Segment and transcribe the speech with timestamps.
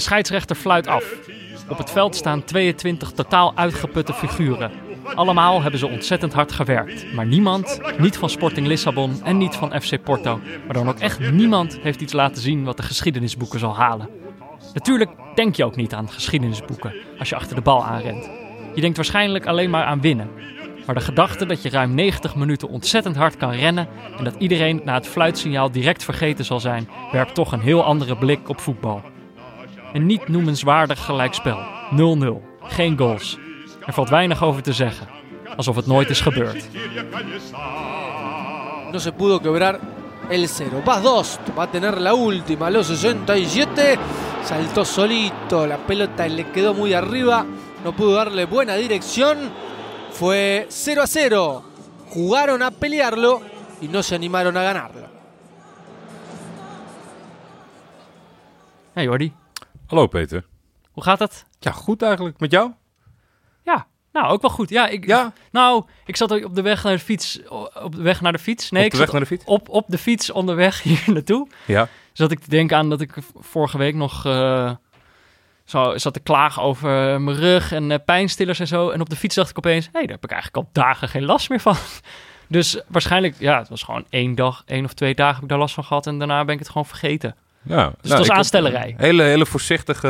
[0.00, 1.04] De scheidsrechter fluit af.
[1.68, 4.70] Op het veld staan 22 totaal uitgeputte figuren.
[5.14, 7.12] Allemaal hebben ze ontzettend hard gewerkt.
[7.12, 11.30] Maar niemand, niet van Sporting Lissabon en niet van FC Porto, maar dan ook echt
[11.32, 14.08] niemand heeft iets laten zien wat de geschiedenisboeken zal halen.
[14.74, 18.30] Natuurlijk denk je ook niet aan geschiedenisboeken als je achter de bal aanrent.
[18.74, 20.30] Je denkt waarschijnlijk alleen maar aan winnen.
[20.86, 23.88] Maar de gedachte dat je ruim 90 minuten ontzettend hard kan rennen
[24.18, 28.16] en dat iedereen na het fluitsignaal direct vergeten zal zijn, werpt toch een heel andere
[28.16, 29.02] blik op voetbal.
[29.92, 31.58] Een niet noemenswaardig gelijkspel.
[31.90, 31.96] 0-0.
[32.62, 33.38] Geen goals.
[33.86, 35.08] Er valt weinig over te zeggen.
[35.56, 36.68] Alsof het nooit is gebeurd.
[38.92, 39.78] No se pudo quebrar
[40.28, 40.82] el cero.
[40.84, 43.98] Vas dos, va a tener la última, a los 67.
[44.44, 47.44] Saltó solito, la pelota le quedó muy arriba.
[47.84, 49.38] No pudo darle buena dirección.
[50.12, 51.62] Fue 0 a 0.
[52.08, 53.40] Jugaron a pelearlo
[53.80, 55.08] y no se animaron a ganarlo.
[58.94, 59.32] Hey Jordi,
[59.90, 60.44] Hallo Peter.
[60.90, 61.46] hoe gaat het?
[61.58, 62.40] Ja, goed eigenlijk.
[62.40, 62.72] Met jou?
[63.64, 64.68] Ja, nou ook wel goed.
[64.68, 65.32] Ja, ik, Ja?
[65.52, 67.40] Nou, ik zat op de weg naar de fiets.
[67.82, 68.70] Op de weg naar de fiets.
[68.70, 69.44] Nee, Op ik de weg zat naar de fiets?
[69.44, 71.48] Op, op de fiets onderweg hier naartoe.
[71.66, 71.88] Ja.
[72.12, 74.72] Zat ik te denken aan dat ik vorige week nog eh,
[75.64, 78.90] zo zat te klagen over mijn rug en eh, pijnstillers en zo.
[78.90, 81.08] En op de fiets dacht ik opeens, hé, hey, daar heb ik eigenlijk al dagen
[81.08, 81.76] geen last meer van.
[82.48, 85.58] Dus waarschijnlijk, ja, het was gewoon één dag, één of twee dagen heb ik daar
[85.58, 86.06] last van gehad.
[86.06, 87.36] En daarna ben ik het gewoon vergeten.
[87.62, 87.92] Ja.
[88.00, 88.94] Dus het was ik- aanstellerij.
[88.96, 90.08] Hele, hele voorzichtige...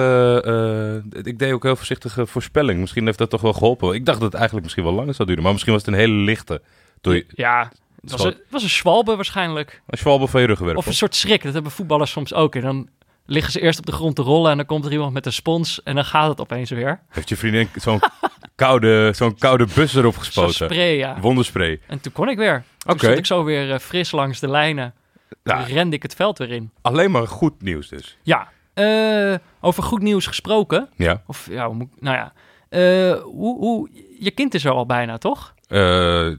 [1.15, 2.81] eh, ik deed ook heel voorzichtige voorspelling.
[2.81, 3.95] Misschien heeft dat toch wel geholpen.
[3.95, 5.43] Ik dacht dat het eigenlijk misschien wel langer zou duren.
[5.43, 6.63] Maar misschien was het een hele lichte...
[7.01, 9.83] Door je, Ja, het was, een, het was een schwalbe waarschijnlijk.
[10.19, 10.77] wel van je.
[10.77, 11.43] Of een soort schrik.
[11.43, 12.55] Dat hebben voetballers soms ook.
[12.55, 12.89] En dan
[13.27, 15.33] liggen ze eerst op de grond te rollen en dan komt er iemand met een
[15.33, 17.01] spons en dan gaat het opeens weer.
[17.09, 18.01] Heeft je vriendin zo'n
[18.55, 20.55] koude, zo'n koude bus erop Zo'n gespoten?
[20.55, 21.21] spray, ja.
[21.21, 21.81] Wonderspray.
[21.87, 22.65] En toen kon ik weer.
[22.79, 24.95] Toen stond ik zo weer eh, fris langs de lijnen.
[25.43, 25.61] Ja.
[25.63, 26.71] rende ik het veld weer in.
[26.83, 28.19] Alleen maar goed nieuws dus.
[28.23, 30.89] Ja, eh, over goed nieuws gesproken.
[30.97, 31.23] Ja.
[31.27, 32.33] Of ja, hoe moet ik- nou ja.
[32.69, 35.55] Eh, hoe, hoe, je kind is er al bijna, toch?
[35.67, 35.79] Eh,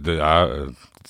[0.01, 0.47] de, ja,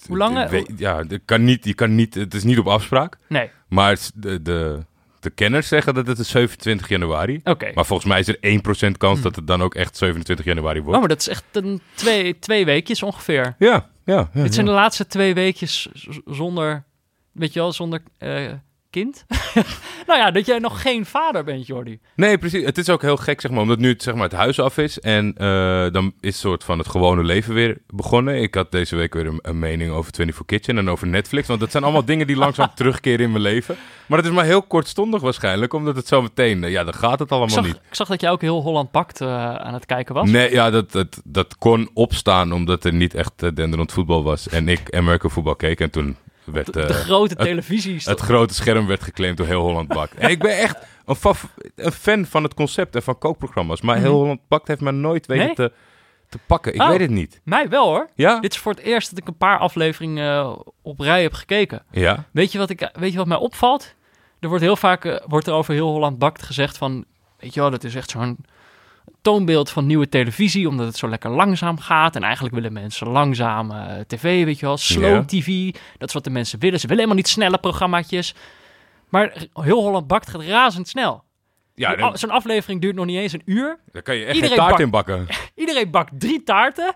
[0.08, 3.18] Hoe lang, weet- ja, de, kan niet, je kan niet, het is niet op afspraak.
[3.28, 3.50] Nee.
[3.68, 4.80] Maar de, de,
[5.20, 7.40] de kenners zeggen dat het is 27 januari.
[7.44, 7.72] Oké.
[7.74, 10.86] Maar volgens mij is er 1% kans dat het dan ook echt 27 januari Oh,
[10.86, 11.00] wordt.
[11.00, 13.56] maar dat is echt een twee, twee weekjes ongeveer.
[13.60, 14.30] Ja, ja.
[14.34, 14.72] ja, Dit zijn ja.
[14.72, 15.88] de laatste twee weekjes
[16.26, 16.84] zonder,
[17.32, 18.52] weet je wel, zonder eh,
[18.92, 19.26] kind.
[20.08, 22.00] nou ja, dat jij nog geen vader bent, Jordi.
[22.16, 22.66] Nee, precies.
[22.66, 24.78] Het is ook heel gek, zeg maar, omdat nu het, zeg maar, het huis af
[24.78, 25.00] is.
[25.00, 28.42] En eh, dan is soort van het gewone leven weer begonnen.
[28.42, 31.48] Ik had deze week weer een, een mening over 24 Kitchen en over Netflix.
[31.48, 33.76] Want dat zijn allemaal dingen die langzaam terugkeren in mijn leven.
[34.06, 36.64] Maar het is maar heel kortstondig waarschijnlijk, omdat het zo meteen...
[36.64, 37.76] eh, ja, dan gaat het Ik allemaal zag, niet.
[37.76, 40.30] ik zag dat jij ook heel Holland Pakt aan het kijken was.
[40.30, 44.48] Nee, ja, dat, dat, dat kon opstaan omdat er niet echt uh, denderend voetbal was.
[44.50, 46.74] En ik American voetbal keek en toen werd...
[46.74, 48.00] de, eh, de grote het- televisie.
[48.00, 50.16] stond- het grote scherm werd geclaimd door heel Holland Bakt.
[50.16, 50.78] en ik ben echt
[51.76, 53.82] een, fan van het concept en van kookprogramma's.
[53.82, 55.56] Maar heel Holland Bakt heeft me nooit weten Mhm.
[55.60, 55.70] Nee?
[55.70, 55.74] te,
[56.30, 56.74] te pakken.
[56.74, 56.88] Ik Oh.
[56.90, 57.42] weet het niet.
[57.44, 58.10] Mij wel hoor.
[58.16, 58.40] Ja?
[58.40, 61.84] Dit is voor het eerst dat ik een paar afleveringen eh, op rij heb gekeken.
[61.92, 62.24] Ja?
[62.32, 63.96] Weet je wat, ik, weet je wat mij opvalt?
[64.40, 67.06] Er wordt heel vaak eh, wordt er over heel Holland Bakt gezegd van...
[67.40, 68.38] Weet je wel, dat is echt zo'n
[69.22, 70.68] toonbeeld van nieuwe televisie...
[70.68, 72.16] omdat het zo lekker langzaam gaat.
[72.16, 74.78] En eigenlijk willen mensen langzaam eh, tv, weet je wel.
[74.78, 75.26] Slow Ja.
[75.26, 76.80] tv, dat is wat de mensen willen.
[76.80, 78.36] Ze willen helemaal niet snelle programmaatjes.
[79.10, 81.24] Maar heel Holland Bakt gaat razendsnel.
[81.76, 83.80] Ja, dan, Zo'n aflevering duurt nog niet eens een uur.
[83.92, 85.28] dan kan je echt Iedereen geen taart in bakken.
[85.56, 86.94] Iedereen bakt drie taarten.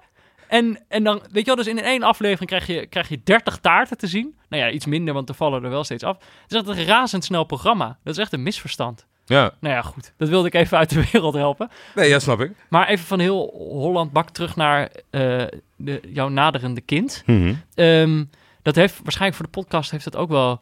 [0.48, 3.58] En, en dan, weet je wel, dus in één aflevering krijg je, krijg je 30
[3.58, 4.36] taarten te zien.
[4.50, 6.18] Nou ja, iets minder, want er vallen er wel steeds af.
[6.18, 7.98] Het is echt een razendsnel programma.
[8.04, 9.06] Dat is echt een misverstand.
[9.26, 9.52] Ja.
[9.60, 10.14] Nou ja, goed.
[10.18, 11.70] Dat wilde ik even uit de wereld helpen.
[11.96, 12.52] Nee, ja, snap ik.
[12.70, 15.44] Maar even van heel Holland bak terug naar eh,
[15.76, 17.24] de, jouw naderende kind.
[17.26, 17.54] Mhm.
[17.76, 18.24] Ehm,
[18.62, 20.62] dat heeft waarschijnlijk voor de podcast heeft het ook wel.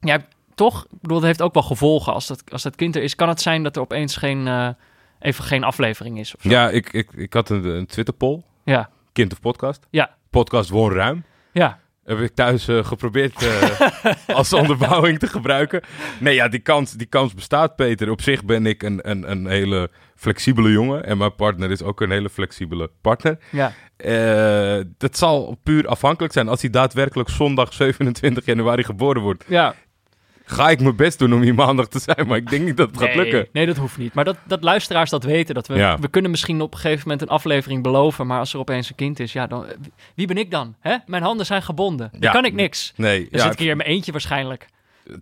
[0.00, 0.18] Ja,
[0.54, 0.84] toch?
[0.84, 2.12] Ik bedoel, dat heeft ook wel gevolgen.
[2.12, 4.68] Als dat, als dat kind er is, kan het zijn dat er opeens geen, eh,
[5.20, 6.34] even geen aflevering is.
[6.34, 6.48] Of zo.
[6.48, 8.42] Ja, ik, ik, ik had een, een Twitter-poll.
[8.64, 8.90] Ja.
[9.12, 9.86] Kind of podcast.
[9.90, 10.16] Ja.
[10.30, 11.24] Podcast won ruim.
[11.52, 11.80] Ja.
[12.08, 15.80] Heb ik thuis eh, geprobeerd eh, als onderbouwing te gebruiken.
[16.20, 18.10] Nee, ja, die kans, die kans bestaat, Peter.
[18.10, 21.04] Op zich ben ik een, een, een hele flexibele jongen.
[21.04, 23.38] En mijn partner is ook een hele flexibele partner.
[23.50, 23.72] Ja.
[23.96, 26.48] Eh, dat zal puur afhankelijk zijn.
[26.48, 29.74] Als hij daadwerkelijk zondag 27 januari geboren wordt, Ja,
[30.50, 32.26] ga ik mijn best doen om hier maandag te zijn.
[32.26, 33.48] Maar ik denk niet dat het gaat lukken.
[33.52, 34.14] Nee, dat hoeft niet.
[34.14, 35.54] Maar dat, dat luisteraars dat weten.
[35.54, 35.98] Dat we, Ja.
[35.98, 38.26] we kunnen misschien op een gegeven moment een aflevering beloven.
[38.26, 39.66] Maar als er opeens een kind is, ja, dan,
[40.14, 40.74] wie ben ik dan?
[40.80, 40.96] Hè?
[41.06, 42.10] Mijn handen zijn gebonden.
[42.18, 42.92] Dan kan ik niks.
[42.96, 44.66] Nee, Dan ja, zit ik hier in mijn eentje waarschijnlijk.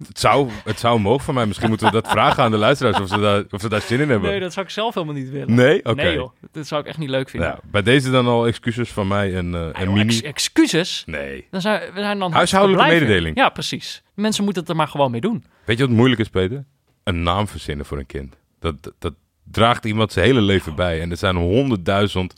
[0.09, 1.47] het, zou, het zou mogen van mij.
[1.47, 4.01] Misschien moeten we dat vragen aan de luisteraars of ze daar, of ze daar zin
[4.01, 4.31] in hebben.
[4.31, 5.55] Nee, dat zou ik zelf helemaal niet willen.
[5.55, 5.79] Nee?
[5.85, 5.95] Oké.
[6.03, 7.49] Nee joh, dat zou ik echt niet leuk vinden.
[7.49, 10.09] Nou, bij deze dan al excuses van mij en, Ah, en Mini.
[10.09, 11.03] ex- excuses?
[11.07, 11.47] nee.
[11.51, 13.37] Dan zijn, we zijn dan Huishoudelijke mededeling.
[13.37, 14.03] Ja, precies.
[14.17, 15.45] Mensen moeten het er maar gewoon mee doen.
[15.65, 16.65] Weet je wat moeilijk is, Peter?
[17.05, 18.37] Een naam verzinnen voor een kind.
[18.59, 19.15] Dat Dat,
[19.51, 21.01] draagt iemand zijn hele leven bij.
[21.01, 22.35] En er zijn honderdduizend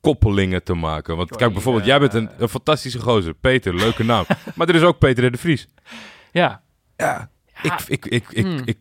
[0.00, 1.16] koppelingen te maken.
[1.16, 3.34] Want kijk, bijvoorbeeld, jij bent een, een fantastische gozer.
[3.34, 4.24] Peter, leuke naam.
[4.56, 5.68] maar er is ook Peter de Vries.
[6.32, 6.62] Ja.
[6.96, 7.30] Ja,
[7.62, 8.62] ik, ik, ik, ik, Hmm.
[8.64, 8.78] ik,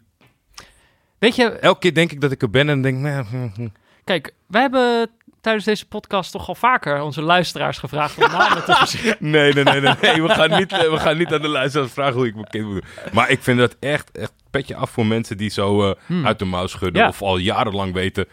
[1.24, 3.68] Weet je, elke keer denk ik dat ik er ben en denk, nee, hm, hm.
[4.04, 5.10] kijk, wij hebben
[5.44, 9.16] tijdens deze podcast toch al vaker onze luisteraars gevraagd om namen te verzinnen.
[9.32, 12.14] nee, nee, nee, nee, nee, we gaan niet, we gaan niet aan de luisteraars vragen
[12.14, 12.84] hoe ik mijn kind moet doen.
[13.14, 16.26] Maar ik vind dat echt, echt petje af voor mensen die zo eh, Hmm.
[16.26, 17.08] uit de mouw schudden Ja.
[17.08, 18.26] of al jarenlang weten.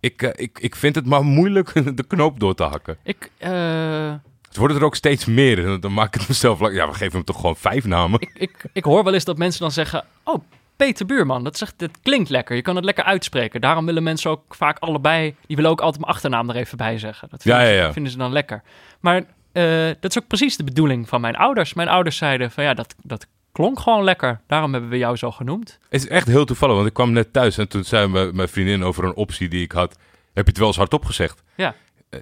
[0.00, 2.96] Ik, eh, ik, ik vind het maar moeilijk de knoop door te hakken.
[3.02, 4.12] Ik, eh,
[4.48, 5.80] Het worden er ook steeds meer.
[5.80, 6.74] Dan maak ik het mezelf lang.
[6.74, 8.20] Ja, we geven hem toch gewoon vijf namen.
[8.20, 10.42] ik, ik, ik hoor wel eens dat mensen dan zeggen, oh,
[10.76, 12.56] Peter Buurman, dat, zegt, dat klinkt lekker.
[12.56, 13.60] Je kan het lekker uitspreken.
[13.60, 16.98] Daarom willen mensen ook vaak allebei, die willen ook altijd mijn achternaam er even bij
[16.98, 17.28] zeggen.
[17.30, 17.92] Dat vinden, Ja, ja, ze- ja.
[17.92, 18.62] vinden ze dan lekker.
[19.00, 19.16] Maar
[19.52, 21.74] eh, dat is ook precies de bedoeling van mijn ouders.
[21.74, 24.40] Mijn ouders zeiden van ja, dat, dat klonk gewoon lekker.
[24.46, 25.78] Daarom hebben we jou zo genoemd.
[25.88, 28.48] Het is echt heel toevallig, want ik kwam net thuis en toen zei mijn, mijn
[28.48, 29.92] vriendin over een optie die ik had.
[30.32, 31.42] Heb je het wel eens hardop gezegd?
[31.56, 31.74] Ja.
[32.10, 32.20] Eh,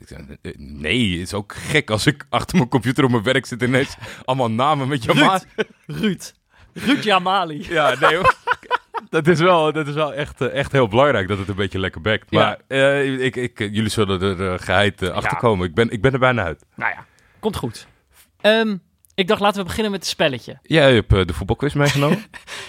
[0.56, 3.68] Nee, het is ook gek als ik achter mijn computer op mijn werk zit en
[3.68, 5.46] ineens allemaal namen met je maat.
[5.86, 6.32] Ruud.
[6.74, 7.66] Ruud Jamali.
[7.70, 8.34] Ja, nee hoor.
[9.10, 11.78] Dat is wel, dat is wel echt, eh, echt heel belangrijk dat het een beetje
[11.78, 12.26] lekker bekt.
[12.30, 12.38] Ja.
[12.38, 15.38] Maar eh, ik, ik, jullie zullen er eh, geheid eh, achter Ja.
[15.38, 15.66] komen.
[15.68, 16.64] Ik ben, ik ben er bijna uit.
[16.74, 17.04] Nou ja,
[17.40, 17.86] komt goed.
[18.40, 18.76] Ehm,
[19.14, 20.58] ik dacht, laten we beginnen met het spelletje.
[20.62, 22.24] Jij hebt de voetbalquiz meegenomen.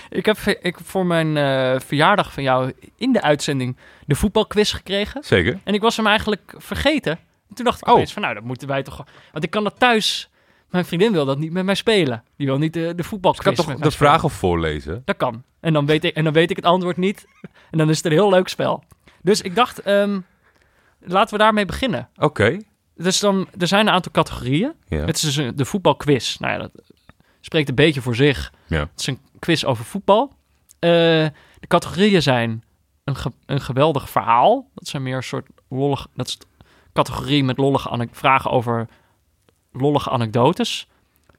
[0.09, 1.35] Ik heb ik, voor mijn
[1.81, 5.23] verjaardag van jou in de uitzending de voetbalquiz gekregen.
[5.23, 5.59] Zeker.
[5.63, 7.11] En ik was hem eigenlijk vergeten.
[7.49, 7.93] En toen dacht ik Oh.
[7.93, 9.05] opeens van, nou, dat moeten wij toch...
[9.31, 10.29] Want ik kan dat thuis...
[10.71, 12.23] Mijn vriendin wil dat niet met mij spelen.
[12.37, 15.01] Die wil niet de, de Ik voetbalquiz kan toch de vragen voorlezen?
[15.05, 15.43] Dat kan.
[15.59, 17.25] En dan, weet ik, en dan weet ik het antwoord niet.
[17.71, 18.83] En dan is het een heel leuk spel.
[19.21, 20.19] Dus ik dacht, ehm,
[20.99, 22.09] laten we daarmee beginnen.
[22.15, 22.57] Oké.
[22.95, 24.73] Dus dan, er zijn een aantal categorieën.
[24.87, 25.05] Ja.
[25.05, 26.37] Het is dus een- de voetbalquiz.
[26.37, 26.71] Nou ja, dat
[27.41, 28.53] spreekt een beetje voor zich.
[28.67, 28.79] Ja.
[28.79, 30.33] Het is een quiz over voetbal.
[30.79, 30.89] Eh,
[31.59, 32.63] de categorieën zijn
[33.03, 34.69] een, ge- een geweldig verhaal.
[34.73, 36.07] Dat zijn meer een soort lollig...
[36.15, 36.37] Dat is
[36.93, 38.87] categorie met lollige vragen over
[39.71, 40.87] lollige anekdotes.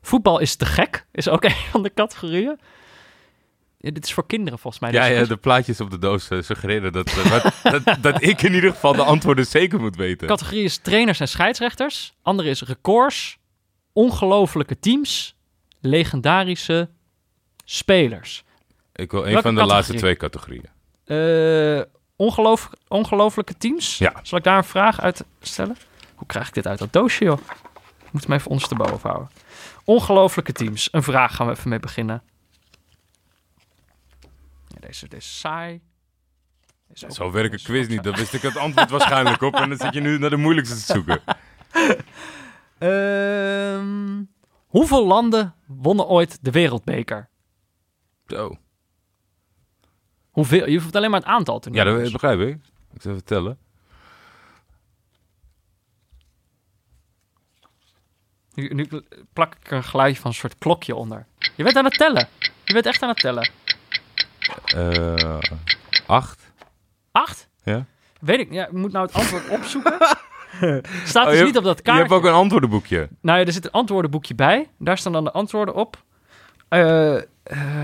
[0.03, 2.59] Voetbal is te gek, is ook een van de categorieën.
[3.79, 4.93] Ja, dit is voor kinderen volgens mij.
[4.93, 8.23] Ja, Dus- ja, de plaatjes op de doos eh, suggereren dat, eh, dat, dat, dat
[8.23, 10.27] ik in ieder geval de antwoorden zeker moet weten.
[10.29, 12.15] categorie is trainers en scheidsrechters.
[12.23, 13.39] Andere is records,
[13.93, 15.37] ongelofelijke teams,
[15.81, 16.89] legendarische
[17.65, 18.45] spelers.
[18.95, 19.75] Ik wil een Welke van de categorie?
[19.87, 20.65] laatste twee categorieën.
[21.05, 21.83] Eh
[22.17, 23.99] ongeloof, ongelofelijke teams?
[23.99, 24.15] Ja.
[24.23, 25.77] Zal ik daar een vraag uit stellen?
[26.15, 27.39] Hoe krijg ik dit uit dat doosje, joh?
[28.13, 29.31] Moet hem even ondersteboven houden.
[29.85, 30.89] Ongelofelijke teams.
[30.93, 32.23] Een vraag gaan we even mee beginnen.
[34.69, 35.81] Ja, deze, deze is saai.
[36.89, 38.03] Deze ook- Zo werkt een deze quiz niet.
[38.05, 39.55] Daar wist ik het antwoord waarschijnlijk op.
[39.55, 41.21] En dan zit je nu naar de moeilijkste te zoeken.
[42.79, 44.23] Ehm,
[44.67, 47.29] hoeveel landen wonnen ooit de wereldbeker?
[48.27, 48.57] Zo.
[50.31, 50.69] Hoeveel?
[50.69, 52.03] Je hoeft alleen maar het aantal te Ja, noemen.
[52.03, 52.59] dat begrijp ik.
[52.95, 53.59] Ik zal vertellen.
[58.55, 58.89] Nu, nu
[59.33, 61.27] plak ik er een geluidje van een soort klokje onder.
[61.57, 62.29] Je bent aan het tellen.
[62.65, 63.51] Je bent echt aan het tellen.
[64.65, 65.39] Eh
[66.07, 66.41] acht.
[67.13, 67.49] Acht?
[67.65, 67.85] Ja.
[68.21, 68.53] Weet ik.
[68.53, 69.93] Ja, ik moet nou het antwoord opzoeken.
[71.05, 72.03] Staat Oh, dus je niet op dat Je kaartje.
[72.03, 73.09] hebt ook een antwoordenboekje.
[73.21, 74.69] Nou ja, er zit een antwoordenboekje bij.
[74.79, 76.03] Daar staan dan de antwoorden op.
[76.69, 77.15] Eh,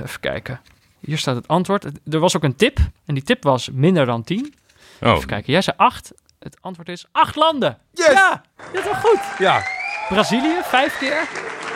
[0.03, 0.61] even kijken.
[1.01, 1.85] Hier staat het antwoord.
[2.11, 2.79] Er was ook een tip.
[3.07, 4.55] En die tip was minder dan 10.
[5.03, 5.53] Oh, Even kijken.
[5.53, 6.13] Jij zei 8.
[6.39, 7.79] Het antwoord is 8 landen.
[7.93, 8.07] Yes!
[8.13, 9.21] Ja, dat is wel goed.
[9.39, 9.63] ja.
[10.09, 11.29] Brazilië 5 keer.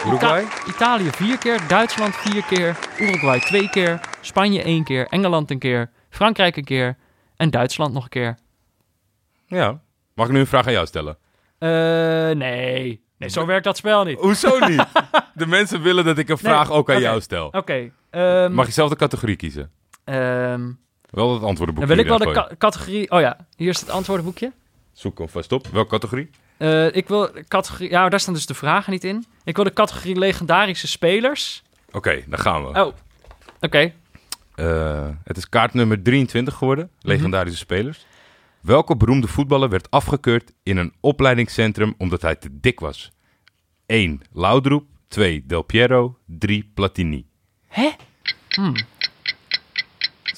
[0.07, 0.43] Uruguay?
[0.43, 1.61] Ita- Italië 4 keer.
[1.69, 2.76] Duitsland 4 keer.
[2.99, 4.00] Uruguay 2 keer.
[4.21, 5.07] Spanje 1 keer.
[5.09, 5.91] Engeland een keer.
[6.11, 6.97] Frankrijk een keer.
[7.37, 8.38] En Duitsland nog een keer.
[9.47, 9.81] Ja.
[10.14, 11.19] Mag ik nu een vraag aan jou stellen?
[11.59, 11.69] Eh,
[12.37, 13.05] nee.
[13.19, 14.19] Nee, zo werkt dat spel niet.
[14.19, 14.85] Hoezo niet?
[15.35, 17.47] De mensen willen dat ik een vraag ook aan jou stel.
[17.47, 17.91] Oké.
[18.11, 19.71] ehm, Mag je zelf de categorie kiezen?
[20.05, 20.71] ehm,
[21.11, 21.97] Wel het antwoordenboekje.
[21.97, 23.11] dan wil ik wel de ca- categorie...
[23.11, 24.52] Oh ja, hier is het antwoordenboekje.
[24.93, 25.67] Zoek hem vast op.
[25.67, 26.31] Welke categorie?
[26.62, 27.90] Eh, ik wil de categorie...
[27.90, 29.25] Ja, daar staan dus de vragen niet in.
[29.45, 31.62] Ik wil de categorie legendarische spelers.
[31.92, 32.85] Oké, dan gaan we.
[32.85, 32.95] Oh,
[33.61, 33.92] oké.
[34.54, 36.90] Eh, het is kaart nummer 23 geworden.
[36.99, 37.09] Mhm.
[37.09, 38.07] Legendarische spelers.
[38.61, 43.12] Welke beroemde voetballer werd afgekeurd in een opleidingscentrum omdat hij te dik was?
[43.87, 44.21] 1.
[44.33, 44.87] Laudroep.
[45.09, 45.45] 2.
[45.47, 46.19] Del Piero.
[46.26, 46.71] 3.
[46.75, 47.26] Platini.
[47.66, 47.90] Hè?
[48.49, 48.75] Hmm.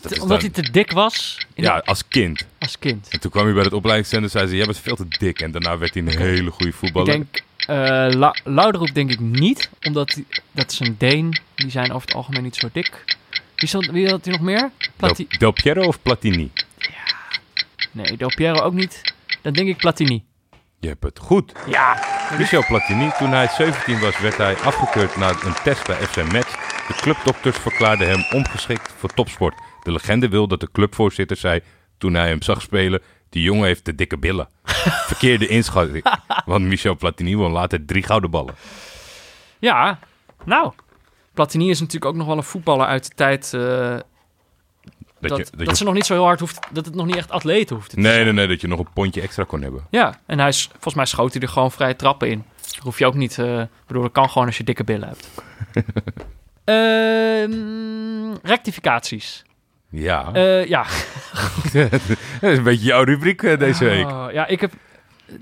[0.05, 2.47] Dat is Omdat dan- hij te dik was Ja, als kind.
[2.59, 3.09] als kind.
[3.11, 5.41] En toen kwam hij bij het opleidingscentrum en zei ze, jij bent veel te dik.
[5.41, 7.13] En daarna werd hij een hele goede Ik voetballer.
[7.13, 7.43] denk...
[7.67, 7.77] eh
[8.19, 9.71] La Lauderoep denk ik niet.
[9.83, 11.39] Omdat die- dat is een Deen.
[11.55, 13.05] Die zijn over het algemeen niet zo dik.
[13.57, 14.71] Wie, wie had hij nog meer?
[14.97, 16.51] Plati Del, Del Piero of Platini?
[17.93, 19.13] nee, Del Piero ook niet.
[19.43, 20.25] Dan denk ik Platini.
[20.81, 21.53] Je hebt het goed.
[21.71, 21.99] Ja.
[22.39, 26.51] Michel Platini, toen hij 17 was, werd hij afgekeurd na een test bij FC Metz.
[26.89, 29.55] De clubdokters verklaarden hem ongeschikt voor topsport.
[29.85, 31.61] De legende wil dat de clubvoorzitter zei
[31.99, 33.03] toen hij hem zag spelen...
[33.29, 34.49] Die jongen heeft de dikke billen.
[35.11, 36.05] Verkeerde inschatting.
[36.47, 38.55] Want Michel Platini won later drie gouden ballen.
[39.59, 39.99] Ja,
[40.45, 40.73] nou.
[41.33, 43.55] Platini is natuurlijk ook nog wel een voetballer uit de tijd...
[43.55, 43.61] eh,
[45.21, 46.67] dat, je, dat, je- ze nog niet zo heel hard hoeft...
[46.73, 48.25] Dat het nog niet echt atleten hoeft te nee, zijn.
[48.25, 49.87] nee, nee, dat je nog een pondje extra kon hebben.
[49.91, 52.45] Ja, en hij is, volgens mij schoot hij er gewoon vrije trappen in.
[52.63, 53.39] Dat hoef je ook niet...
[53.39, 55.31] Ik bedoel, dat kan gewoon als je dikke billen hebt.
[56.65, 59.43] Ehm, rectificaties.
[59.95, 60.83] Ja, Eh, ja.
[61.73, 62.01] dat
[62.41, 64.07] is een beetje jouw rubriek eh, deze week.
[64.07, 64.73] Oh, ja, ik heb...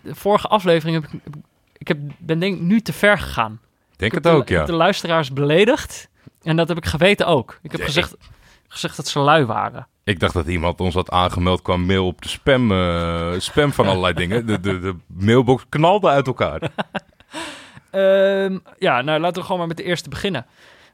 [0.02, 1.20] De vorige aflevering heb ik...
[1.78, 3.60] Ik heb, ben denk ik nu te ver gegaan.
[3.96, 4.60] Denk ik het ook, de, ja.
[4.60, 6.08] Ik heb de luisteraars beledigd.
[6.42, 7.58] En dat heb ik geweten ook.
[7.62, 8.14] Ik heb Ja, gezegd,
[8.68, 9.86] gezegd dat ze lui waren.
[10.04, 13.86] Ik dacht dat iemand ons had aangemeld qua mail op de spam, eh, spam van
[13.86, 14.46] allerlei dingen.
[14.46, 16.60] De, de, de mailbox knalde uit elkaar.
[17.90, 20.46] Ehm, ja, nou laten we gewoon maar met de eerste beginnen.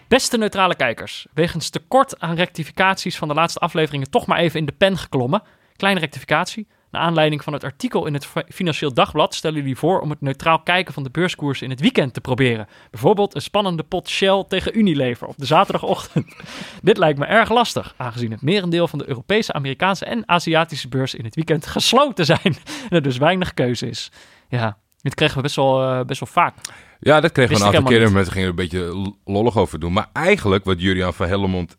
[0.09, 4.67] Beste neutrale kijkers, wegens tekort aan rectificaties van de laatste afleveringen toch maar even in
[4.67, 5.43] de pen geklommen.
[5.77, 6.67] Kleine rectificatie.
[6.91, 10.21] Naar aanleiding van het artikel in het Fi- Financieel Dagblad stellen jullie voor om het
[10.21, 12.67] neutraal kijken van de beurskoers in het weekend te proberen.
[12.91, 16.37] Bijvoorbeeld een spannende pot Shell tegen Unilever op de zaterdagochtend.
[16.83, 21.15] Dit lijkt me erg lastig, aangezien het merendeel van de Europese, Amerikaanse en Aziatische beurs
[21.15, 22.41] in het weekend gesloten zijn
[22.89, 24.11] en er dus weinig keuze is.
[24.49, 26.55] Ja, dit kregen we best wel, eh, best wel vaak.
[27.01, 28.13] Ja, dat kregen we een aantal keren.
[28.13, 29.93] Mensen gingen er een beetje lollig over doen.
[29.93, 31.77] Maar eigenlijk, wat Julian van Hellemond...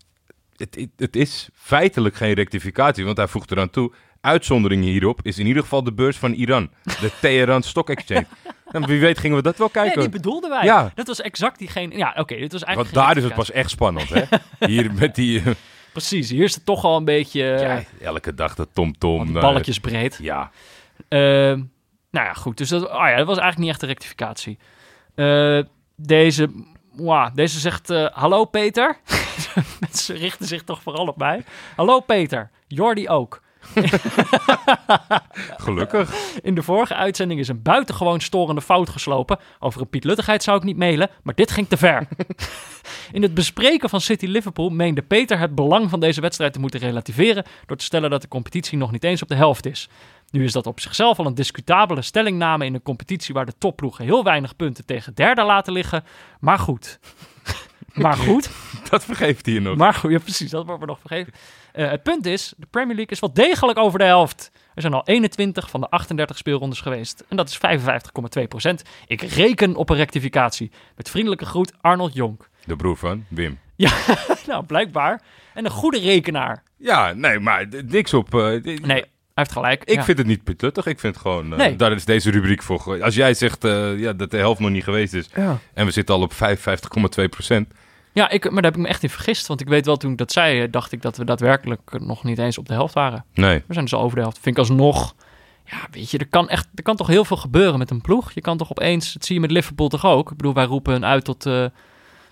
[0.57, 3.91] Het, het, het is feitelijk geen rectificatie, want hij voegt eraan toe...
[4.21, 6.69] Uitzondering hierop is in ieder geval de beurs van Iran.
[6.83, 8.25] De Teheran Stock Exchange.
[8.71, 10.01] En wie weet gingen we dat wel Nee, kijken.
[10.01, 10.63] die bedoelden wij.
[10.63, 10.91] Ja.
[10.95, 11.97] Dat was exact diegene.
[11.97, 12.93] Ja, oké, dit was Want eigenlijk.
[12.93, 14.21] daar geen is het pas echt spannend, hè?
[14.59, 15.39] Hier met die...
[15.39, 15.51] eh,
[15.91, 17.51] Precies, hier is het toch al een beetje.
[17.53, 19.35] eh, ja, elke dag de tom-tom.
[19.35, 20.17] eh, balletjes breed.
[20.21, 20.51] ja,
[21.07, 21.57] Ehm,
[22.11, 22.57] nou ja, goed.
[22.57, 24.57] Dus dat, oh ja, dat was eigenlijk niet echt een rectificatie.
[25.19, 25.59] Eh,
[25.95, 26.49] deze,
[26.91, 28.97] wow, deze zegt: eh, Hallo Peter.
[29.79, 31.43] Mensen richten zich toch vooral op mij.
[31.75, 32.49] Hallo Peter.
[32.67, 33.41] Jordi ook.
[35.57, 36.13] gelukkig.
[36.41, 39.39] In de vorige uitzending is een buitengewoon storende fout geslopen.
[39.59, 42.07] Over een pietluttigheid zou ik niet mailen, maar dit ging te ver.
[43.11, 46.79] In het bespreken van City Liverpool meende Peter het belang van deze wedstrijd te moeten
[46.79, 49.89] relativeren door te stellen dat de competitie nog niet eens op de helft is.
[50.31, 54.05] Nu is dat op zichzelf al een discutabele stellingname in een competitie waar de topploegen
[54.05, 56.03] heel weinig punten tegen derde laten liggen.
[56.39, 56.99] Maar goed.
[57.93, 58.49] maar goed.
[58.89, 59.77] Dat vergeeft hij je nog.
[59.77, 61.33] Maar goed, ja, precies, dat wordt me nog vergeven.
[61.71, 64.51] Eh, het punt is, de Premier League is wel degelijk over de helft.
[64.75, 67.23] Er zijn al 21 van de 38 speelrondes geweest.
[67.29, 67.57] En dat is
[68.39, 68.83] 55,2 procent.
[69.07, 70.71] Ik reken op een rectificatie.
[70.95, 72.49] Met vriendelijke groet, Arnold Jonk.
[72.65, 73.59] De broer van Wim.
[74.47, 75.21] nou, blijkbaar.
[75.53, 76.63] En een goede rekenaar.
[76.77, 78.35] Ja, nee, maar niks op...
[78.35, 79.05] eh, Nee,
[79.39, 79.83] heeft gelijk.
[79.83, 80.03] Ik ja.
[80.03, 80.85] vind het niet putluttig.
[80.85, 81.51] Ik vind gewoon...
[81.51, 81.75] eh, Nee.
[81.75, 83.03] Daar is deze rubriek voor.
[83.03, 85.29] Als jij zegt eh, ja, dat de helft nog niet geweest is...
[85.35, 85.57] Ja.
[85.73, 87.73] en we zitten al op 55,2 procent...
[88.13, 89.47] Ja, ik, maar daar heb ik me echt in vergist.
[89.47, 92.23] Want ik weet wel, toen ik dat zei, eh, dacht ik dat we daadwerkelijk nog
[92.23, 93.25] niet eens op de helft waren.
[93.33, 93.63] Nee.
[93.67, 94.39] We zijn dus al over de helft.
[94.41, 95.15] Vind ik alsnog...
[95.65, 98.31] Ja, weet je, er kan, echt, er kan toch heel veel gebeuren met een ploeg.
[98.31, 99.13] Je kan toch opeens...
[99.13, 100.31] Dat zie je met Liverpool toch ook?
[100.31, 101.65] Ik bedoel, wij roepen hun uit tot, eh,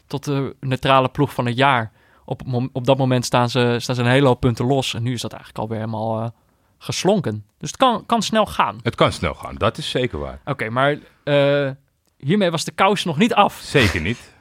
[0.07, 1.91] tot de neutrale ploeg van het jaar.
[2.25, 4.93] Op, op dat moment staan ze, staan ze een hele hoop punten los.
[4.93, 6.33] En nu is dat eigenlijk alweer helemaal
[6.77, 7.45] geslonken.
[7.57, 8.79] Dus het kan, kan snel gaan.
[8.83, 9.55] Het kan snel gaan.
[9.55, 10.39] Dat is zeker waar.
[10.45, 11.69] Oké, maar eh,
[12.17, 13.59] hiermee was de kous nog niet af.
[13.63, 14.19] Zeker niet.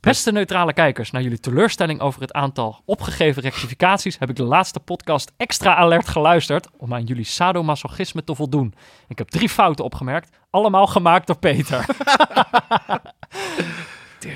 [0.00, 4.80] Beste neutrale kijkers, na jullie teleurstelling over het aantal opgegeven rectificaties heb ik de laatste
[4.80, 8.74] podcast extra alert geluisterd om aan jullie sadomasochisme te voldoen.
[9.08, 11.86] Ik heb drie fouten opgemerkt, allemaal gemaakt door Peter.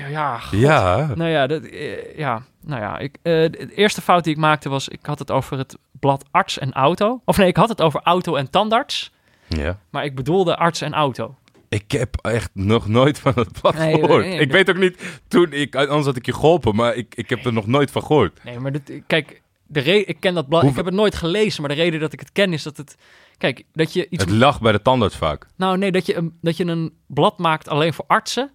[0.09, 0.59] ja, god.
[0.59, 1.11] Ja.
[1.15, 4.69] Nou ja, dat, eh, ja, nou ja ik, eh, de eerste fout die ik maakte
[4.69, 7.21] was, ik had het over het blad arts en auto.
[7.25, 9.11] Of nee, ik had het over auto en tandarts,
[9.47, 9.79] ja.
[9.89, 11.35] maar ik bedoelde arts en auto.
[11.69, 14.25] Ik heb echt nog nooit van het blad Nee, gehoord.
[14.25, 15.21] nee, ik weet ook niet...
[15.27, 15.75] Toen ik...
[15.75, 18.43] Anders had ik je geholpen, maar ik, ik heb er nog nooit van gehoord.
[18.43, 20.61] Nee, maar dit, kijk, de re- ik ken dat blad.
[20.61, 22.77] Hoe- Ik heb het nooit gelezen, maar de reden dat ik het ken is dat
[22.77, 22.97] het.
[23.37, 24.23] Kijk, dat je iets.
[24.23, 25.47] Het lag bij de tandarts vaak.
[25.55, 28.51] Nou, nee, dat je, een, dat je een blad maakt alleen voor artsen.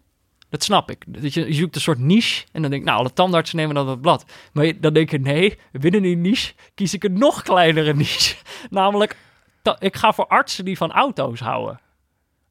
[0.50, 1.05] Dat snap ik.
[1.23, 2.47] Dat je, je zoekt een soort niche.
[2.52, 4.25] En dan denk ik, nou, alle tandartsen nemen dan dat blad.
[4.52, 8.37] Maar je- dan denk je, nee, binnen die niche kies ik een nog kleinere niche.
[8.71, 9.17] Namelijk,
[9.78, 11.81] ik ga voor artsen die van auto's houden.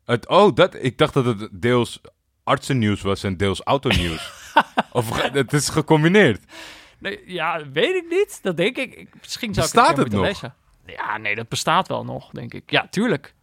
[0.06, 2.02] Het, oh, dat, ik dacht dat het deels
[2.44, 4.32] artsennieuws was en deels autonieuws.
[4.92, 6.44] of het is gecombineerd.
[7.00, 8.40] Nee, ja, weet ik niet.
[8.42, 9.08] Dat denk ik.
[9.22, 10.54] misschien zou Bestaat ik het, het lezen.
[10.86, 12.72] Ja, nee, dat bestaat wel nog, denk ik.
[12.72, 13.34] Ja, tuurlijk.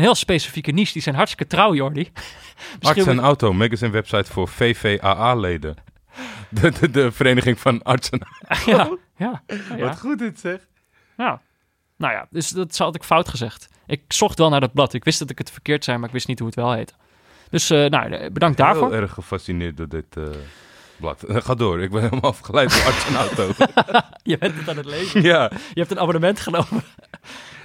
[0.00, 0.92] Een heel specifieke niche.
[0.92, 2.10] Die zijn hartstikke trouw, Jordi.
[2.80, 5.76] Arts en Auto, magazine website voor VVAA-leden.
[6.48, 8.26] De, de, de Vereniging van Artsen.
[8.66, 9.78] ja, ja, ja.
[9.78, 10.66] Wat goed dit zeg.
[11.16, 11.40] ja.
[11.96, 13.68] Nou ja, dus dat had ik fout gezegd.
[13.86, 14.92] Ik zocht wel naar dat blad.
[14.94, 16.92] Ik wist dat ik het verkeerd zei, maar ik wist niet hoe het wel heette.
[17.50, 18.90] Dus eh, nou, eh, bedankt daarvoor.
[18.92, 20.16] Heel erg gefascineerd door dit.
[20.16, 20.24] eh,
[21.00, 21.24] Blad.
[21.46, 23.52] Ga door, ik ben helemaal afgeleid door Arts en Auto.
[24.22, 25.22] Je bent het aan het lezen.
[25.22, 25.50] ja.
[25.74, 26.82] Je hebt een abonnement genomen.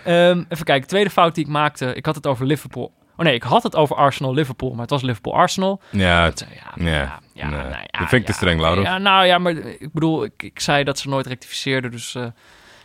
[0.04, 1.94] Ehm, even kijken, tweede fout die ik maakte.
[1.94, 2.94] Ik had het over Liverpool.
[3.18, 5.82] Oh nee, ik had het over Arsenal-Liverpool, maar het was Liverpool-Arsenal.
[5.90, 7.60] Ja, Dat, Ja, Ja, ja, nee.
[7.60, 8.88] nou ja, Dat vind ik te streng, Laurens.
[8.88, 12.22] Ja, nou ja, maar ik bedoel, ik, ik zei dat ze nooit rectificeerden, dus eh,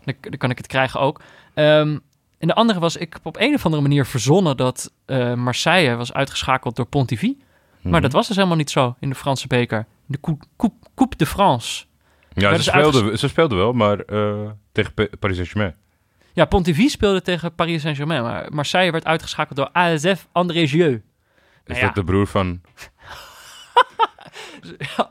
[0.05, 1.21] dan, dan kan ik het krijgen ook.
[1.55, 1.99] Ehm,
[2.39, 5.97] en de andere was, ik heb op een of andere manier verzonnen dat eh, Marseille
[5.97, 7.37] was uitgeschakeld door Pontivy.
[7.81, 7.91] Mhm.
[7.91, 9.87] Maar dat was dus helemaal niet zo in de Franse beker.
[10.11, 11.85] De Coupe, Coupe, Coupe de France.
[12.35, 15.75] ja ze, speelden, ze speelden wel, maar eh, tegen Paris Saint-Germain.
[16.33, 20.95] Ja, Pontivy speelde tegen Paris Saint-Germain, maar Marseille werd uitgeschakeld door ASF André Gieux.
[20.95, 21.01] Is
[21.67, 21.87] Nou ja.
[21.87, 22.61] dat de broer van...
[24.97, 25.11] Ja,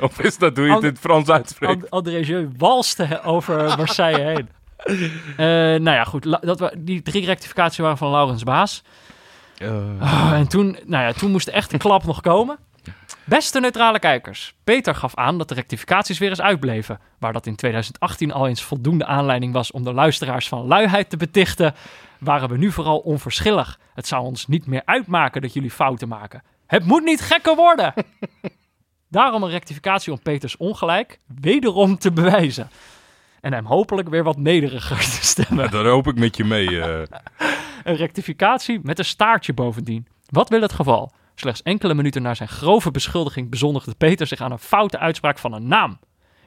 [0.00, 1.82] Of is dat hoe je het in het Frans uitspreekt?
[1.82, 4.48] And- André Gieux walste over Marseille heen.
[5.36, 6.38] Eh, nou ja, goed.
[6.42, 8.82] Dat die drie rectificaties waren van Laurens Baas.
[9.98, 12.58] Ah, en toen, nou ja, toen moest de echte klap nog komen.
[13.26, 14.54] Beste neutrale kijkers.
[14.64, 17.00] Peter gaf aan dat de rectificaties weer eens uitbleven.
[17.18, 21.16] Waar dat in 2018 al eens voldoende aanleiding was om de luisteraars van luiheid te
[21.16, 21.74] betichten,
[22.20, 23.78] waren we nu vooral onverschillig.
[23.94, 26.42] Het zou ons niet meer uitmaken dat jullie fouten maken.
[26.66, 27.92] Het moet niet gekker worden!
[29.08, 32.70] Daarom een rectificatie om Peters ongelijk wederom te bewijzen.
[33.40, 35.64] En hem hopelijk weer wat nederiger te stemmen.
[35.64, 36.80] Ja, daar hoop ik met je mee.
[36.80, 37.02] eh.
[37.84, 40.06] Een rectificatie met een staartje bovendien.
[40.26, 41.12] Wat wil het geval?
[41.38, 45.52] Slechts enkele minuten na zijn grove beschuldiging bezondigde Peter zich aan een foute uitspraak van
[45.52, 45.98] een naam.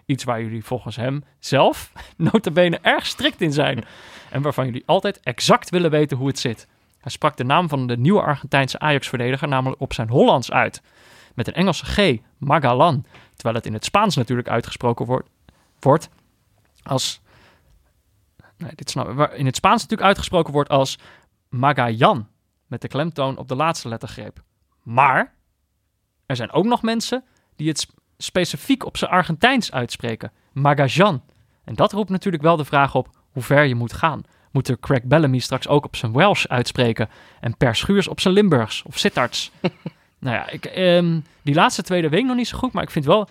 [0.06, 3.84] Iets waar jullie volgens hem zelf notabene erg strikt in zijn.
[4.30, 6.68] En waarvan jullie altijd exact willen weten hoe het zit.
[7.00, 10.82] Hij sprak de naam van de nieuwe Argentijnse Ajax-verdediger namelijk op zijn Hollands uit.
[11.36, 13.06] Met een Engelse G, Magalan.
[13.34, 15.30] Terwijl het in het Spaans natuurlijk uitgesproken wordt,
[15.80, 16.10] wordt
[16.84, 17.22] als...
[18.58, 19.32] Nee, dit snap ik.
[19.32, 20.98] In het Spaans natuurlijk uitgesproken wordt als
[21.50, 22.28] Magajan.
[22.68, 24.44] Met de klemtoon op de laatste lettergreep.
[24.90, 25.34] Maar
[26.26, 27.24] er zijn ook nog mensen
[27.56, 30.32] die het sp- specifiek op zijn Argentijns uitspreken.
[30.54, 31.24] Magajan.
[31.64, 34.22] En dat roept natuurlijk wel de vraag op hoe ver je moet gaan.
[34.52, 38.34] Moet er Craig Bellamy straks ook op zijn Welsh uitspreken en Per Schuurs op zijn
[38.34, 39.52] Limburgs of Sittarts?
[40.20, 42.92] nou ja, ik, ehm, die laatste tweede weet ik nog niet zo goed, maar ik
[42.92, 43.28] vind wel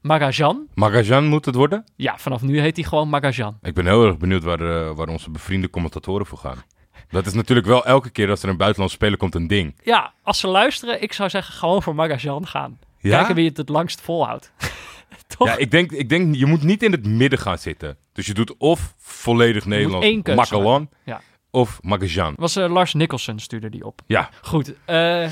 [0.00, 0.66] Magajan.
[0.74, 1.84] Magajan moet het worden?
[1.96, 3.58] Ja, vanaf nu heet hij gewoon Magajan.
[3.62, 6.62] Ik ben heel erg benieuwd waar, eh, waar onze bevriende commentatoren voor gaan.
[7.10, 9.74] Dat is natuurlijk wel elke keer als er een buitenlands speler komt een ding.
[9.82, 12.78] Ja, als ze luisteren, ik zou zeggen gewoon voor Magajan gaan.
[12.98, 13.16] Ja?
[13.16, 14.52] Kijken wie het het langst volhoudt.
[15.36, 15.48] Toch?
[15.48, 17.96] Ja, ik denk, ik denk, je moet niet in het midden gaan zitten.
[18.12, 21.20] Dus je doet of volledig Nederlands, Makalan, Ja.
[21.50, 22.34] of Magajan.
[22.36, 24.00] was eh, Lars Nicholson stuurde die op.
[24.06, 25.28] Ja, Goed, eh,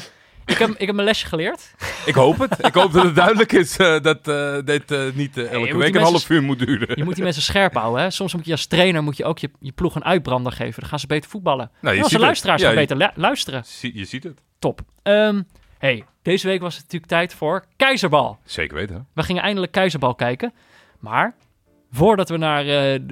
[0.46, 1.74] ik, heb, ik heb mijn lesje geleerd.
[2.06, 2.66] ik hoop het.
[2.66, 5.78] ik hoop dat het duidelijk is eh, dat eh, dit eh, niet elke week een
[5.78, 6.88] mensen- half uur moet duren.
[6.96, 8.02] Je moet die mensen scherp houden.
[8.02, 8.10] Hè?
[8.10, 10.80] Soms moet je als trainer moet je ook je, je ploeg een uitbrander geven.
[10.80, 11.70] Dan gaan ze beter voetballen.
[11.80, 12.20] Nou, je ziet het.
[12.20, 13.64] luisteraars Ja, gaan je- beter lu- luisteren.
[13.80, 14.40] Je ziet het.
[14.58, 14.80] Top.
[15.02, 15.42] Ehm,
[15.78, 18.38] hey, deze week was het natuurlijk tijd voor Keizerbal.
[18.44, 19.06] Zeker weten.
[19.14, 20.52] We gingen eindelijk Keizerbal kijken.
[20.98, 21.34] Maar
[21.92, 22.64] voordat we naar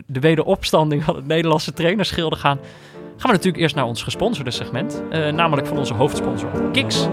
[0.06, 2.58] de wederopstanding van het Nederlandse trainerschilde gaan...
[3.16, 5.02] gaan we natuurlijk eerst naar ons gesponsorde segment.
[5.10, 7.08] eh, namelijk van onze hoofdsponsor, Kiks.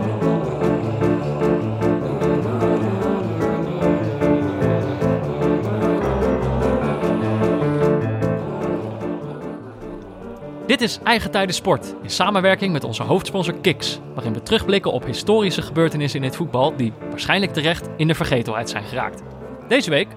[10.71, 15.05] Dit is Eigen Tijden Sport, in samenwerking met onze hoofdsponsor Kiks, waarin we terugblikken op
[15.05, 19.21] historische gebeurtenissen in het voetbal die waarschijnlijk terecht in de vergetelheid zijn geraakt.
[19.67, 20.07] Deze week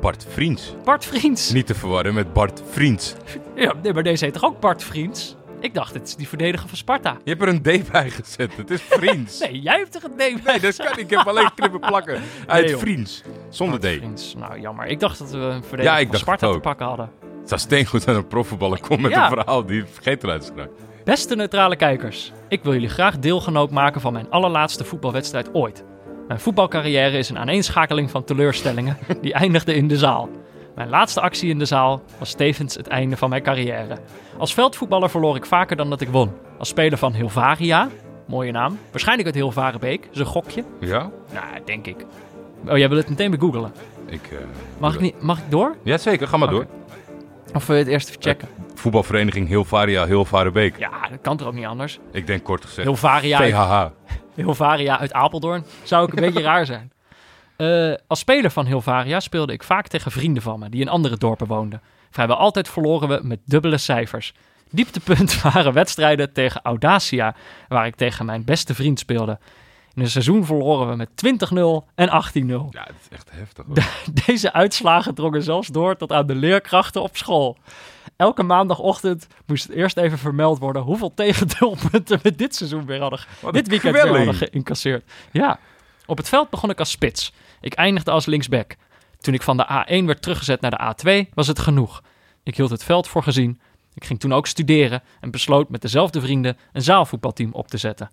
[0.00, 0.74] Bart Vriends.
[0.84, 1.52] Bart Vriends.
[1.52, 3.14] Niet te verwarren met Bart Vriends.
[3.54, 5.36] Ja, nee, maar deze heet toch ook Bart Vriends?
[5.60, 7.16] Ik dacht, het is die verdediger van Sparta.
[7.24, 8.56] Je hebt er een D bij gezet.
[8.56, 9.38] Het is Vriends.
[9.46, 10.98] Nee, jij hebt er een D bij Nee, dat kan niet.
[10.98, 12.22] Ik heb alleen knippen plakken.
[12.46, 12.78] Uit.
[12.78, 13.22] Vriends.
[13.48, 13.96] Zonder Bart D.
[13.98, 14.34] Vriends.
[14.34, 14.86] Nou, jammer.
[14.86, 17.10] Ik dacht dat we een verdediger Ja, ik van Sparta te pakken hadden.
[17.40, 19.22] Het zou steengoed aan een profvoetballer komen met Ja.
[19.24, 20.70] een verhaal die vergeten is geraakt.
[21.04, 25.84] Beste neutrale kijkers, ik wil jullie graag deelgenoot maken van mijn allerlaatste voetbalwedstrijd ooit.
[26.28, 30.28] Mijn voetbalcarrière is een aaneenschakeling van teleurstellingen die eindigde in de zaal.
[30.74, 33.98] Mijn laatste actie in de zaal was tevens het einde van mijn carrière.
[34.38, 36.30] Als veldvoetballer verloor ik vaker dan dat ik won.
[36.58, 37.88] Als speler van Hilvaria,
[38.26, 40.64] mooie naam, waarschijnlijk uit Hilvarenbeek, is een gokje.
[40.80, 41.10] Ja?
[41.32, 41.96] Nou, denk ik.
[42.68, 43.72] Oh, jij wil het meteen begoogelen.
[44.06, 44.38] Ik, eh,
[44.78, 45.76] Mag ik, niet, mag ik door?
[45.82, 46.28] Ja, zeker.
[46.28, 46.66] Ga maar door.
[47.54, 48.48] Of wil je het eerst even checken?
[48.74, 50.78] Voetbalvereniging Hilvaria Hilvarenbeek.
[50.78, 51.98] Ja, dat kan toch ook niet anders?
[52.12, 53.86] Ik denk kort gezegd Hilvaria VHH.
[54.36, 55.64] Hilvaria uit Apeldoorn.
[55.82, 56.92] Zou ook een beetje raar zijn.
[57.56, 61.16] Eh, als speler van Hilvaria speelde ik vaak tegen vrienden van me die in andere
[61.16, 61.80] dorpen woonden.
[62.10, 64.32] Vrijwel altijd verloren we met dubbele cijfers.
[64.70, 67.34] Dieptepunt waren wedstrijden tegen Audacia,
[67.68, 69.38] waar ik tegen mijn beste vriend speelde.
[69.96, 71.08] In een seizoen verloren we met
[71.84, 72.10] 20-0 en 18-0.
[72.70, 73.64] Ja, dat is echt heftig.
[73.66, 73.76] hoor.
[74.26, 77.56] Deze uitslagen drongen zelfs door tot aan de leerkrachten op school.
[78.16, 83.20] Elke maandagochtend moest het eerst even vermeld worden hoeveel tegendoelpunten we dit seizoen weer hadden,
[83.52, 85.10] dit weekend weer hadden geïncasseerd.
[85.32, 85.58] Ja,
[86.06, 87.32] Op het veld begon ik als spits.
[87.60, 88.76] Ik eindigde als linksback.
[89.20, 92.02] Toen ik van de A1 werd teruggezet naar de A2, was het genoeg.
[92.42, 93.60] Ik hield het veld voor gezien.
[93.94, 98.10] Ik ging toen ook studeren en besloot met dezelfde vrienden een zaalvoetbalteam op te zetten.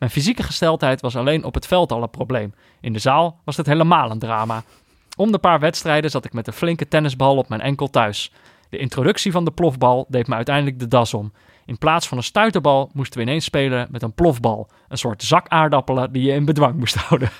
[0.00, 2.54] Mijn fysieke gesteldheid was alleen op het veld al een probleem.
[2.80, 4.62] In de zaal was het helemaal een drama.
[5.16, 8.32] Om de paar wedstrijden zat ik met een flinke tennisbal op mijn enkel thuis.
[8.68, 11.32] De introductie van de plofbal deed me uiteindelijk de das om.
[11.66, 14.68] In plaats van een stuiterbal moesten we ineens spelen met een plofbal.
[14.88, 17.30] Een soort zak aardappelen die je in bedwang moest houden.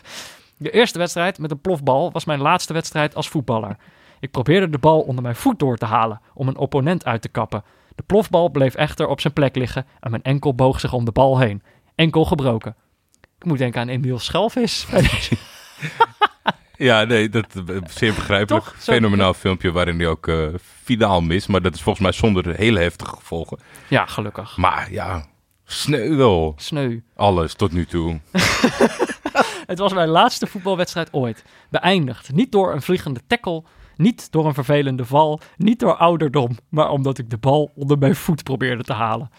[0.57, 3.77] De eerste wedstrijd met een plofbal was mijn laatste wedstrijd als voetballer.
[4.21, 7.29] Ik probeerde de bal onder mijn voet door te halen om een opponent uit te
[7.29, 7.65] kappen.
[7.95, 11.13] De plofbal bleef echter op zijn plek liggen en mijn enkel boog zich om de
[11.13, 11.63] bal heen.
[12.01, 12.75] Enkel gebroken.
[13.39, 14.87] Ik moet denken aan Emiel Schelvis.
[16.77, 18.65] Ja, nee, dat is zeer begrijpelijk.
[18.65, 18.75] Toch?
[18.79, 20.47] Zo- Fenomenaal filmpje waarin hij ook eh
[20.83, 21.49] finaal mist.
[21.49, 23.59] Maar dat is volgens mij zonder hele heftige gevolgen.
[23.89, 24.57] ja, gelukkig.
[24.57, 25.27] Maar ja,
[25.65, 26.53] sneu wel.
[26.57, 27.01] Sneu.
[27.17, 28.21] Alles tot nu toe.
[29.67, 31.45] Het was mijn laatste voetbalwedstrijd ooit.
[31.71, 32.33] Beëindigd.
[32.33, 33.63] Niet door een vliegende tackle,
[33.97, 38.17] niet door een vervelende val, niet door ouderdom, maar omdat ik de bal onder mijn
[38.17, 39.31] voet probeerde te halen.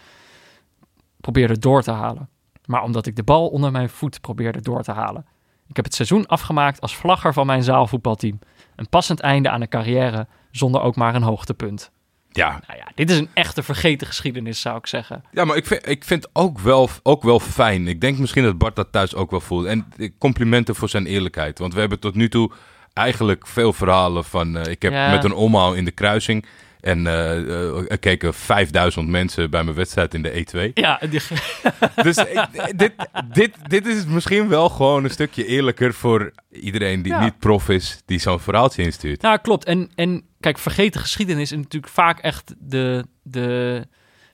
[1.20, 2.28] Probeerde door te halen.
[2.72, 5.26] Maar omdat ik de bal onder mijn voet probeerde door te halen.
[5.68, 8.38] Ik heb het seizoen afgemaakt als vlagger van mijn zaalvoetbalteam.
[8.76, 11.90] Een passend einde aan een carrière zonder ook maar een hoogtepunt.
[12.30, 15.24] Ja, Nou ja, dit is een echte vergeten geschiedenis, zou ik zeggen.
[15.30, 17.88] Ja, maar ik vind, ik vind ook, wel, ook wel fijn.
[17.88, 19.64] Ik denk misschien dat Bart dat thuis ook wel voelt.
[19.66, 21.58] En complimenten voor zijn eerlijkheid.
[21.58, 22.50] Want we hebben tot nu toe
[22.92, 24.56] eigenlijk veel verhalen van...
[24.56, 25.10] eh, ik heb Ja.
[25.10, 26.46] met een omhaal in de kruising...
[26.82, 30.72] En eh, eh, er keken 5000 mensen bij mijn wedstrijd in de E2.
[30.74, 31.20] Ja, die,
[32.02, 32.92] Dus ik- dit,
[33.32, 37.22] dit, dit is misschien wel gewoon een stukje eerlijker voor iedereen die Ja.
[37.24, 39.22] niet prof is, die zo'n verhaaltje instuurt.
[39.22, 39.64] Nou, klopt.
[39.64, 43.72] En, en kijk, vergeten geschiedenis is natuurlijk vaak echt de, de,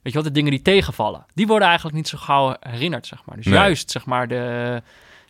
[0.02, 1.26] weet je wat, de dingen die tegenvallen.
[1.34, 3.37] Die worden eigenlijk niet zo gauw herinnerd, zeg maar.
[3.37, 3.54] Dus Nee.
[3.54, 4.82] juist, zeg maar, de,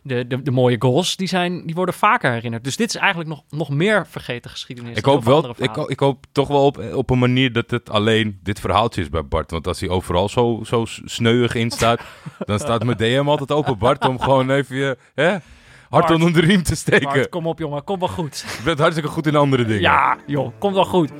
[0.03, 2.63] de, de, de mooie goals, die, zijn, die worden vaker herinnerd.
[2.63, 4.97] Dus dit is eigenlijk nog, nog meer vergeten geschiedenis.
[4.97, 7.89] Ik hoop, wel, ik, ho- ik hoop toch wel op, op een manier dat het
[7.89, 9.51] alleen dit verhaaltje is bij Bart.
[9.51, 12.01] Want als hij overal zo, zo sneuig in staat,
[12.45, 15.41] dan staat mijn DM altijd open, Bart, om gewoon even je hè, hard
[15.89, 16.11] Bart.
[16.11, 17.03] onder de riem te steken.
[17.13, 18.45] Bart, kom op, jongen, kom wel goed.
[18.57, 19.81] Je bent hartstikke goed in andere dingen.
[19.81, 21.11] Ja, joh, komt wel goed.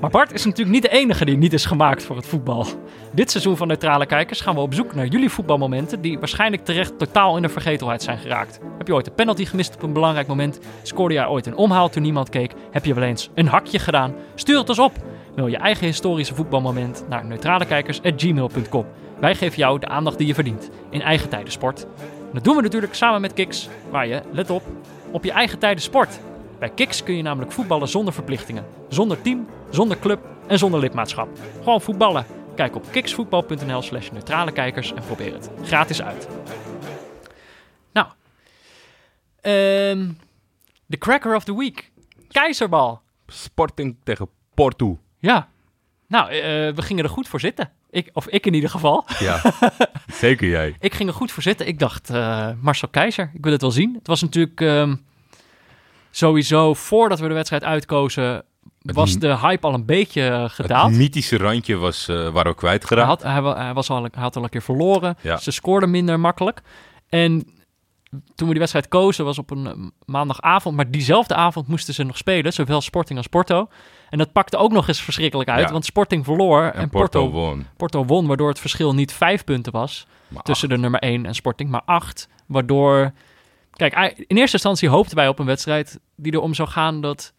[0.00, 2.66] Maar Bart is natuurlijk niet de enige die niet is gemaakt voor het voetbal.
[3.12, 6.98] Dit seizoen van Neutrale Kijkers gaan we op zoek naar jullie voetbalmomenten die waarschijnlijk terecht
[6.98, 8.60] totaal in de vergetelheid zijn geraakt.
[8.78, 10.58] Heb je ooit een penalty gemist op een belangrijk moment?
[10.82, 12.52] Scoorde jij ooit een omhaal toen niemand keek?
[12.70, 14.14] Heb je wel eens een hakje gedaan?
[14.34, 14.92] Stuur het ons op.
[15.34, 18.86] Wil je eigen historische voetbalmoment naar neutralekijkers.gmail.com.
[19.20, 21.86] Wij geven jou de aandacht die je verdient in eigen tijden sport.
[22.00, 24.62] En dat doen we natuurlijk samen met Kiks, waar je, let op,
[25.10, 26.20] op je eigen tijden sport.
[26.58, 31.28] Bij Kiks kun je namelijk voetballen zonder verplichtingen, zonder team, zonder club en zonder lidmaatschap.
[31.62, 32.26] Gewoon voetballen.
[32.54, 36.28] Kijk op kiksvoetbal.nl slash neutrale kijkers en probeer het gratis uit.
[37.92, 38.06] Nou,
[39.40, 40.12] ehm,
[40.86, 41.90] de cracker of the week.
[42.28, 43.00] Keizerbal.
[43.26, 44.98] Sporting tegen Porto.
[45.18, 45.48] Ja.
[46.06, 46.40] Nou, eh,
[46.74, 47.70] we gingen er goed voor zitten.
[47.90, 49.04] Ik, of ik in ieder geval.
[49.18, 49.40] Ja,
[50.12, 50.76] zeker jij.
[50.80, 51.66] Ik ging er goed voor zitten.
[51.66, 53.94] Ik dacht, eh, Marcel Keizer, ik wil het wel zien.
[53.94, 54.96] Het was natuurlijk ehm,
[56.10, 58.42] sowieso, voordat we de wedstrijd uitkozen,
[58.80, 60.90] was de hype al een beetje eh, gedaald.
[60.90, 63.08] Het mythische randje was, eh waren we Hij kwijtgeraakt.
[63.08, 65.16] had, hij, wa- hij was al, hij had al een keer verloren.
[65.20, 65.36] Ja.
[65.36, 66.60] Ze scoorden minder makkelijk.
[67.08, 67.30] En
[68.10, 69.72] toen we die wedstrijd kozen, was op een eh,
[70.04, 70.76] maandagavond.
[70.76, 73.68] Maar diezelfde avond moesten ze nog spelen, zowel Sporting als Porto.
[74.10, 75.72] En dat pakte ook nog eens verschrikkelijk uit, Ja.
[75.72, 77.66] want Sporting verloor en, en Porto, Porto, won.
[77.76, 81.34] Porto won, waardoor het verschil niet vijf punten was Maar tussen de nummer 1 en
[81.34, 82.28] Sporting, maar 8.
[82.46, 83.12] Waardoor.
[83.78, 83.94] Kijk,
[84.26, 87.32] in eerste instantie hoopten wij op een wedstrijd die erom zou gaan dat.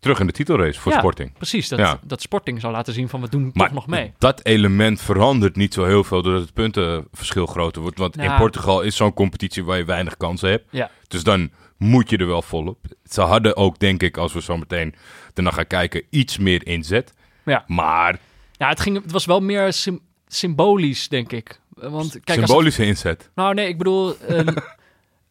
[0.00, 0.98] terug in de titelrace voor Ja.
[0.98, 1.32] Sporting.
[1.32, 1.98] Precies, dat, Ja.
[2.04, 4.12] dat Sporting zou laten zien van we doen Maar toch nog mee.
[4.18, 7.98] dat element verandert niet zo heel veel doordat het puntenverschil groter wordt.
[7.98, 8.38] Want in Nou.
[8.38, 10.64] Portugal is zo'n competitie waar je weinig kansen hebt.
[10.70, 10.90] Ja.
[11.08, 12.78] Dus dan moet je er wel volop.
[13.04, 14.94] Ze hadden ook, denk ik, als we zo meteen
[15.34, 17.14] ernaar gaan kijken, iets meer inzet.
[17.44, 17.64] Ja.
[17.66, 18.18] Maar
[18.52, 21.60] Ja, het, ging, het was wel meer sym- symbolisch, denk ik.
[21.74, 23.30] Want kijk, het- symbolische inzet.
[23.34, 24.16] nou, nee, ik bedoel.
[24.18, 24.46] ehm,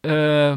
[0.08, 0.54] eh,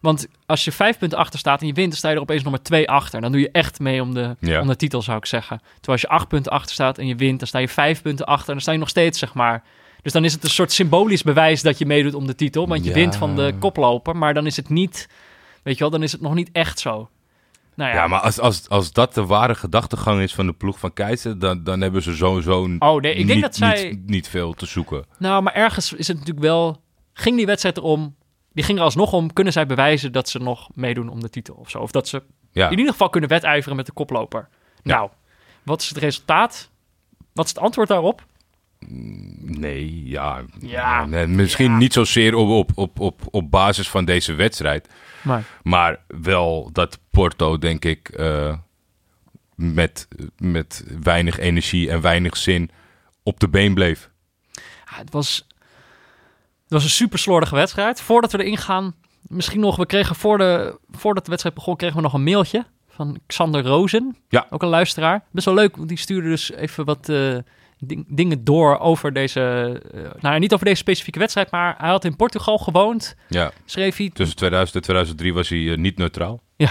[0.00, 2.42] want als je vijf punten achter staat en je wint, dan sta je er opeens
[2.42, 3.20] nog maar twee achter.
[3.20, 4.60] Dan doe je echt mee om de, Ja.
[4.60, 5.58] om de titel, zou ik zeggen.
[5.58, 8.26] Terwijl als je acht punten achter staat en je wint, dan sta je vijf punten
[8.26, 9.62] achter en dan sta je nog steeds, zeg maar.
[10.02, 12.68] Dus dan is het een soort symbolisch bewijs dat je meedoet om de titel.
[12.68, 12.94] Want je Ja.
[12.96, 15.08] wint van de koploper, maar dan is het niet,
[15.62, 17.08] weet je wel, dan is het nog niet echt zo.
[17.76, 20.78] Nou ja, Ja, maar als, als, als dat de ware gedachtegang is van de ploeg
[20.78, 23.88] van Keizer, dan, dan hebben ze sowieso Oh nee, ik denk niet, dat zij...
[23.90, 25.04] niet, niet veel te zoeken.
[25.18, 26.80] Nou, maar ergens is het natuurlijk wel...
[27.12, 28.14] Ging die wedstrijd erom...
[28.54, 31.54] Die ging er alsnog om, kunnen zij bewijzen dat ze nog meedoen om de titel
[31.54, 31.78] of zo?
[31.78, 32.64] Of dat ze Ja.
[32.70, 34.48] in ieder geval kunnen wedijveren met de koploper.
[34.82, 34.94] Ja.
[34.96, 35.10] Nou,
[35.62, 36.70] wat is het resultaat?
[37.32, 38.24] Wat is het antwoord daarop?
[38.88, 40.42] Nee, ja.
[40.60, 41.04] Ja.
[41.06, 41.76] Nee, misschien Ja.
[41.76, 44.88] niet zozeer op, op, op, op, op basis van deze wedstrijd.
[45.22, 48.56] Maar Maar wel dat Porto, denk ik, eh,
[49.54, 52.70] met, met weinig energie en weinig zin
[53.22, 54.10] op de been bleef.
[54.90, 55.46] ja, het, was,
[56.64, 58.00] het was een super slordige wedstrijd.
[58.00, 61.96] Voordat we erin gaan, misschien nog, we kregen voor de, voordat de wedstrijd begon, kregen
[61.96, 64.16] we nog een mailtje van Xander Rozen.
[64.28, 64.46] Ja.
[64.50, 65.24] Ook een luisteraar.
[65.30, 67.36] Best wel leuk, want die stuurde dus even wat eh,
[67.78, 69.40] ding- dingen door over deze,
[69.94, 73.96] eh, nou niet over deze specifieke wedstrijd, maar hij had in Portugal gewoond, Ja, schreef
[73.96, 74.10] hij.
[74.12, 76.42] tussen 2000 en 2003 was hij eh, niet neutraal.
[76.56, 76.70] Ja.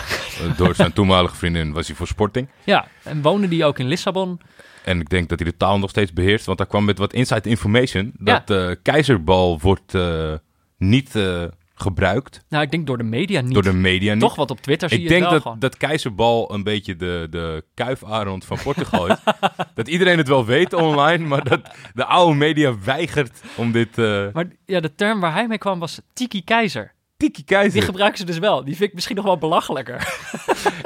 [0.58, 2.48] Door zijn toenmalige vriendin was hij voor Sporting.
[2.64, 4.40] Ja, en woonde die ook in Lissabon.
[4.84, 6.46] En ik denk dat hij de taal nog steeds beheerst.
[6.46, 8.14] Want hij kwam met wat inside information.
[8.18, 10.34] Dat keizerbal wordt eh,
[10.78, 11.44] niet eh,
[11.76, 13.54] gebruikt Nou, ik denk door de media niet.
[13.54, 14.18] door de media.
[14.18, 14.38] Toch, niet.
[14.38, 15.60] want op Twitter zie Ik je denk dat, gewoon.
[15.60, 19.18] dat keizerbal een beetje de, de kuifarend van Portugal is.
[19.76, 21.26] dat iedereen het wel weet online.
[21.26, 21.62] Maar dat
[21.94, 23.98] de oude media weigert om dit...
[23.98, 26.94] eh Maar ja, de term waar hij mee kwam was Tiki Keizer.
[27.18, 27.74] Tiki keizer.
[27.74, 28.64] Die gebruiken ze dus wel.
[28.64, 30.16] Die vind ik misschien nog wel belachelijker.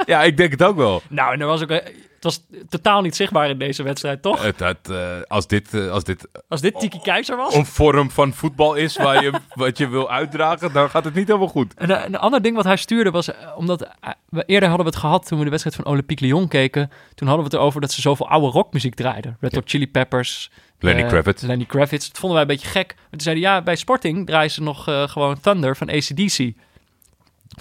[0.06, 1.02] Ja, ik denk het ook wel.
[1.08, 4.42] nou, en er was ook, eh, het was totaal niet zichtbaar in deze wedstrijd, toch?
[4.42, 7.54] Het, het, eh, als, dit, eh, als dit Als dit Tiki Keizer was.
[7.54, 11.26] een vorm van voetbal is waar je, wat je wil uitdragen, dan gaat het niet
[11.26, 11.74] helemaal goed.
[11.74, 13.88] En eh, een ander ding wat hij stuurde was, omdat
[14.28, 16.90] we eerder hadden we het gehad toen we de wedstrijd van Olympique Lyon keken.
[17.14, 19.36] Toen hadden we het erover dat ze zoveel oude rockmuziek draaiden.
[19.40, 20.50] Red Hot Chili Peppers.
[20.78, 21.42] Lenny Kravitz.
[21.42, 22.06] Lenny Kravitz.
[22.06, 22.94] Dat vonden wij een beetje gek.
[22.96, 26.52] Maar toen zeiden ja, bij Sporting draaien ze nog gewoon Thunder van ACDC.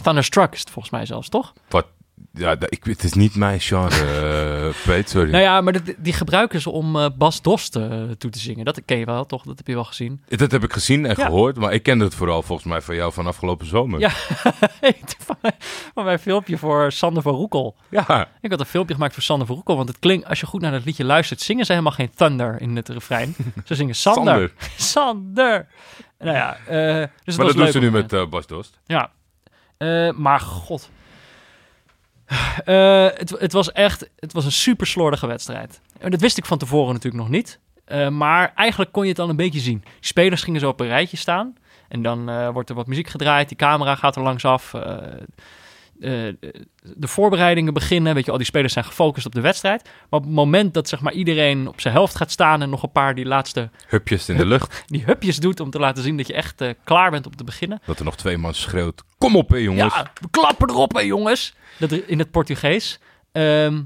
[0.03, 1.53] Thunderstruck is het volgens mij zelfs, toch?
[1.69, 1.85] Wat,
[2.33, 5.31] ja, dat- ik, het is niet mijn genre, uh, Peet, sorry.
[5.31, 8.65] Nou ja, maar dat- die gebruiken ze om eh, Bas Dost eh, toe te zingen.
[8.65, 9.43] Dat ken je wel, toch?
[9.43, 10.21] Dat heb je wel gezien.
[10.27, 11.25] Dat heb ik gezien en Ja.
[11.25, 13.99] gehoord, maar ik kende het vooral volgens mij van jou van afgelopen zomer.
[13.99, 14.09] Ja.
[14.09, 14.51] van,
[15.41, 15.55] mijn,
[15.93, 17.75] van mijn filmpje voor Sander van Roekel.
[17.89, 19.75] Ja, Ik had een filmpje gemaakt voor Sander van Roekel.
[19.75, 22.61] Want het klinkt, als je goed naar dat liedje luistert, zingen ze helemaal geen thunder
[22.61, 23.35] in het refrein.
[23.65, 24.53] Ze zingen Sander.
[24.75, 25.67] Sander.
[26.19, 28.79] Nou ja, eh, dus maar dat doen ze nu eh, met eh, Bas Dost.
[28.85, 29.11] Ja.
[29.77, 30.89] Eh, maar god.
[32.65, 35.81] Eh, het, was echt het was een super slordige wedstrijd.
[35.99, 37.59] En dat wist ik van tevoren natuurlijk nog niet.
[37.85, 39.83] Eh, maar eigenlijk kon je het dan een beetje zien.
[39.99, 41.55] Spelers gingen zo op een rijtje staan.
[41.87, 43.47] En dan eh, wordt er wat muziek gedraaid.
[43.47, 44.73] Die camera gaat er langs af.
[45.99, 46.49] Eh,
[46.81, 48.13] de voorbereidingen beginnen.
[48.13, 49.83] Weet je, al die spelers zijn gefocust op de wedstrijd.
[49.83, 52.61] Maar op het moment dat zeg maar, iedereen op zijn helft gaat staan...
[52.61, 54.83] en nog een paar die laatste Hupjes in de lucht.
[54.87, 55.59] die hupjes doet...
[55.59, 57.81] om te laten zien dat je echt eh, klaar bent om te beginnen.
[57.85, 59.03] Dat er nog twee man schreeuwt.
[59.17, 59.95] Kom op, hè, jongens.
[59.95, 61.53] Ja, we klappen erop, hè, jongens.
[61.77, 62.99] Dat in het Portugees.
[63.31, 63.81] Ehm,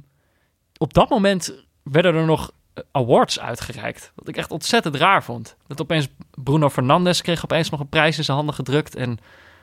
[0.77, 4.11] op dat moment werden er nog eh, awards uitgereikt.
[4.15, 5.55] Wat ik echt ontzettend raar vond.
[5.67, 8.95] Dat opeens Bruno Fernandes kreeg opeens nog een prijs in zijn handen gedrukt.
[8.95, 9.19] En,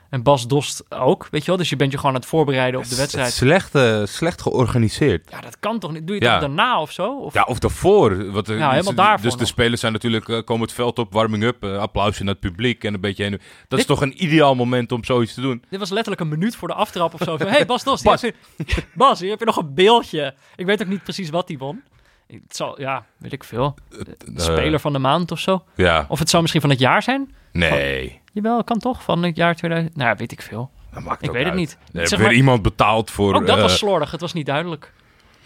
[0.09, 1.57] en Bas Dost ook, weet je wel.
[1.57, 3.33] Dus je bent je gewoon aan het voorbereiden op de wedstrijd.
[3.33, 5.27] Slecht, eh, slecht georganiseerd.
[5.31, 6.07] Ja, dat kan toch niet?
[6.07, 6.31] Doe je Ja.
[6.31, 7.17] het daarna of zo?
[7.19, 7.33] Of?
[7.33, 8.31] Ja, of daarvoor.
[8.31, 11.13] Wat, er- Ja, helemaal daarvoor Dus de spelers zijn natuurlijk, eh, komen het veld op,
[11.13, 13.39] warming up, eh, applausje naar het publiek en een beetje heen.
[13.67, 15.63] Dat is toch een ideaal moment om zoiets te doen.
[15.69, 17.37] Dit was letterlijk een minuut voor de aftrap of zo.
[17.37, 18.21] Hé, hey, Bas Dost, Bas.
[18.21, 20.33] Hier heb je, Bas, hier heb je nog een beeldje.
[20.55, 21.81] Ik weet ook niet precies wat hij won.
[22.27, 23.75] Het zal, ja, weet ik veel.
[23.89, 25.63] De Eh, speler van de maand of zo.
[25.75, 27.35] Ja, Of het zou misschien van het jaar zijn.
[27.51, 28.21] Nee.
[28.33, 29.03] Jawel, kan toch?
[29.03, 29.95] Van het jaar 2000.
[29.95, 30.69] Nou, weet ik veel.
[30.93, 31.77] Dat maakt Ik weet het niet.
[31.93, 33.35] Er Zeg maar- weer iemand betaald voor...
[33.35, 34.11] Ook dat eh, was slordig.
[34.11, 34.93] Het was niet duidelijk.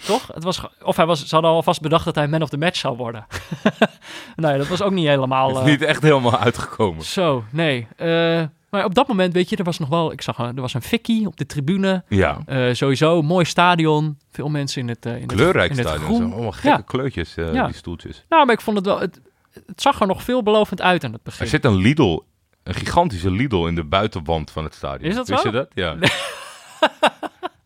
[0.06, 0.28] Toch?
[0.34, 2.78] Het was, of hij was, ze hadden alvast bedacht dat hij man of the match
[2.78, 3.26] zou worden.
[4.36, 5.48] nee, dat was ook niet helemaal...
[5.48, 7.04] Het is eh, niet echt helemaal uitgekomen.
[7.04, 7.88] Zo, nee.
[7.96, 10.12] Eh, maar op dat moment, weet je, er was nog wel...
[10.12, 12.04] Ik zag, er was een fikkie op de tribune.
[12.08, 14.18] Ja, Eh, sowieso, mooi stadion.
[14.32, 16.06] Veel mensen in het, eh, in het, kleurrijk in het stadion.
[16.16, 16.28] groen.
[16.30, 16.34] Zo.
[16.34, 16.84] Allemaal gekke Ja.
[16.86, 17.66] kleurtjes, eh, Ja.
[17.66, 18.26] die stoeltjes.
[18.30, 19.00] Nou, maar ik vond het wel...
[19.00, 19.22] Het,
[19.66, 21.42] het zag er nog veelbelovend uit aan het begin.
[21.42, 22.20] Er zit een Lidl,
[22.64, 25.10] een gigantische Lidl in de buitenwand van het stadion.
[25.10, 25.48] Is dat Wist zo?
[25.48, 25.68] je dat?
[25.74, 25.96] Ja.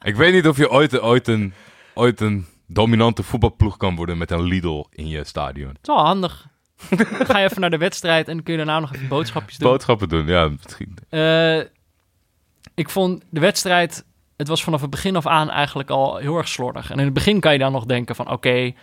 [0.01, 1.53] ik weet niet of je ooit, ooit, een,
[1.93, 5.69] ooit een dominante voetbalploeg kan worden met een Lidl in je stadion.
[5.69, 6.47] Het is wel handig.
[6.89, 9.69] Dan ga je even naar de wedstrijd en kun je daarna nog even boodschapjes doen.
[9.69, 10.47] Boodschappen doen, ja.
[10.63, 10.97] Misschien.
[11.09, 11.59] Eh,
[12.75, 16.47] ik vond de wedstrijd, het was vanaf het begin af aan eigenlijk al heel erg
[16.47, 16.91] slordig.
[16.91, 18.73] En in het begin kan je dan nog denken van oké,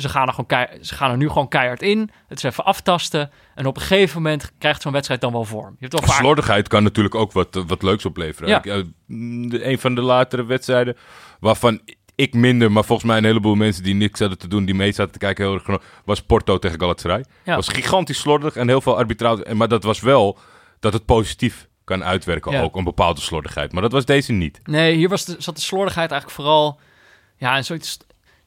[0.00, 2.10] ze, gaan er gewoon ze gaan er nu gewoon keihard in.
[2.28, 3.30] Het is even aftasten.
[3.54, 5.70] En op een gegeven moment krijgt zo'n wedstrijd dan wel vorm.
[5.70, 6.18] Je hebt wel vaak...
[6.18, 8.48] Slordigheid kan natuurlijk ook wat, eh, wat leuks opleveren.
[8.48, 8.58] Ja.
[8.58, 10.96] Ik, eh, mm, een van de latere wedstrijden
[11.40, 11.80] waarvan
[12.14, 14.92] ik minder, maar volgens mij een heleboel mensen die niks hadden te doen, die mee
[14.92, 17.24] zaten te kijken, heel erg was Porto tegen Galatasaray.
[17.44, 17.54] Ja.
[17.54, 19.44] was gigantisch slordig en heel veel arbitrage.
[19.44, 20.38] En- Maar dat was wel
[20.80, 22.62] dat het positief kan uitwerken, Ja.
[22.62, 23.72] ook een bepaalde slordigheid.
[23.72, 24.60] Maar dat was deze niet.
[24.64, 26.80] Nee, hier was de, zat de slordigheid eigenlijk vooral
[27.36, 27.62] ja,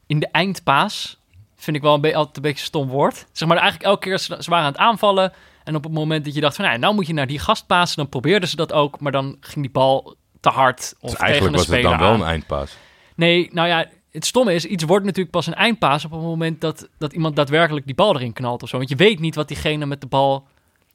[0.06, 1.20] in de eindpaas.
[1.62, 3.26] Vind ik wel een, be- altijd een beetje een stom woord.
[3.32, 5.32] Zeg maar eigenlijk elke keer ze, ze waren aan het aanvallen.
[5.64, 7.66] En op het moment dat je dacht van nou, nou moet je naar die gast
[7.66, 9.00] pasen, dan probeerden ze dat ook.
[9.00, 12.08] Maar dan ging die bal te hard of Dus tegen eigenlijk was het dan wel
[12.08, 12.20] aan.
[12.20, 12.76] een eindpaas.
[13.16, 16.60] Nee, nou ja, het stomme is, iets wordt natuurlijk pas een eindpaas op het moment
[16.60, 18.76] dat, dat iemand daadwerkelijk die bal erin knalt of zo.
[18.76, 20.46] Want je weet niet wat diegene met de bal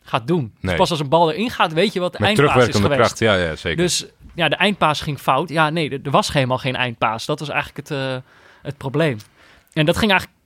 [0.01, 0.51] gaat doen.
[0.53, 0.75] Dus Nee.
[0.75, 2.95] pas als een bal erin gaat, weet je wat de Met eindpaas is geweest.
[2.99, 3.77] kracht, ja, ja, zeker.
[3.83, 5.49] Dus ja, de eindpaas ging fout.
[5.49, 7.25] Ja, nee, er, er was helemaal geen eindpaas.
[7.25, 8.15] Dat was eigenlijk het, eh,
[8.61, 9.17] het probleem.
[9.73, 10.36] En dat ging eigenlijk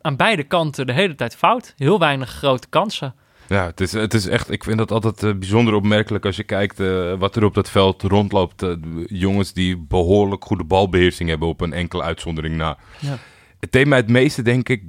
[0.00, 1.74] aan beide kanten de hele tijd fout.
[1.76, 3.14] Heel weinig grote kansen.
[3.52, 6.44] Ja, het is, het is echt, ik vind dat altijd eh, bijzonder opmerkelijk als je
[6.44, 8.62] kijkt eh, wat er op dat veld rondloopt.
[8.62, 8.74] Eh,
[9.06, 12.76] jongens die behoorlijk goede balbeheersing hebben op een enkele uitzondering na.
[12.98, 13.18] Ja.
[13.60, 14.82] Het deed mij het meeste, denk ik,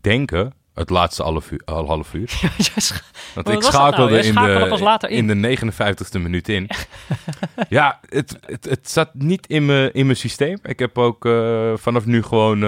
[0.00, 1.62] denken, het laatste half uur.
[1.64, 2.30] al half uur.
[3.34, 3.62] Want ik nou?
[3.62, 5.30] schakelde Jij in, de, in.
[5.30, 6.70] in de 59ste minuut in.
[7.68, 10.58] ja, het, het, het zat niet in mijn, in mijn systeem.
[10.62, 11.28] Ik heb ook
[11.74, 12.62] vanaf nu gewoon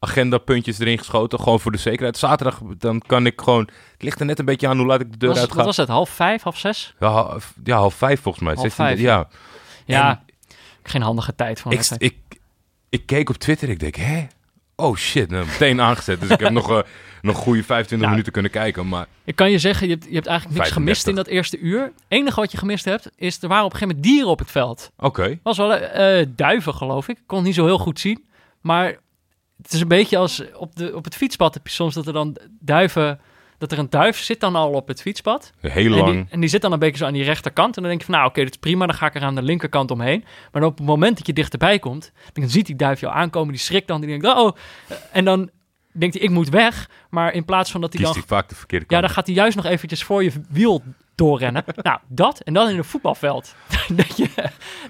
[0.00, 1.38] agendapuntjes erin geschoten.
[1.40, 2.16] Gewoon voor de zekerheid.
[2.18, 3.68] Zaterdag dan kan ik gewoon...
[3.92, 5.64] Het ligt er net een beetje aan hoe laat ik de deur was, uit wat
[5.64, 5.88] was het?
[5.88, 6.94] Half vijf, half zes?
[7.00, 8.54] Ja, half, ja, half vijf volgens mij.
[8.54, 9.28] Half 16, vijf, ja.
[9.84, 10.22] Ja,
[10.82, 12.16] geen handige tijd voor een Ik, ik,
[12.88, 13.68] ik keek op Twitter.
[13.68, 14.26] Ik denk, hè?
[14.76, 16.20] Oh shit, nou, meteen aangezet.
[16.20, 16.78] Dus ik heb nog, eh
[17.22, 18.88] nog goede 25 Nou, minuten kunnen kijken.
[18.88, 20.74] Maar Ik kan je zeggen, je hebt, je hebt eigenlijk niks 35.
[20.74, 21.82] gemist in dat eerste uur.
[21.82, 24.38] Het enige wat je gemist hebt, is er waren op een gegeven moment dieren op
[24.38, 24.90] het veld.
[24.96, 25.38] oké.
[25.42, 27.18] was wel eh, duiven, geloof ik.
[27.18, 28.24] Ik kon het niet zo heel goed zien.
[28.60, 28.96] Maar
[29.62, 32.12] het is een beetje als op, de, op het fietspad heb je soms dat er
[32.12, 33.20] dan duiven...
[33.58, 35.52] Dat er een duif zit dan al op het fietspad.
[35.60, 36.12] Heel En lang.
[36.12, 37.76] die, en die zit dan een beetje zo aan die rechterkant.
[37.76, 38.86] En dan denk je van, nou oké, dat is prima.
[38.86, 40.20] Dan ga ik er aan de linkerkant omheen.
[40.52, 42.12] Maar dan op het moment dat je dichterbij komt...
[42.32, 43.52] Dan ziet die duif jou aankomen.
[43.52, 44.00] Die schrikt dan.
[44.00, 44.56] Die denkt, oh.
[45.12, 45.50] En dan
[45.92, 46.90] denkt hij, ik moet weg.
[47.10, 49.26] Maar in plaats van dat hij Kiest dan hij vaak de verkeerde ja, dan gaat
[49.26, 50.82] hij juist nog eventjes voor je wiel
[51.20, 51.64] doorrennen.
[51.82, 53.54] nou, dat en dan in een voetbalveld.
[54.00, 54.28] dat, je,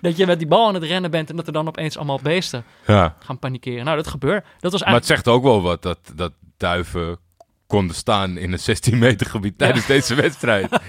[0.00, 2.20] dat je met die bal aan het rennen bent en dat er dan opeens allemaal
[2.22, 3.16] beesten ja.
[3.18, 3.84] gaan panikeren.
[3.84, 4.44] Nou, dat gebeurt.
[4.60, 5.06] Dat was Maar het eigenlijk...
[5.06, 7.18] zegt ook wel wat dat, dat duiven
[7.66, 10.80] konden staan in een 16 meter gebied tijdens deze wedstrijd.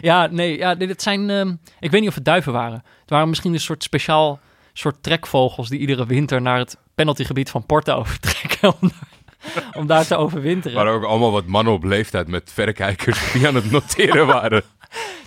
[0.00, 1.30] Ja, nee, ja, dit zijn...
[1.30, 2.82] ehm, ik weet niet of het duiven waren.
[3.00, 4.40] Het waren misschien een soort speciaal
[4.72, 10.06] soort trekvogels die iedere winter naar het penaltygebied van Porto vertrekken om, daar- om daar
[10.06, 10.76] te overwinteren.
[10.76, 14.62] Maar ook allemaal wat mannen op leeftijd met verrekijkers die aan het noteren waren.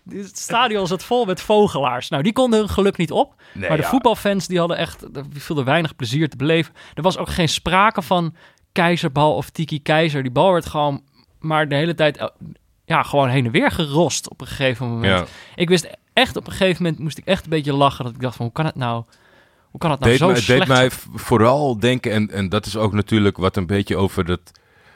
[0.10, 2.10] Het stadion zat vol met vogelaars.
[2.10, 3.36] Nou, die konden hun geluk niet op.
[3.54, 3.90] Nee, maar de ja.
[3.90, 6.74] voetbalfans die hadden echt, viel er weinig plezier te beleven.
[6.94, 8.36] Er was ook geen sprake van
[8.72, 10.22] keizerbal of tiki keizer.
[10.22, 11.04] Die bal werd gewoon
[11.40, 12.32] maar de hele tijd
[12.86, 15.20] ja, gewoon heen en weer gerost op een gegeven moment.
[15.20, 15.26] Ja.
[15.56, 18.22] Ik wist echt op een gegeven moment moest ik echt een beetje lachen dat ik
[18.22, 19.04] dacht van hoe kan het nou,
[19.72, 22.50] hoe kan het nou deed zo mij, het slecht deed mij vooral denken, en, en
[22.50, 24.40] dat is ook natuurlijk wat een beetje over dat,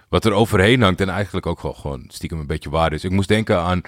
[0.10, 3.04] wat er overheen hangt en eigenlijk ook gewoon, gewoon stiekem een beetje waar is.
[3.04, 3.82] Ik moest denken aan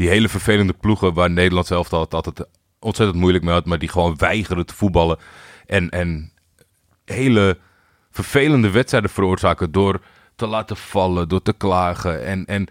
[0.00, 3.88] die hele vervelende ploegen waar Nederland zelf altijd, altijd ontzettend moeilijk mee had, maar die
[3.88, 5.18] gewoon weigeren te voetballen
[5.66, 6.32] en, en
[7.04, 7.58] hele
[8.10, 10.00] vervelende wedstrijden veroorzaken door
[10.36, 12.46] te laten vallen, door te klagen en...
[12.46, 12.68] en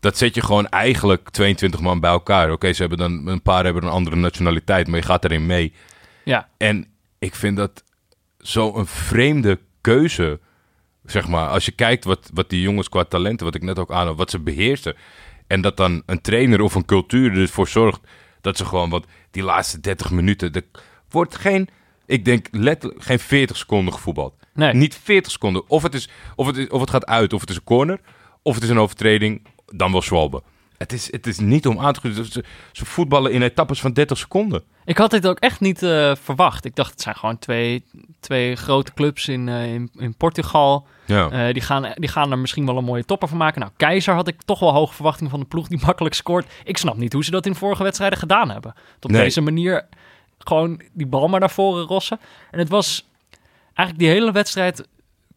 [0.00, 2.52] dat zet je gewoon eigenlijk 22 man bij elkaar.
[2.52, 5.72] Oké, ze hebben dan een paar hebben een andere nationaliteit, maar je gaat erin mee.
[6.24, 6.86] Ja, En
[7.18, 7.84] ik vind dat
[8.38, 10.40] zo'n vreemde keuze.
[11.04, 13.90] Zeg maar, als je kijkt wat, wat die jongens qua talenten, wat ik net ook
[13.92, 14.94] aan wat ze beheersen.
[15.52, 18.00] En dat dan een trainer of een cultuur ervoor zorgt
[18.40, 20.52] dat ze gewoon wat die laatste 30 minuten.
[20.52, 20.64] Er
[21.10, 21.68] wordt geen,
[22.06, 24.34] ik denk letterlijk, geen 40 seconden gevoetbald.
[24.54, 24.74] nee.
[24.74, 25.68] Niet 40 seconden.
[25.68, 28.00] Of het, is, of, het is, of het gaat uit, of het is een corner,
[28.42, 30.42] of het is een overtreding, dan wel zwalben.
[30.82, 32.24] Het is, het is niet om aan te kunnen.
[32.24, 34.62] Ze, ze voetballen in etappes van 30 seconden.
[34.84, 36.64] Ik had dit ook echt niet eh, verwacht.
[36.64, 37.84] Ik dacht, het zijn gewoon twee,
[38.20, 40.86] twee grote clubs in, eh, in, in Portugal.
[41.06, 41.30] Ja.
[41.30, 43.60] Eh, die, gaan, die gaan er misschien wel een mooie topper van maken.
[43.60, 46.46] Nou, Keizer had ik toch wel hoge verwachtingen van de ploeg die makkelijk scoort.
[46.64, 48.74] Ik snap niet hoe ze dat in vorige wedstrijden gedaan hebben.
[49.00, 49.22] Op Nee.
[49.22, 49.86] deze manier
[50.38, 52.20] gewoon die bal maar naar voren rossen.
[52.50, 53.08] En het was
[53.74, 54.88] eigenlijk die hele wedstrijd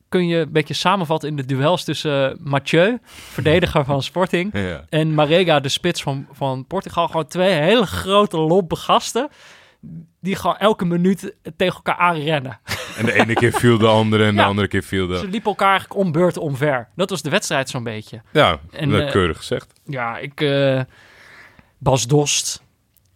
[0.10, 4.86] kun je een beetje samenvatten in de duels tussen eh, Mathieu, verdediger van Sporting, ja.
[4.90, 7.08] en Marega, de spits van, van Portugal.
[7.08, 9.30] Gewoon twee hele grote lompe gasten
[10.22, 12.60] die gewoon elke minuut tegen elkaar aanrennen.
[12.98, 15.18] En de ene keer viel de andere en de andere keer viel de...
[15.18, 16.88] Ze liepen elkaar eigenlijk om beurten omver.
[16.96, 18.22] Dat was de wedstrijd zo'n beetje.
[18.32, 19.74] Ja, En, dat eh, keurig gezegd.
[19.86, 20.42] Ja, ik...
[20.42, 20.82] eh,
[21.78, 22.64] Bas Dost,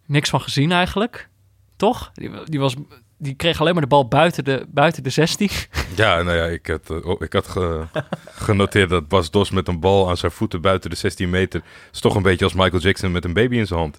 [0.06, 1.28] niks van gezien eigenlijk.
[1.76, 2.10] Toch?
[2.14, 2.74] Die, die, was,
[3.20, 5.48] die kreeg alleen maar de bal buiten de, buiten de 16.
[5.96, 7.84] Ja, nou ja, ik had, eh, oh, ik had ge-
[8.30, 11.62] genoteerd dat Bas Dos met een bal aan zijn voeten buiten de 16 meter...
[11.92, 13.96] is toch een beetje als Michael Jackson met een baby in zijn hand.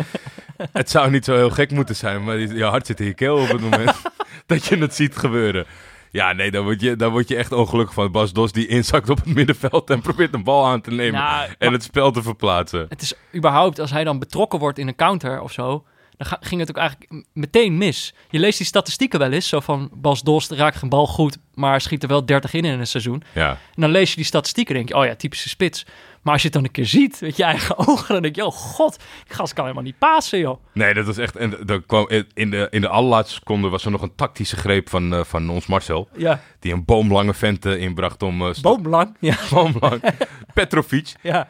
[0.72, 3.36] het zou niet zo heel gek moeten zijn, maar je hart zit in je keel
[3.36, 4.02] op het moment
[4.46, 5.66] dat je het ziet gebeuren.
[6.10, 9.10] Ja, nee, dan word je, dan word je echt ongelukkig van Bas Dos die inzakt
[9.10, 9.90] op het middenveld...
[9.90, 12.86] en probeert een bal aan te nemen Nou, en het spel te verplaatsen.
[12.88, 15.84] Het is überhaupt, als hij dan betrokken wordt in een counter of zo...
[16.16, 18.14] dan ging het ook eigenlijk meteen mis.
[18.30, 21.80] Je leest die statistieken wel eens, zo van Bas Dost raakt geen bal goed, maar
[21.80, 23.22] schiet er wel 30 in in een seizoen.
[23.32, 23.50] Ja.
[23.50, 25.84] En dan lees je die statistieken en denk je, oh ja, typische spits.
[26.22, 28.44] Maar als je het dan een keer ziet met je eigen ogen, dan denk je,
[28.44, 30.60] oh god, die gast kan helemaal niet pasen, joh.
[30.72, 31.36] Nee, dat was echt...
[31.36, 34.88] En dan kwam in de, in de allerlaatste seconde was er nog een tactische greep
[34.88, 36.08] van, eh, van ons Marcel.
[36.16, 38.46] Ja, Die een boomlange vent eh, inbracht om...
[38.48, 39.16] eh, boomlang.
[39.20, 40.02] Ja, boomlang.
[40.54, 41.14] Petrovic.
[41.22, 41.48] ja.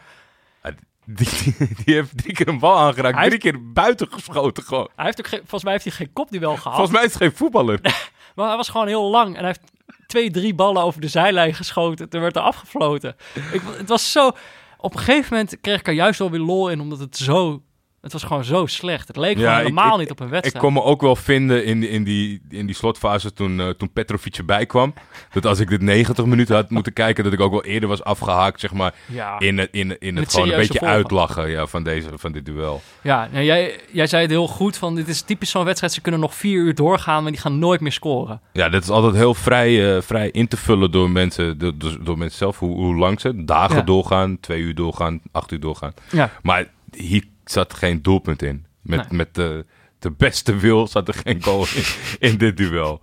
[1.07, 3.17] Die, die, die heeft drie keer een bal aangeraakt.
[3.17, 4.89] Hij Drie keer buiten geschoten gewoon.
[4.97, 6.77] Hij heeft ook geen, volgens mij heeft hij geen kopduel gehad.
[6.77, 7.81] Volgens mij is het geen voetballer.
[8.35, 9.73] Maar hij was gewoon heel lang en hij heeft
[10.07, 12.09] twee, drie ballen over de zijlijn geschoten.
[12.09, 13.17] Toen werd er afgefloten.
[13.53, 14.31] Ik, het was zo...
[14.79, 17.63] Op een gegeven moment kreeg ik er juist wel weer lol in, omdat het zo...
[18.07, 19.09] Het was gewoon zo slecht.
[19.09, 20.65] Het leek Ja, gewoon ik- helemaal ik- niet op een Ik wedstrijd.
[20.65, 23.93] kon me ook wel vinden in, die- in, die, in die slotfase toen, eh, toen
[23.93, 24.95] Petrovic erbij kwam.
[25.33, 28.05] Dat als ik dit 90 minuten had moeten kijken, dat ik ook wel eerder was
[28.05, 30.97] afgehaakt, zeg maar, Ja, in het, in, in het het gewoon een beetje volgen.
[30.97, 32.83] uitlachen ja, van, deze, van dit duel.
[33.03, 35.93] ja nou, jij, jij zei het heel goed, van dit is typisch zo'n wedstrijd.
[35.93, 38.41] Ze kunnen nog vier uur doorgaan, maar die gaan nooit meer scoren.
[38.53, 41.99] Ja, dat is altijd heel vrij, eh, vrij in te vullen door mensen, door, door,
[42.05, 43.83] door mensen zelf, hoe, hoe lang ze dagen Ja.
[43.83, 45.93] doorgaan, twee uur doorgaan, acht uur doorgaan.
[46.11, 48.67] Ja, Maar hier zat geen doelpunt in.
[48.83, 49.17] Met, Nee.
[49.19, 49.65] met de,
[49.99, 51.85] de beste wil zat er geen goal in,
[52.31, 53.01] in dit duel.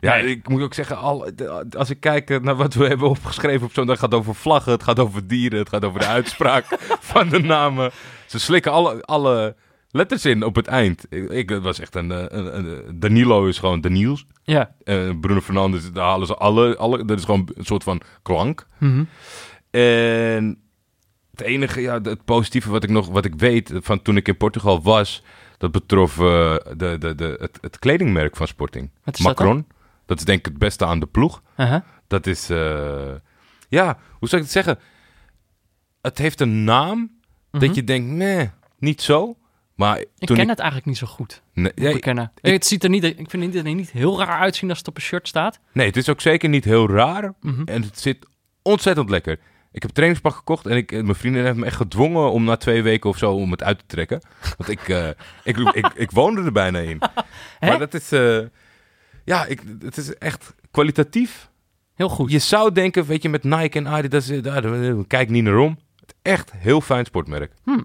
[0.00, 0.26] Ja, Nee.
[0.26, 1.30] ik moet ook zeggen, al,
[1.76, 4.72] als ik kijk eh, naar wat we hebben opgeschreven op zo'n dag, gaat over vlaggen,
[4.72, 6.64] het gaat over dieren, het gaat over de uitspraak
[7.12, 7.90] van de namen.
[8.26, 9.56] Ze slikken alle, alle
[9.90, 11.06] letters in op het eind.
[11.32, 14.26] Ik, was echt een, eh, een, een- Danilo is gewoon Daniels.
[14.42, 14.74] ja.
[14.84, 18.66] Eh, Bruno Fernandes, daar halen ze alle, alle, dat is gewoon een soort van klank.
[18.78, 19.04] Mhm.
[19.70, 20.58] En
[21.40, 24.36] het enige, ja, het positieve wat ik nog, wat ik weet van toen ik in
[24.36, 25.22] Portugal was,
[25.58, 28.90] dat betrof eh, de, de, de, het, het kledingmerk van Sporting.
[29.04, 29.24] Wat is?
[29.24, 29.66] Macron.
[30.06, 31.42] Dat is denk ik het beste aan de ploeg.
[32.06, 33.12] Dat is, eh,
[33.68, 34.78] ja, hoe zou ik het zeggen?
[36.02, 37.18] Het heeft een naam
[37.50, 37.66] Mhm.
[37.66, 39.36] dat je denkt, nee, niet zo.
[39.74, 41.42] Maar Ik ken ik, het eigenlijk niet zo goed.
[41.52, 42.04] nee, nee, ik
[42.40, 44.96] het ziet er niet, ik vind het er niet heel raar uitzien als het op
[44.96, 45.60] een shirt staat.
[45.72, 47.34] nee, het is ook zeker niet heel raar.
[47.40, 47.62] Mhm.
[47.64, 48.26] En het zit
[48.62, 49.38] ontzettend lekker.
[49.72, 52.56] Ik heb een trainingspak gekocht en ik, mijn vriendin heeft me echt gedwongen om na
[52.56, 54.20] twee weken of zo om het uit te trekken.
[54.56, 55.08] Want ik, eh,
[55.44, 56.98] ik, ik, ik, woonde er bijna in.
[57.60, 58.38] Maar dat is, eh,
[59.24, 61.50] ja, ik, het is echt kwalitatief.
[61.94, 62.30] Heel goed.
[62.30, 65.78] Je zou denken, weet je, met Nike en Adidas, eh, kijk niet naar om.
[66.22, 67.52] Echt heel fijn sportmerk.
[67.64, 67.82] Nou,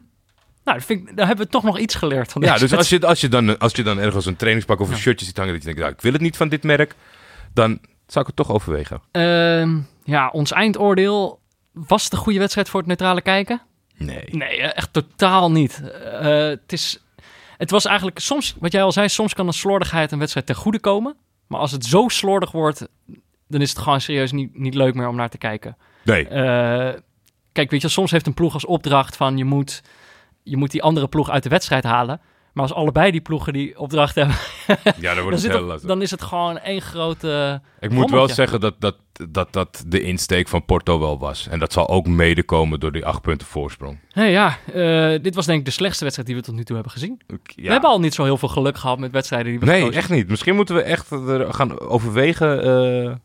[0.77, 3.07] dat vind ik, daar hebben we toch nog iets geleerd van Ja, dus als je,
[3.07, 4.99] als, je dan, als je dan ergens een trainingspak of een Ja.
[4.99, 6.95] shirtje ziet hangen dat je denkt, nou, ik wil het niet van dit merk,
[7.53, 9.01] dan zou ik het toch overwegen.
[9.11, 11.39] Ehm, ja, ons eindoordeel.
[11.75, 13.61] Was het een goede wedstrijd voor het neutrale kijken?
[13.97, 14.25] Nee.
[14.31, 15.81] Nee, eh, echt totaal niet.
[15.91, 17.03] Eh, het, is,
[17.57, 20.55] het was eigenlijk soms, wat jij al zei, soms kan een slordigheid een wedstrijd ten
[20.55, 21.15] goede komen.
[21.47, 22.87] Maar als het zo slordig wordt,
[23.47, 25.77] dan is het gewoon serieus niet, niet leuk meer om naar te kijken.
[26.03, 26.27] Nee.
[26.27, 26.99] Eh,
[27.51, 29.81] kijk, weet je, soms heeft een ploeg als opdracht van je moet,
[30.43, 32.21] je moet die andere ploeg uit de wedstrijd halen.
[32.55, 34.35] Maar als allebei die ploegen die opdracht hebben,
[34.67, 37.61] Ja, dan dan, wordt het heel dan is het gewoon één grote...
[37.79, 38.95] Ik moet wel zeggen dat dat,
[39.29, 41.47] dat dat de insteek van Porto wel was.
[41.47, 43.99] En dat zal ook mede komen door die acht punten voorsprong.
[44.13, 46.75] Nee, ja, eh, dit was denk ik de slechtste wedstrijd die we tot nu toe
[46.75, 47.21] hebben gezien.
[47.27, 47.37] Ja.
[47.55, 50.09] We hebben al niet zo heel veel geluk gehad met wedstrijden die we Nee, echt
[50.09, 50.29] niet.
[50.29, 53.15] Misschien moeten we echt er gaan overwegen eh,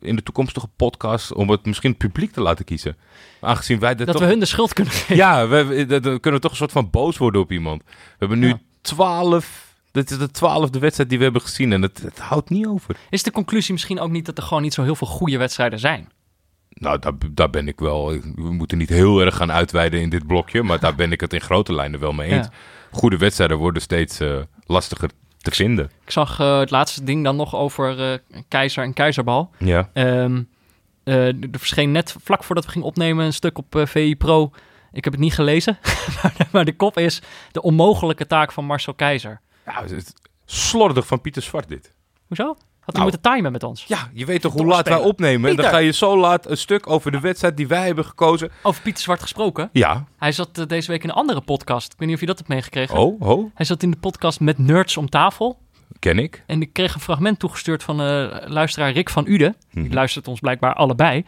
[0.00, 2.96] in de toekomstige podcast om het misschien het publiek te laten kiezen.
[3.40, 4.24] Aangezien wij dat, Dat toch...
[4.24, 5.16] we hun de schuld kunnen geven.
[5.16, 7.82] Ja, we, dan kunnen we toch een soort van boos worden op iemand.
[7.84, 8.60] We hebben nu Ja.
[8.80, 9.68] twaalf...
[9.92, 12.96] Dit is de twaalfde wedstrijd die we hebben gezien en het, het houdt niet over.
[13.10, 15.78] Is de conclusie misschien ook niet dat er gewoon niet zo heel veel goede wedstrijden
[15.78, 16.08] zijn?
[16.68, 18.06] Nou, daar, daar ben ik wel...
[18.34, 21.32] We moeten niet heel erg gaan uitweiden in dit blokje, maar daar ben ik het
[21.32, 22.46] in grote lijnen wel mee eens.
[22.46, 22.52] Ja.
[22.90, 25.10] Goede wedstrijden worden steeds eh, lastiger
[25.42, 25.90] te vinden.
[26.04, 28.18] Ik zag eh, het laatste ding dan nog over eh,
[28.48, 29.50] keizer en keizerbal.
[29.58, 29.90] Ja.
[29.92, 30.42] Ehm,
[31.04, 34.50] eh, er verscheen net vlak voordat we gingen opnemen een stuk op VI Pro.
[34.92, 35.78] Ik heb het niet gelezen,
[36.22, 37.22] maar, de, maar de kop is
[37.52, 39.40] de onmogelijke taak van Marcel Keizer.
[39.66, 40.14] ja het
[40.44, 41.94] slordig van Pieter Zwart dit.
[42.26, 42.56] Hoezo?
[42.80, 43.10] Had hij Nou.
[43.16, 43.84] moeten timen met ons?
[43.88, 45.50] Ja, je weet toch hoe laat wij opnemen?
[45.50, 48.50] En dan ga je zo laat een stuk over de wedstrijd die wij hebben gekozen.
[48.62, 49.68] Over Pieter Zwart gesproken.
[49.72, 50.04] Ja.
[50.18, 51.92] Hij zat eh, deze week in een andere podcast.
[51.92, 52.96] Ik weet niet of je dat hebt meegekregen.
[52.96, 55.58] Oh, oh, Hij zat in de podcast met Nerds om tafel.
[55.98, 56.42] ken ik.
[56.46, 59.56] En ik kreeg een fragment toegestuurd van eh, luisteraar Rick van Uden.
[59.72, 59.94] Die Mhm.
[59.94, 61.24] luistert ons blijkbaar allebei.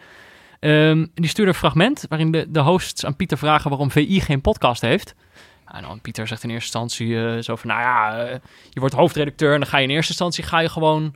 [0.61, 4.41] Ehm, die stuurde een fragment waarin de, de hosts aan Pieter vragen waarom VI geen
[4.41, 5.15] podcast heeft.
[5.67, 8.17] En dan Pieter zegt in eerste instantie eh, zo van, nou ja,
[8.71, 11.15] je wordt hoofdredacteur en dan ga je in eerste instantie ga je gewoon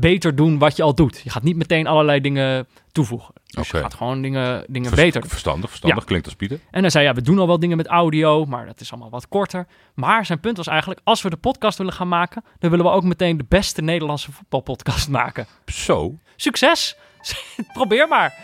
[0.00, 1.20] beter doen wat je al doet.
[1.24, 3.34] Je gaat niet meteen allerlei dingen toevoegen.
[3.44, 3.76] Dus Oké.
[3.76, 5.28] je gaat gewoon dingen, dingen Vers- beter.
[5.28, 6.04] Verstandig, verstandig.
[6.04, 6.58] Klinkt als Pieter.
[6.70, 9.10] En hij zei, ja, we doen al wel dingen met audio, maar dat is allemaal
[9.10, 9.66] wat korter.
[9.94, 12.92] Maar zijn punt was eigenlijk, als we de podcast willen gaan maken, dan willen we
[12.92, 15.46] ook meteen de beste Nederlandse voetbalpodcast maken.
[15.66, 16.18] Zo.
[16.36, 16.96] Succes!
[17.72, 18.34] Probeer maar!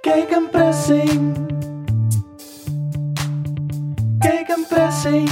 [0.00, 1.36] Kijk een pressing.
[4.18, 5.30] Kijk een pressing.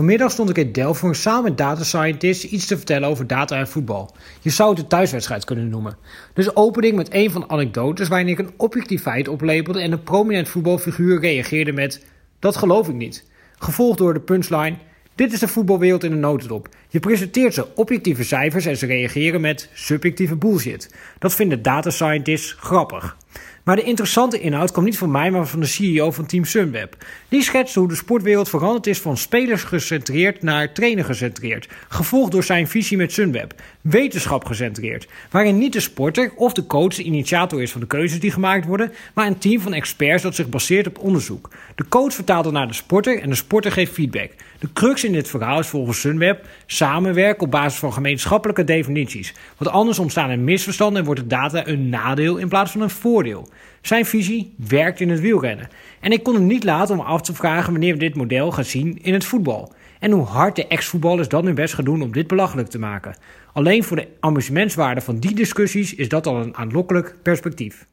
[0.00, 3.68] Vanmiddag stond ik in Delft samen met data scientists iets te vertellen over data en
[3.68, 4.14] voetbal.
[4.40, 5.96] Je zou het een thuiswedstrijd kunnen noemen.
[6.34, 10.02] Dus open ik met een van anekdotes waarin ik een objectief feit oplepelde en een
[10.02, 12.04] prominent voetbalfiguur reageerde met:
[12.38, 13.24] Dat geloof ik niet.
[13.58, 14.76] Gevolgd door de punchline:
[15.14, 16.68] Dit is de voetbalwereld in een notendop.
[16.88, 20.94] Je presenteert ze objectieve cijfers en ze reageren met subjectieve bullshit.
[21.18, 23.16] Dat vinden data scientists grappig.
[23.64, 26.96] Maar de interessante inhoud kwam niet van mij, maar van de CEO van Team Sunweb.
[27.28, 31.68] Die schetste hoe de sportwereld veranderd is van spelers gecentreerd naar trainer gecentreerd.
[31.88, 33.54] Gevolgd door zijn visie met Sunweb.
[33.80, 35.08] Wetenschap gecentreerd.
[35.30, 38.66] Waarin niet de sporter of de coach de initiator is van de keuzes die gemaakt
[38.66, 41.50] worden, maar een team van experts dat zich baseert op onderzoek.
[41.74, 44.30] De coach vertaalt het naar de sporter en de sporter geeft feedback.
[44.60, 49.34] De crux in dit verhaal is volgens Sunweb samenwerken op basis van gemeenschappelijke definities.
[49.56, 52.90] Want anders ontstaan er misverstanden en wordt de data een nadeel in plaats van een
[52.90, 53.48] voordeel.
[53.82, 55.68] Zijn visie werkt in het wielrennen.
[56.00, 58.64] En ik kon hem niet laten om af te vragen wanneer we dit model gaan
[58.64, 59.72] zien in het voetbal.
[59.98, 63.16] En hoe hard de ex-voetballers dan hun best gaan doen om dit belachelijk te maken.
[63.52, 67.86] Alleen voor de amusementswaarde van die discussies is dat al een aanlokkelijk perspectief.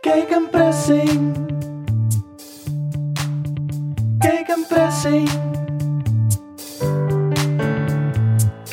[0.00, 1.36] Kijk een pressing.
[4.18, 5.28] Kijk een pressing.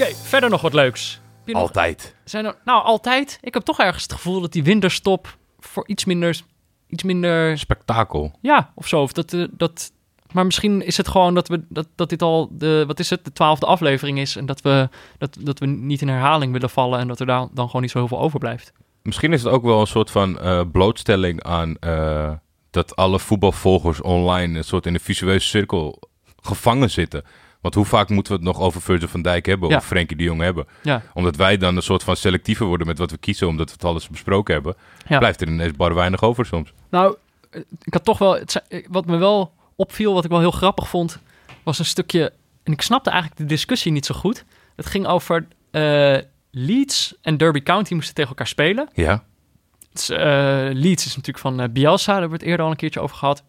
[0.02, 1.20] Oké, verder nog wat leuks.
[1.46, 2.16] Nog- Altijd.
[2.24, 3.38] Zijn er, nou, altijd.
[3.42, 6.42] Ik heb toch ergens het gevoel dat die winterstop voor iets minder,
[6.88, 8.32] iets minder, Spektakel.
[8.42, 9.02] ja, of zo.
[9.02, 9.92] Of dat, eh, dat,
[10.32, 13.26] maar misschien is het gewoon dat, we, dat, dat dit al de, wat is het,
[13.26, 14.36] de twaalfde aflevering is.
[14.36, 17.48] En dat we, dat, dat we niet in herhaling willen vallen en dat er daar
[17.54, 18.72] dan gewoon niet zo heel veel overblijft.
[19.02, 22.32] Misschien is het ook wel een soort van eh, blootstelling aan eh,
[22.70, 26.00] dat alle voetbalvolgers online een soort in een visueuze cirkel
[26.42, 27.24] gevangen zitten.
[27.62, 29.76] Want hoe vaak moeten we het nog over Virgil van Dijk hebben Ja.
[29.78, 30.68] of Frenkie de Jong hebben?
[30.84, 33.74] Ja, Omdat wij dan een soort van selectiever worden met wat we kiezen, omdat we
[33.74, 34.76] het alles besproken hebben.
[35.08, 35.18] Ja.
[35.18, 36.74] Blijft er ineens bar weinig over soms.
[36.90, 37.16] Nou,
[37.84, 38.34] ik had toch wel.
[38.36, 41.20] Het, eh, wat me wel opviel, wat ik wel heel grappig vond,
[41.64, 42.34] was een stukje.
[42.64, 44.46] En ik snapte eigenlijk de discussie niet zo goed.
[44.76, 45.48] Het ging over.
[45.72, 46.18] eh,
[46.54, 48.90] Leeds en Derby County moesten tegen elkaar spelen.
[48.94, 49.24] Ja,
[49.94, 50.20] is, eh,
[50.72, 53.16] Leeds is natuurlijk van eh, Bielsa, daar hebben we het eerder al een keertje over
[53.16, 53.44] gehad.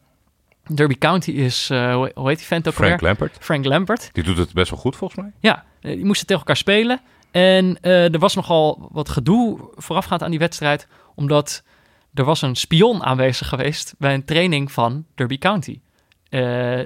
[0.66, 3.00] Derby County is, eh, hoe, heet die vent ook Frank?
[3.00, 3.36] Lampert.
[3.40, 4.10] Frank Lampert.
[4.12, 5.32] Die doet het best wel goed volgens mij.
[5.40, 7.00] Ja, eh, die moesten tegen elkaar spelen.
[7.30, 11.62] En eh, er was nogal wat gedoe voorafgaand aan die wedstrijd, omdat
[12.14, 15.80] er was een spion aanwezig geweest bij een training van Derby County.
[16.28, 16.80] Eh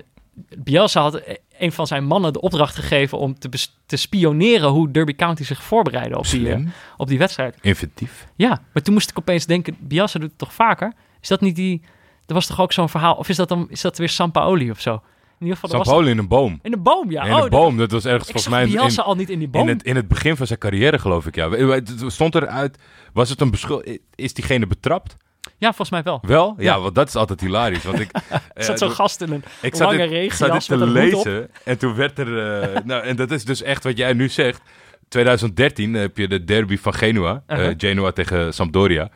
[0.58, 3.38] Bielsa had e- een van zijn mannen de opdracht gegeven om
[3.86, 7.56] te, spioneren hoe Derby County zich voorbereidde op die, op die wedstrijd.
[7.60, 8.26] inventief.
[8.34, 10.92] Ja, maar toen moest ik opeens denken, Bielsa doet het toch vaker?
[11.20, 11.82] Is dat niet die...
[12.26, 13.14] Er was toch ook zo'n verhaal...
[13.14, 14.92] Of is dat dan is dat weer Sampaoli of zo?
[14.92, 16.58] In ieder geval, was Sampaoli in een boom.
[16.62, 17.24] in een boom, ja.
[17.24, 19.62] in oh, een boom, dat was ergens volgens mij in, al niet in die boom.
[19.62, 21.34] in, het, in het begin van zijn carrière, geloof ik.
[21.34, 21.50] Ja.
[21.50, 22.78] Het Stond eruit,
[23.12, 24.00] was het een beschuldiging?
[24.14, 25.16] Is diegene betrapt?
[25.58, 26.18] Ja, volgens mij wel.
[26.22, 26.54] Wel?
[26.58, 26.80] Ja, Ja.
[26.80, 27.84] want dat is altijd hilarisch.
[27.84, 30.66] Want ik, eh, zat zo'n gast in een ik lange dit, ik zat dit regenjas
[30.66, 32.60] te lezen en toen werd er...
[32.62, 34.60] eh, nou, en dat is dus echt wat jij nu zegt.
[35.08, 37.42] 2013 heb je de derby van Genua.
[37.46, 37.74] eh, Uh-huh.
[37.78, 39.08] Genoa tegen Sampdoria.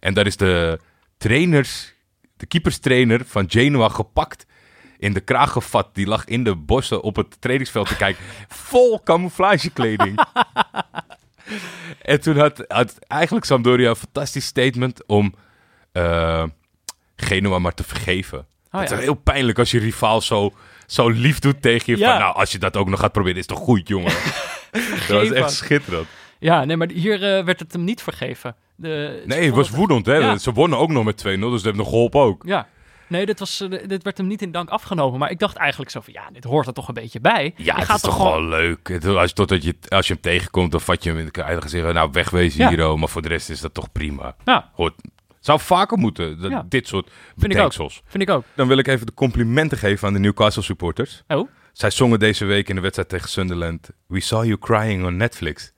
[0.00, 0.78] En daar is de
[1.18, 1.94] trainers,
[2.38, 4.46] de keeperstrainer van Genoa gepakt.
[4.98, 5.94] In de kraag gevat.
[5.94, 8.24] Die lag in de bossen op het trainingsveld te kijken.
[8.48, 10.26] Vol camouflagekleding.
[12.02, 15.34] en toen had, had eigenlijk Sampdoria een fantastisch statement om
[15.92, 16.44] eh,
[17.16, 18.46] Genua maar te vergeven.
[18.70, 18.96] Oh, het ja.
[18.96, 20.54] is heel pijnlijk als je rivaal zo,
[20.86, 21.98] zo lief doet tegen je.
[21.98, 22.10] Ja.
[22.10, 24.12] Van, nou, als je dat ook nog gaat proberen, is toch goed, jongen.
[25.08, 26.06] dat was echt schitterend.
[26.38, 28.56] Ja, nee, maar hier eh, werd het hem niet vergeven.
[28.80, 30.14] De, Nee, het was woedend, hè.
[30.16, 30.38] Ja.
[30.38, 32.42] Ze wonnen ook nog met 2-0, dus dat heeft nog geholpen ook.
[32.46, 32.68] Ja.
[33.06, 35.18] Nee, dit, was, eh, dit werd hem niet in dank afgenomen.
[35.18, 37.54] Maar ik dacht eigenlijk zo van, ja, dit hoort er toch een beetje bij.
[37.56, 39.04] Ja, Je het gaat is toch wel leuk.
[39.06, 41.94] Als, totdat je, als je hem tegenkomt, dan vat je hem in de eigen zeggen,
[41.94, 42.68] nou, wegwezen Ja.
[42.68, 44.36] hier, oh, maar voor de rest is dat toch prima.
[44.44, 44.94] Ja, Hoort,
[45.40, 46.64] zou vaker moeten, dat, Ja.
[46.68, 47.48] dit soort Vind ik ook.
[47.48, 48.02] bedenksels.
[48.06, 48.44] vind ik ook.
[48.54, 51.22] Dan wil ik even de complimenten geven aan de Newcastle supporters.
[51.28, 51.48] Oh?
[51.72, 55.72] Zij zongen deze week in de wedstrijd tegen Sunderland, We saw you crying on Netflix.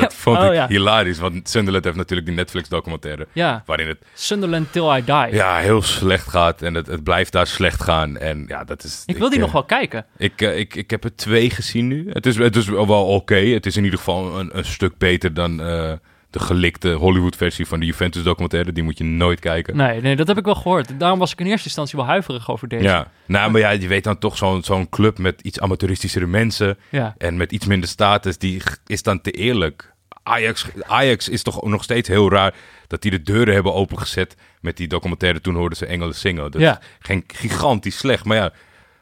[0.00, 0.66] Dat vond Oh, ik ja.
[0.68, 3.26] hilarisch, want Sunderland heeft natuurlijk die Netflix-documentaire.
[3.32, 5.34] Ja, Waarin het Sunderland Till I Die.
[5.34, 8.16] ja, heel slecht gaat en het, het blijft daar slecht gaan.
[8.18, 9.02] En ja, dat is...
[9.06, 10.06] ik wil die eh, nog wel kijken.
[10.16, 12.10] Ik, eh, ik, ik heb er twee gezien nu.
[12.12, 13.36] Het is, het is wel oké.
[13.36, 15.92] Het is in ieder geval een, een stuk beter dan eh,
[16.30, 18.72] de gelikte Hollywood-versie van de Juventus-documentaire.
[18.72, 19.76] Die moet je nooit kijken.
[19.76, 20.98] Nee, nee, dat heb ik wel gehoord.
[21.00, 22.82] Daarom was ik in eerste instantie wel huiverig over deze.
[22.82, 26.78] Ja, nou, maar ja, je weet dan toch zo'n zo'n club met iets amateuristischere mensen
[26.90, 27.14] Ja.
[27.18, 29.94] en met iets minder status, die is dan te eerlijk.
[30.22, 32.54] Ajax, Ajax is toch nog steeds heel raar
[32.86, 35.40] dat die de deuren hebben opengezet met die documentaire.
[35.40, 36.50] Toen hoorden ze Engelen zingen.
[36.50, 36.80] Dat Ja.
[36.98, 38.24] geen gigantisch slecht.
[38.24, 38.42] Maar ja,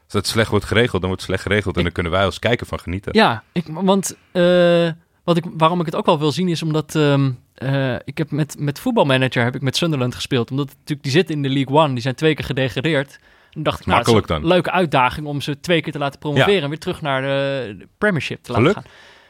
[0.03, 1.73] als het slecht wordt geregeld, dan wordt het slecht geregeld.
[1.73, 3.13] En Ik- dan kunnen wij als kijker van genieten.
[3.13, 4.89] Ja, ik, want eh,
[5.25, 8.31] wat ik, waarom ik het ook wel wil zien is omdat ehm, eh, ik heb
[8.31, 10.51] met, met voetbalmanager heb ik met Sunderland gespeeld.
[10.51, 13.19] Omdat natuurlijk, die zitten in de League One, die zijn twee keer gedegradeerd.
[13.53, 14.47] En dacht ik, nou, Makkelijk een dan.
[14.49, 16.61] leuke uitdaging om ze twee keer te laten promoveren Ja.
[16.61, 18.83] en weer terug naar de, de Premiership te laten gaan.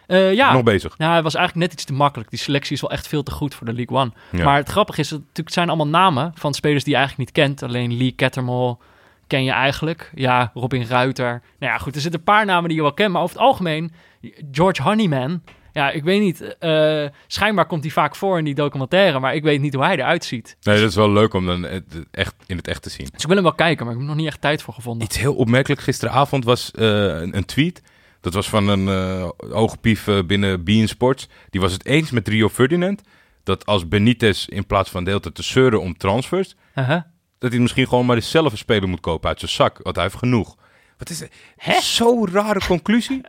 [0.07, 0.97] Eh, ja, Nog bezig.
[0.97, 2.29] nou, het was eigenlijk net iets te makkelijk.
[2.29, 4.11] Die selectie is wel echt veel te goed voor de League One.
[4.31, 4.43] Ja.
[4.43, 7.29] Maar het grappige is, dat het natuurlijk zijn allemaal namen van spelers die je eigenlijk
[7.29, 7.63] niet kent.
[7.63, 8.77] Alleen Lee Cattermole
[9.27, 10.11] ken je eigenlijk.
[10.15, 11.41] Ja, Robin Ruiter.
[11.59, 13.11] Nou ja, goed, er zitten een paar namen die je wel kent.
[13.11, 13.91] Maar over het algemeen,
[14.51, 15.41] George Honeyman.
[15.75, 16.57] Ja, ik weet niet.
[16.57, 19.19] eh, schijnbaar komt hij vaak voor in die documentaire.
[19.19, 20.57] Maar ik weet niet hoe hij eruit ziet.
[20.61, 21.65] Nee, dat is wel leuk om dan
[22.11, 23.07] echt in het echt te zien.
[23.11, 24.73] Dus ik wil hem wel kijken, maar ik heb er nog niet echt tijd voor
[24.73, 25.07] gevonden.
[25.07, 27.81] Iets heel opmerkelijk gisteravond was eh, een, een tweet.
[28.21, 31.27] Dat was van een eh oogpief binnen Bein Sports.
[31.49, 33.01] Die was het eens met Rio Ferdinand.
[33.43, 36.55] Dat als Benitez in plaats van de hele tijd te zeuren om transfers...
[36.75, 37.01] Uh-huh.
[37.37, 39.79] dat hij misschien gewoon maar zelf een speler moet kopen uit zijn zak.
[39.83, 40.55] Want hij heeft genoeg.
[40.97, 41.31] Wat is het?
[41.83, 43.21] Zo'n rare conclusie.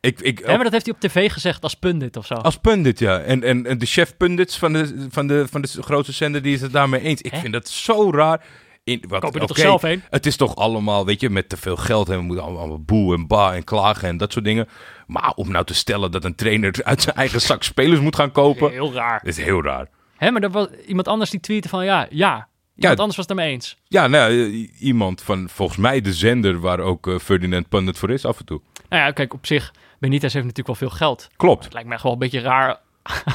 [0.00, 2.34] Ik, ik, Ja, maar dat heeft hij op tv gezegd als pundit of zo.
[2.34, 3.18] Als pundit, ja.
[3.18, 6.54] En, en, en de chef pundits van de, van, de, van de grootste zender, die
[6.54, 7.20] is het daarmee eens.
[7.22, 7.38] Ik Hè?
[7.40, 8.44] vind dat zo raar.
[8.84, 10.02] In, wat, Koop je er toch oké, zelf heen?
[10.10, 13.14] Het is toch allemaal, weet je, met te veel geld en we moeten allemaal, boe
[13.14, 14.68] en ba en klagen en dat soort dingen.
[15.06, 18.32] Maar om nou te stellen dat een trainer uit zijn eigen zak spelers moet gaan
[18.32, 19.20] kopen, Heel raar.
[19.24, 19.88] is heel raar.
[20.16, 22.48] Hè, maar er was iemand anders die tweette van ja, ja.
[22.76, 23.76] Iemand anders was het ermee eens.
[23.84, 28.10] Ja, nou, i- iemand van volgens mij de zender waar ook eh, Ferdinand Pundit voor
[28.10, 28.60] is af en toe.
[28.88, 31.28] Nou ja, kijk, op zich, Benitez heeft natuurlijk wel veel geld.
[31.36, 31.64] Klopt.
[31.64, 32.78] Het lijkt mij gewoon een beetje raar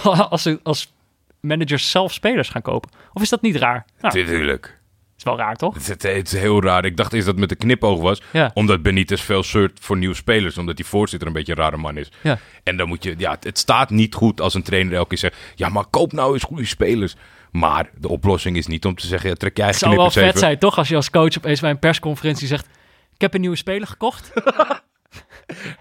[0.30, 0.94] als, als
[1.40, 2.92] managers zelf spelers gaan kopen.
[3.14, 3.86] Of is dat niet raar?
[4.00, 4.80] Nou, Tuurlijk.
[5.18, 5.74] is wel raar, toch?
[5.74, 6.86] Het, is- het is heel raar.
[6.86, 8.22] Ik dacht eerst dat het met een knipoog was.
[8.32, 8.52] Ja.
[8.54, 10.58] Omdat Benitez veel zeurt voor nieuwe spelers.
[10.58, 12.12] Omdat die voorzitter een beetje een rare man is.
[12.24, 12.40] Ja.
[12.64, 13.16] En dan moet je...
[13.18, 15.36] Ja, het- het staat niet goed als een trainer elke keer zegt...
[15.56, 17.16] Ja, maar koop nou eens goede spelers.
[17.52, 19.30] Maar de oplossing is niet om te zeggen...
[19.30, 20.40] Ja, trek je Het zou wel vet even.
[20.40, 20.78] zijn, toch?
[20.78, 22.68] Als je als coach opeens bij een persconferentie zegt...
[23.14, 24.32] Ik heb een nieuwe speler gekocht.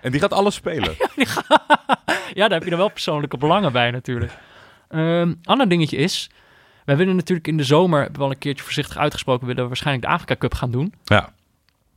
[0.01, 0.95] En die gaat alles spelen.
[2.39, 4.33] ja, daar heb je dan wel persoonlijke belangen bij natuurlijk.
[4.89, 6.31] Een ander dingetje is...
[6.85, 9.47] Wij willen natuurlijk in de zomer, hebben we wel een keertje voorzichtig uitgesproken...
[9.47, 10.95] willen we waarschijnlijk de Afrika Cup gaan doen.
[11.05, 11.33] ja.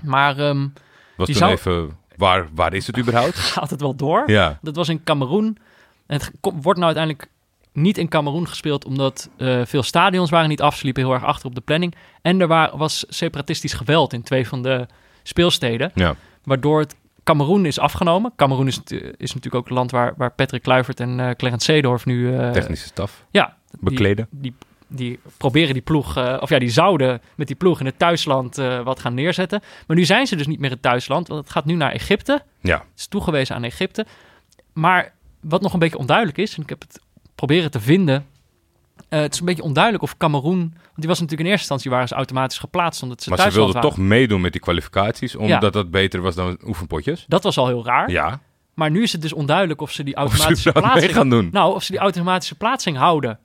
[0.03, 0.68] Maar ehm
[1.15, 1.97] Was Die toen zou- even...
[2.15, 3.36] Waar, waar is het überhaupt?
[3.57, 4.24] gaat het wel door?
[4.32, 4.59] ja.
[4.61, 5.57] Dat was in Cameroen.
[6.07, 7.28] En het wordt nou uiteindelijk
[7.74, 10.76] niet in Cameroen gespeeld, omdat eh, veel stadions waren niet af.
[10.78, 11.95] Ze liepen heel erg achter op de planning.
[12.22, 14.86] En er wa- was separatistisch geweld in twee van de
[15.24, 16.15] speelsteden, Ja.
[16.43, 16.95] waardoor het
[17.28, 18.34] Cameroen is afgenomen.
[18.36, 18.82] Cameroen is,
[19.17, 22.36] is natuurlijk ook het land waar, waar Patrick Kluivert en eh Clarence Seedorf nu...
[22.38, 23.25] eh, Technische staf.
[23.32, 24.28] ja, die- Bekleden.
[24.30, 24.53] Die,
[24.88, 28.55] die, proberen die ploeg, eh, of ja, die zouden met die ploeg in het thuisland
[28.84, 29.61] wat gaan neerzetten.
[29.88, 32.43] Maar nu zijn ze dus niet meer het thuisland, want het gaat nu naar Egypte.
[32.61, 32.78] Ja.
[32.78, 34.05] Het is toegewezen aan Egypte.
[34.73, 36.99] Maar wat nog een beetje onduidelijk is, en ik heb het
[37.36, 38.25] proberen te vinden.
[39.10, 40.60] Eh, het is een beetje onduidelijk of Cameroen.
[40.60, 43.03] Want die was natuurlijk in eerste instantie waren ze automatisch geplaatst.
[43.03, 43.89] Omdat ze Maar ze wilden waren.
[43.89, 45.36] toch meedoen met die kwalificaties.
[45.36, 47.26] Omdat dat beter was dan oefenpotjes.
[47.28, 48.10] Dat was al heel raar.
[48.12, 48.39] Ja.
[48.74, 51.14] Maar nu is het dus onduidelijk of ze die ze automatische mee plaatsing.
[51.14, 51.49] gaan doen.
[51.51, 53.39] Nou, of ze die automatische plaatsing houden.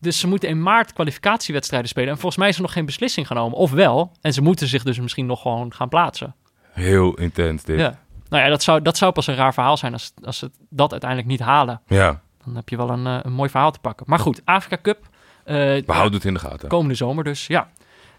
[0.00, 2.08] Dus ze moeten in maart kwalificatiewedstrijden spelen.
[2.08, 3.58] En volgens mij is er nog geen beslissing genomen.
[3.58, 4.12] Of wel.
[4.20, 6.34] En ze moeten zich dus misschien nog gewoon gaan plaatsen.
[6.72, 7.78] Heel intens dit.
[7.78, 7.98] Ja.
[8.28, 10.90] Nou ja, dat zou, dat zou pas een raar verhaal zijn als, als ze dat
[10.90, 11.80] uiteindelijk niet halen.
[11.86, 12.20] ja.
[12.48, 14.06] Dan heb je wel een, eh, een mooi verhaal te pakken.
[14.08, 15.08] Maar goed, Afrika Cup.
[15.44, 16.68] eh, We houden het in de gaten.
[16.68, 17.70] komende zomer dus, ja.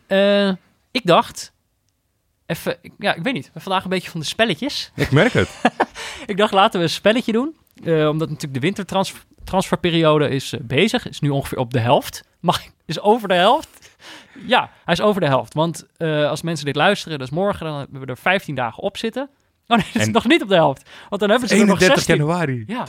[0.07, 0.47] Eh,
[0.91, 1.53] ik dacht,
[2.45, 3.51] even, ik- ja, ik weet niet.
[3.55, 4.91] Vandaag een beetje van de spelletjes.
[4.95, 5.61] Ik merk het.
[6.25, 7.55] Ik dacht, laten we een spelletje doen.
[7.83, 11.07] Omdat natuurlijk de wintertransferperiode is bezig.
[11.09, 12.23] Is nu ongeveer op de helft.
[12.39, 12.71] Mag ik?
[12.85, 13.97] Is over de helft?
[14.47, 15.53] Ja, hij is over de helft.
[15.53, 15.85] Want
[16.29, 19.29] als mensen dit luisteren, dat is morgen, dan hebben we er 15 dagen op zitten.
[19.67, 20.89] Oh nee, dat is En- nog niet op de helft.
[21.09, 22.15] Want dan hebben ze er nog 31 16.
[22.25, 22.63] januari.
[22.67, 22.85] Ja,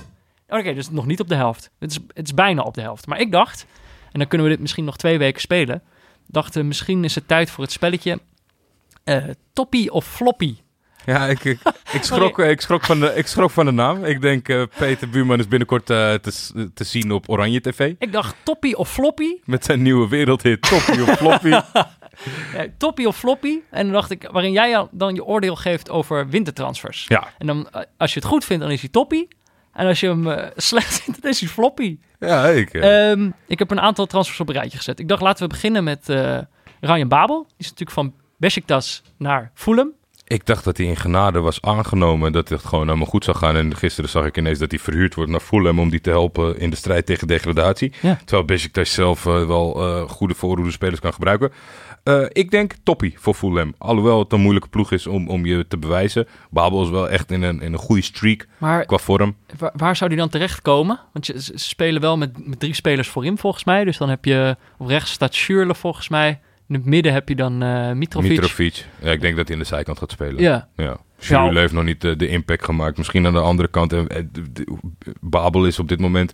[0.51, 1.71] oké, dus nog niet op de helft.
[1.79, 3.07] Het is, het is bijna op de helft.
[3.07, 3.67] Maar ik dacht,
[4.13, 5.83] en dan kunnen we dit misschien nog twee weken spelen.
[6.27, 8.21] Dachten, misschien is het tijd voor het spelletje
[9.05, 10.57] eh toppie of floppy.
[11.05, 11.61] Ja, ik, ik,
[11.93, 14.05] ik, schrok, ik, schrok van de, ik schrok van de naam.
[14.05, 17.95] Ik denk, eh, Peter Buurman is binnenkort eh, te, te zien op Oranje TV.
[17.99, 19.37] Ik dacht toppie of floppy.
[19.45, 21.61] Met zijn nieuwe wereldhit, Toppie of Floppy.
[22.55, 23.59] Ja, toppie of floppy.
[23.71, 27.05] En dan dacht ik, waarin jij dan je oordeel geeft over wintertransfers.
[27.09, 29.29] Ja, En dan, eh, als je het goed vindt, dan is hij toppie.
[29.73, 31.99] En als je hem eh, slecht vindt, dan is hij floppy.
[32.19, 34.99] ja ik, eh, Ehm, ik heb een aantal transfers op een rijtje gezet.
[34.99, 36.39] Ik dacht, laten we beginnen met eh
[36.81, 37.43] Ryan Babel.
[37.43, 39.93] Die is natuurlijk van Besiktas naar Fulham.
[40.27, 42.33] ik dacht dat hij in genade was aangenomen.
[42.33, 43.57] Dat het gewoon allemaal goed zou gaan.
[43.57, 46.59] En gisteren zag ik ineens dat hij verhuurd wordt naar Fulham om die te helpen
[46.59, 47.93] in de strijd tegen degradatie.
[48.03, 48.19] Ja.
[48.25, 51.53] Terwijl Besiktas zelf wel goede voorhoede spelers kan gebruiken.
[52.03, 53.75] Eh, ik denk toppie voor Fulham.
[53.79, 56.27] Alhoewel het een moeilijke ploeg is om, om je te bewijzen.
[56.51, 59.37] Babel is wel echt in een, in een goede streak Maar qua vorm.
[59.59, 61.01] waar, waar zou die dan terechtkomen?
[61.13, 63.85] Want je, ze spelen wel met, met drie spelers voorin volgens mij.
[63.85, 66.41] Dus dan heb je op rechts staat Schürrle volgens mij.
[66.69, 68.31] In het midden heb je dan eh Mitrovic.
[68.31, 68.87] Mitrovic.
[69.03, 70.43] Ja, ik denk dat hij in de zijkant gaat spelen.
[70.43, 70.97] Ja, Ja.
[71.53, 72.97] Heeft nog niet eh, de impact gemaakt.
[72.97, 73.91] Misschien aan de andere kant.
[73.91, 74.67] de-
[75.21, 76.33] Babel is op dit moment...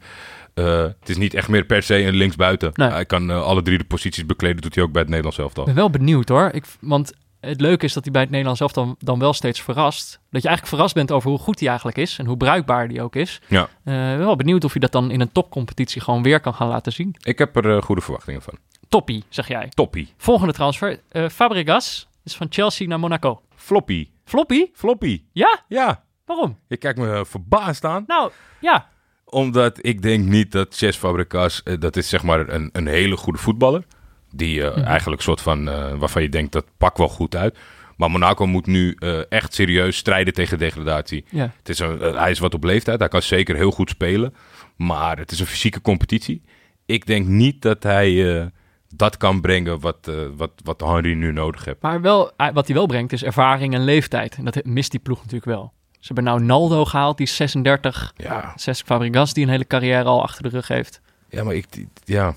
[0.56, 2.70] eh, het is niet echt meer per se een linksbuiten.
[2.74, 2.88] Nee.
[2.90, 4.62] Hij kan eh, alle drie de posities bekleden.
[4.62, 5.64] Doet hij ook bij het Nederlands ik elftal.
[5.64, 6.50] ben wel benieuwd hoor.
[6.52, 9.62] Ik, want het leuke is dat hij bij het Nederlands zelf dan, dan wel steeds
[9.62, 10.20] verrast.
[10.30, 13.02] Dat je eigenlijk verrast bent over hoe goed hij eigenlijk is en hoe bruikbaar die
[13.02, 13.40] ook is.
[13.48, 13.62] Ja.
[13.62, 16.68] Ik ben wel benieuwd of hij dat dan in een topcompetitie gewoon weer kan gaan
[16.68, 17.14] laten zien.
[17.22, 18.54] Ik heb er goede verwachtingen van.
[18.88, 19.68] Toppie, zeg jij.
[19.74, 20.12] Toppie.
[20.16, 21.00] Volgende transfer.
[21.30, 23.40] Fabregas is van Chelsea naar Monaco.
[23.56, 24.08] Floppy.
[24.24, 24.66] Floppy?
[24.72, 25.22] Floppy.
[25.32, 25.64] Ja?
[25.68, 26.04] Ja.
[26.24, 26.58] Waarom?
[26.68, 28.04] Je kijkt me verbaasd aan.
[28.06, 28.30] Nou,
[28.60, 28.88] ja.
[29.30, 33.16] Omdat ik denk niet dat Cesc Fabregas, eh, dat is zeg maar een, een hele
[33.16, 33.82] goede voetballer.
[34.30, 34.86] Die eh, Mhm.
[34.86, 37.58] eigenlijk soort van, eh, waarvan je denkt dat pak wel goed uit.
[37.96, 38.96] Maar Monaco moet nu
[39.28, 41.24] echt serieus strijden tegen degradatie.
[41.30, 41.50] ja.
[41.58, 44.34] Het is een, hij is wat op leeftijd, hij kan zeker heel goed spelen.
[44.76, 46.42] Maar het is een fysieke competitie.
[46.86, 48.50] Ik denk niet dat hij
[48.88, 51.80] dat kan brengen wat, wat, wat Henry nu nodig heeft.
[51.82, 54.36] Maar wel, wat hij wel brengt is ervaring en leeftijd.
[54.36, 55.72] En dat mist die ploeg natuurlijk wel.
[56.06, 58.12] Ze hebben nou Naldo gehaald, die is 36.
[58.16, 61.00] Ja, Cesc Fabregas, die een hele carrière al achter de rug heeft.
[61.28, 61.66] ja maar ik,
[62.04, 62.34] ja.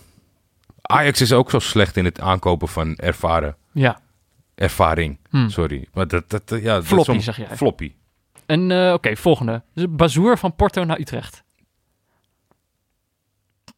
[0.82, 3.56] Ajax is ook zo slecht in het aankopen van ervaren.
[3.72, 4.00] Ja.
[4.56, 5.50] Ervaring, Hm.
[5.50, 5.88] sorry.
[5.94, 7.48] Maar dat, dat, ja, Floppy, zeg jij.
[7.56, 7.94] Floppy.
[8.46, 9.62] En eh, oké, volgende.
[9.74, 11.44] Dus Bazoer van Porto naar Utrecht.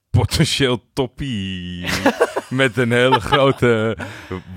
[0.10, 1.86] Potentieel toppie.
[2.50, 3.98] Met een hele grote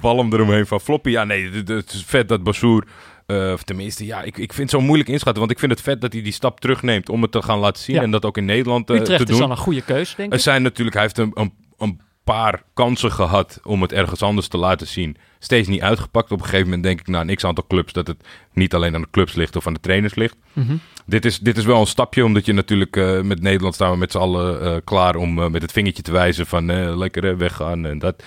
[0.01, 1.11] walm eromheen van floppy.
[1.11, 2.87] Ja, nee, het- is vet dat Bassoer...
[3.27, 5.39] eh, of tenminste, ja, ik, ik vind het zo moeilijk inschatten.
[5.41, 7.83] Want ik vind het vet dat hij die stap terugneemt om het te gaan laten
[7.83, 7.97] zien.
[7.97, 8.03] Ja.
[8.03, 9.39] En dat ook in Nederland Utrecht te is doen.
[9.39, 10.43] dan een goede keus, denk Er ik.
[10.43, 14.57] zijn natuurlijk, hij heeft een, een, een paar kansen gehad om het ergens anders te
[14.59, 15.17] laten zien.
[15.39, 16.31] Steeds niet uitgepakt.
[16.33, 18.17] Op een gegeven moment denk ik na een x-aantal clubs dat het
[18.53, 20.37] niet alleen aan de clubs ligt of aan de trainers ligt.
[20.53, 20.77] Mhm.
[21.07, 23.97] Dit is, dit is wel een stapje, omdat je natuurlijk eh, met Nederland staan we
[23.97, 27.99] met z'n allen klaar om met het vingertje te wijzen van lekker hè, weggaan en
[27.99, 28.23] dat.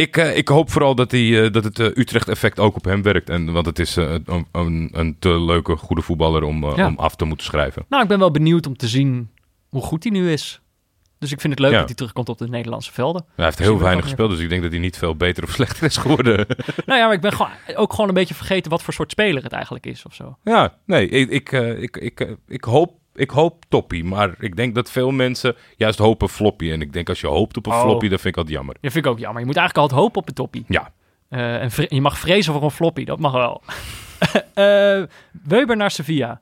[0.00, 3.02] Ik, eh, ik hoop vooral dat, die, eh, dat het eh, Utrecht-effect ook op hem
[3.02, 3.28] werkt.
[3.28, 6.86] En, want het is een, een, een te leuke, goede voetballer om, Ja.
[6.86, 7.84] om af te moeten schrijven.
[7.88, 9.30] Nou, ik ben wel benieuwd om te zien
[9.68, 10.60] hoe goed hij nu is.
[11.18, 11.78] Dus ik vind het leuk Ja.
[11.78, 13.24] dat hij terugkomt op de Nederlandse velden.
[13.36, 15.50] Hij heeft heel we weinig gespeeld, dus ik denk dat hij niet veel beter of
[15.60, 16.36] slechter is geworden.
[16.86, 19.42] nou ja, maar ik ben gewoon, ook gewoon een beetje vergeten wat voor soort speler
[19.42, 20.38] het eigenlijk is of zo.
[20.44, 24.04] Ja, nee, ik, ik, ik, ik, ik, hoop, ik hoop toppie.
[24.04, 26.70] Maar ik denk dat veel mensen juist hopen floppy.
[26.70, 27.80] En ik denk als je hoopt op een Oh.
[27.80, 28.76] floppy, dan vind ik dat jammer.
[28.80, 29.40] Dat vind ik ook jammer.
[29.40, 30.64] Je moet eigenlijk altijd hopen op een toppie.
[30.68, 30.92] Ja,
[31.28, 33.62] Eh, en je mag vrezen voor een floppy, dat mag wel.
[34.54, 35.02] Eh
[35.44, 36.40] Weber naar Sevilla.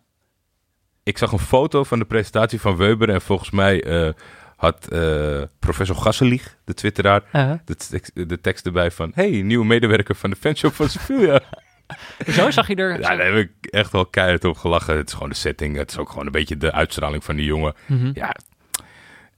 [1.03, 3.09] ik zag een foto van de presentatie van Weber.
[3.11, 4.13] En volgens mij eh,
[4.57, 4.89] had
[5.59, 9.13] professor Gasselig, de twitteraar, Uh, de, tekst- de tekst erbij van...
[9.15, 11.41] Hey, nieuwe medewerker van de fanshop van Sevilla.
[12.37, 13.01] zo zag je er...
[13.01, 14.97] ja, daar heb ik echt wel keihard op gelachen.
[14.97, 15.77] Het is gewoon de setting.
[15.77, 17.75] Het is ook gewoon een beetje de uitstraling van die jongen.
[17.87, 18.11] Mhm.
[18.15, 18.35] Ja,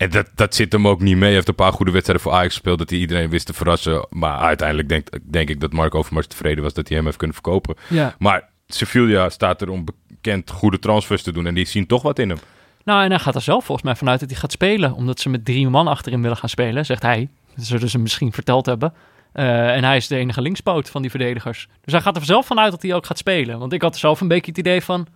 [0.01, 1.25] en dat, dat zit hem ook niet mee.
[1.25, 2.79] Hij heeft een paar goede wedstrijden voor Ajax gespeeld...
[2.79, 4.07] dat hij iedereen wist te verrassen.
[4.11, 6.75] Maar uiteindelijk denk, denk ik dat Mark Overmars tevreden was...
[6.75, 7.77] dat hij hem heeft kunnen verkopen.
[7.89, 8.15] Ja.
[8.19, 11.47] Maar Sevilla staat er om bekend goede transfers te doen...
[11.47, 12.39] en die zien toch wat in hem.
[12.85, 14.95] Nou, en hij gaat er zelf volgens mij vanuit dat hij gaat spelen.
[14.95, 17.29] Omdat ze met drie man achterin willen gaan spelen, zegt hij.
[17.57, 18.93] Dat zullen ze misschien verteld hebben.
[19.33, 21.69] Eh, en hij is de enige linkspoot van die verdedigers.
[21.81, 23.59] Dus hij gaat er zelf vanuit dat hij ook gaat spelen.
[23.59, 25.07] Want ik had zelf een beetje het idee van...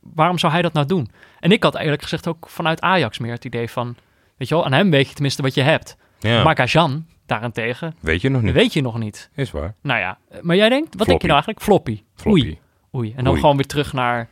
[0.00, 1.10] Waarom zou hij dat nou doen?
[1.40, 3.96] En ik had eerlijk gezegd ook vanuit Ajax meer het idee van...
[4.36, 5.96] Weet je wel, aan hem weet je tenminste wat je hebt.
[6.18, 8.52] Ja, Maar Jan daarentegen, weet je nog niet.
[8.52, 9.30] weet je nog niet.
[9.34, 9.74] Is waar.
[9.82, 11.62] Nou ja, maar jij denkt, wat denk je nou eigenlijk?
[11.62, 12.02] Floppy.
[12.14, 12.40] Floppy.
[12.40, 12.58] Oei.
[12.94, 13.10] Oei.
[13.16, 13.40] En dan Oei.
[13.40, 14.28] gewoon weer terug naar,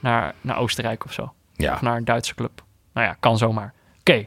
[0.00, 1.32] naar, naar Oostenrijk of zo.
[1.54, 1.72] Ja.
[1.72, 2.64] Of naar een Duitse club.
[2.92, 3.72] Nou ja, kan zomaar.
[4.00, 4.26] Oké.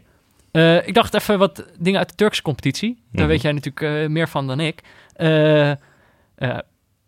[0.55, 2.93] Eh, ik dacht even wat dingen uit de Turkse competitie.
[3.11, 3.27] Daar Mhm.
[3.27, 4.81] weet jij natuurlijk eh, meer van dan ik.
[5.15, 5.71] Eh,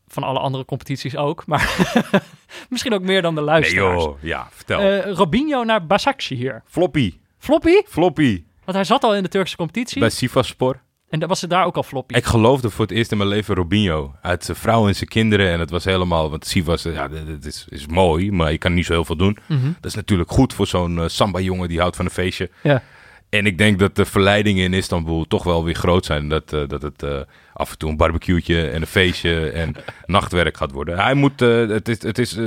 [0.07, 1.45] van alle andere competities ook.
[1.45, 1.85] Maar
[2.69, 4.05] misschien ook meer dan de luisteraars.
[4.21, 4.99] ja, vertel.
[5.01, 6.61] Robinho naar Basakci hier.
[6.65, 7.81] floppy, Floppy?
[7.87, 8.43] floppy.
[8.63, 9.99] Want hij zat al in de Turkse competitie.
[9.99, 10.79] Bij Sivaspor.
[11.09, 12.13] En dan was het daar ook al floppy.
[12.15, 14.15] Ik geloofde voor het eerst in mijn leven Robinho.
[14.21, 15.51] Uit zijn vrouw en zijn kinderen.
[15.51, 16.29] En het was helemaal...
[16.29, 18.31] Want Sivas, ja, dat is, is mooi.
[18.31, 19.37] Maar je kan niet zo heel veel doen.
[19.45, 19.65] Mhm.
[19.65, 22.49] Dat is natuurlijk goed voor zo'n samba-jongen die houdt van een feestje.
[22.63, 22.83] Ja.
[23.29, 26.29] En ik denk dat de verleidingen in Istanbul toch wel weer groot zijn.
[26.29, 27.19] Dat, eh, dat het eh,
[27.53, 29.75] af en toe een barbecue'tje en een feestje en
[30.05, 30.99] nachtwerk gaat worden.
[30.99, 32.39] Hij moet, eh, het is, het is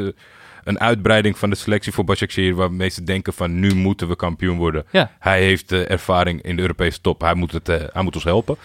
[0.65, 2.55] een uitbreiding van de selectie voor Başakşehir...
[2.55, 4.85] waar meesten denken van nu moeten we kampioen worden.
[4.91, 5.11] Ja.
[5.19, 7.21] Hij heeft ervaring in de Europese top.
[7.21, 8.57] Hij moet, het, hij moet ons helpen.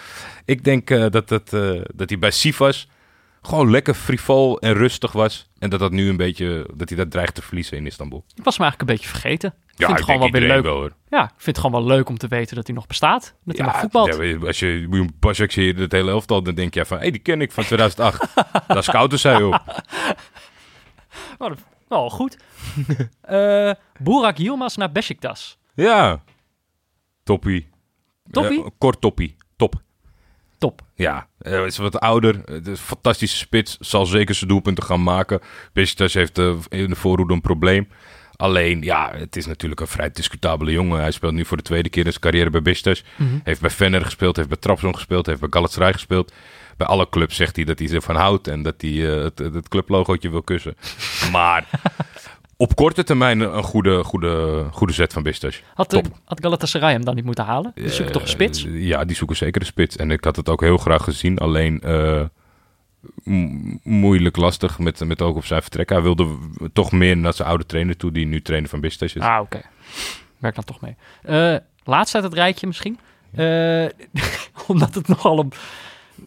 [0.46, 2.88] Ik denk dat, eh, dat hij bij Sivas
[3.46, 5.50] gewoon lekker frivol en rustig was.
[5.60, 8.26] En dat dat nu een beetje, dat hij dat dreigt te verliezen in Istanbul.
[8.36, 9.54] Ik was hem eigenlijk een beetje vergeten.
[9.72, 10.64] Ik Ja, vind het gewoon wel weer leuk.
[10.64, 10.90] wel.
[11.10, 13.36] Ja, ik vind het gewoon wel leuk om te weten dat hij nog bestaat.
[13.44, 14.16] Dat hij nog voetbalt.
[14.16, 17.42] ja, als je Başakşehir het hele elftal, dan denk je van, hé, hey, die ken
[17.42, 18.34] ik van 2008.
[18.68, 19.62] Daar scouten zij op.
[21.38, 22.38] Oh, dat, wel goed.
[24.04, 25.58] Burak Yilmaz naar Besiktas.
[25.74, 26.24] Ja.
[27.24, 27.70] Toppie.
[28.32, 28.64] Toppie?
[28.64, 29.36] Eh, kort toppie.
[29.56, 29.76] Top.
[30.66, 30.82] Top.
[30.96, 32.42] Ja, hij is wat ouder.
[32.46, 33.78] Het is fantastische spits.
[33.80, 35.40] Zal zeker zijn doelpunten gaan maken.
[35.74, 37.88] Besiktas heeft eh, in de voorhoede een probleem.
[38.36, 41.00] Alleen, ja, het is natuurlijk een vrij discutabele jongen.
[41.00, 43.04] Hij speelt nu voor de tweede keer in zijn carrière bij Besiktas.
[43.16, 43.30] Mhm.
[43.44, 46.34] Heeft bij Fener gespeeld, heeft bij Trabzon gespeeld, heeft bij Galatasaray gespeeld.
[46.78, 49.68] bij alle clubs zegt hij dat hij ervan houdt en dat hij eh, het, het
[49.68, 50.76] clublogootje wil kussen.
[51.32, 51.70] Maar
[52.58, 55.62] op korte termijn een goede, goede, goede zet van Besiktas.
[55.74, 56.08] Had, Top.
[56.26, 57.72] had Galatasaray hem dan niet moeten halen?
[57.76, 58.66] Die zoeken toch een spits?
[58.66, 59.96] Eh, ja, die zoeken zeker de spits.
[59.96, 61.38] En ik had het ook heel graag gezien.
[61.38, 62.22] Alleen eh,
[63.24, 65.90] mo- moeilijk, lastig met, met ook op zijn vertrek.
[65.90, 66.38] Hij wilde
[66.74, 69.22] toch meer naar zijn oude trainer toe, die nu trainer van Besiktas is.
[69.22, 69.62] Ah, oké.
[70.38, 70.96] Werkt dan toch mee.
[71.22, 73.00] Eh laatst uit het rijtje misschien.
[73.36, 73.86] Eh,
[74.68, 75.52] omdat het nogal een,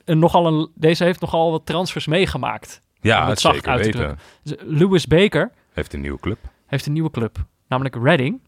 [0.04, 0.70] een, nogal een...
[0.74, 2.80] Deze heeft nogal wat transfers meegemaakt.
[3.00, 4.18] ja, het zacht zeker uit te weten.
[4.42, 6.38] Dus Lewis Baker Heeft een nieuwe club.
[6.66, 7.36] heeft een nieuwe club.
[7.68, 8.40] Namelijk Reading.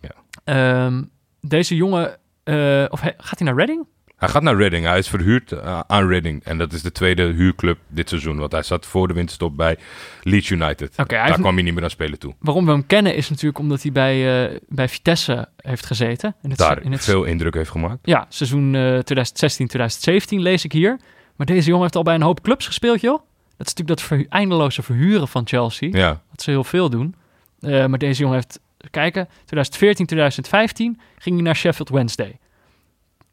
[0.00, 0.10] Ja.
[0.44, 1.02] Ehm,
[1.40, 2.16] deze jongen...
[2.44, 3.86] eh, of hij- gaat hij naar Reading?
[4.16, 4.84] Hij gaat naar Reading.
[4.86, 6.44] Hij is verhuurd eh, aan Reading.
[6.44, 8.36] En dat is de tweede huurclub dit seizoen.
[8.38, 9.76] Want hij zat voor de winterstop bij
[10.22, 10.88] Leeds United.
[10.90, 12.34] Oké, hij Daar heeft- kwam hij niet meer aan spelen toe.
[12.38, 16.34] Waarom we hem kennen is natuurlijk omdat hij bij, eh, bij Vitesse heeft gezeten.
[16.42, 17.98] In het, Daar in het, veel indruk heeft gemaakt.
[18.02, 21.00] Ja, seizoen eh 2016, 2017 lees ik hier.
[21.36, 23.20] Maar deze jongen heeft al bij een hoop clubs gespeeld, joh.
[23.56, 25.88] Dat is natuurlijk dat verhu- eindeloze verhuren van Chelsea.
[25.92, 27.14] Ja, Wat ze heel veel doen.
[27.60, 32.38] Eh, maar deze jongen heeft, kijken, 2014, 2015 ging hij naar Sheffield Wednesday.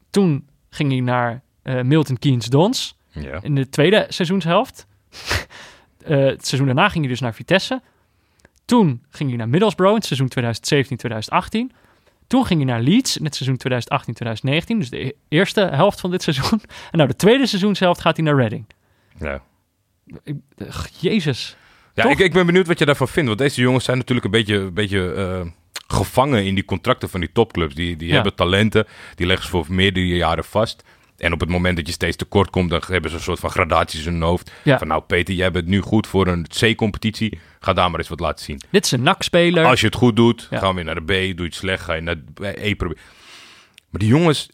[0.09, 3.39] Toen ging hij naar eh, Milton Keynes Dons ja.
[3.41, 4.85] in de tweede seizoenshelft.
[6.03, 7.81] Eh, het seizoen daarna ging hij dus naar Vitesse.
[8.65, 11.75] Toen ging hij naar Middlesbrough in het seizoen 2017-2018.
[12.27, 13.57] Toen ging hij naar Leeds in het seizoen
[14.73, 14.77] 2018-2019.
[14.77, 16.61] Dus de e- eerste helft van dit seizoen.
[16.91, 18.65] En nou, de tweede seizoenshelft gaat hij naar Reading.
[19.19, 19.41] ja.
[20.23, 21.55] Ik- ugh, Jezus.
[21.93, 23.27] Ja, ik, ik ben benieuwd wat je daarvan vindt.
[23.27, 25.41] Want deze jongens zijn natuurlijk een beetje, een beetje eh,
[25.87, 27.75] gevangen in die contracten van die topclubs.
[27.75, 28.13] Die, die Ja.
[28.13, 30.83] hebben talenten, die leggen ze voor meerdere jaren vast.
[31.17, 33.49] En op het moment dat je steeds tekort komt, dan hebben ze een soort van
[33.49, 34.51] gradaties in hun hoofd.
[34.63, 34.77] Ja.
[34.77, 37.39] Van nou Peter, jij bent nu goed voor een C-competitie.
[37.59, 38.61] Ga daar maar eens wat laten zien.
[38.69, 39.65] Dit is een NAC-speler.
[39.65, 40.59] Als je het goed doet, Ja.
[40.59, 41.07] gaan we weer naar de B.
[41.07, 43.03] Doe je het slecht, ga je naar de E proberen.
[43.89, 44.49] Maar die jongens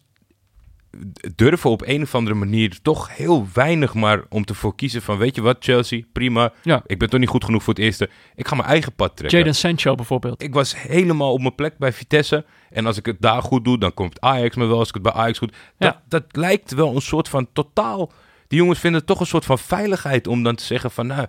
[1.35, 5.17] durven op een of andere manier toch heel weinig maar om te voor kiezen van...
[5.17, 6.53] Weet je wat, Chelsea, prima.
[6.63, 6.83] Ja.
[6.85, 8.09] Ik ben toch niet goed genoeg voor het eerste.
[8.35, 9.37] Ik ga mijn eigen pad trekken.
[9.37, 10.43] Jadon Sancho bijvoorbeeld.
[10.43, 12.45] Ik was helemaal op mijn plek bij Vitesse.
[12.69, 14.77] En als ik het daar goed doe, dan komt Ajax me wel.
[14.79, 15.51] Als ik het bij Ajax goed...
[15.77, 16.01] Dat, Ja.
[16.07, 18.11] dat lijkt wel een soort van totaal...
[18.47, 21.07] Die jongens vinden het toch een soort van veiligheid om dan te zeggen van...
[21.07, 21.27] Nou,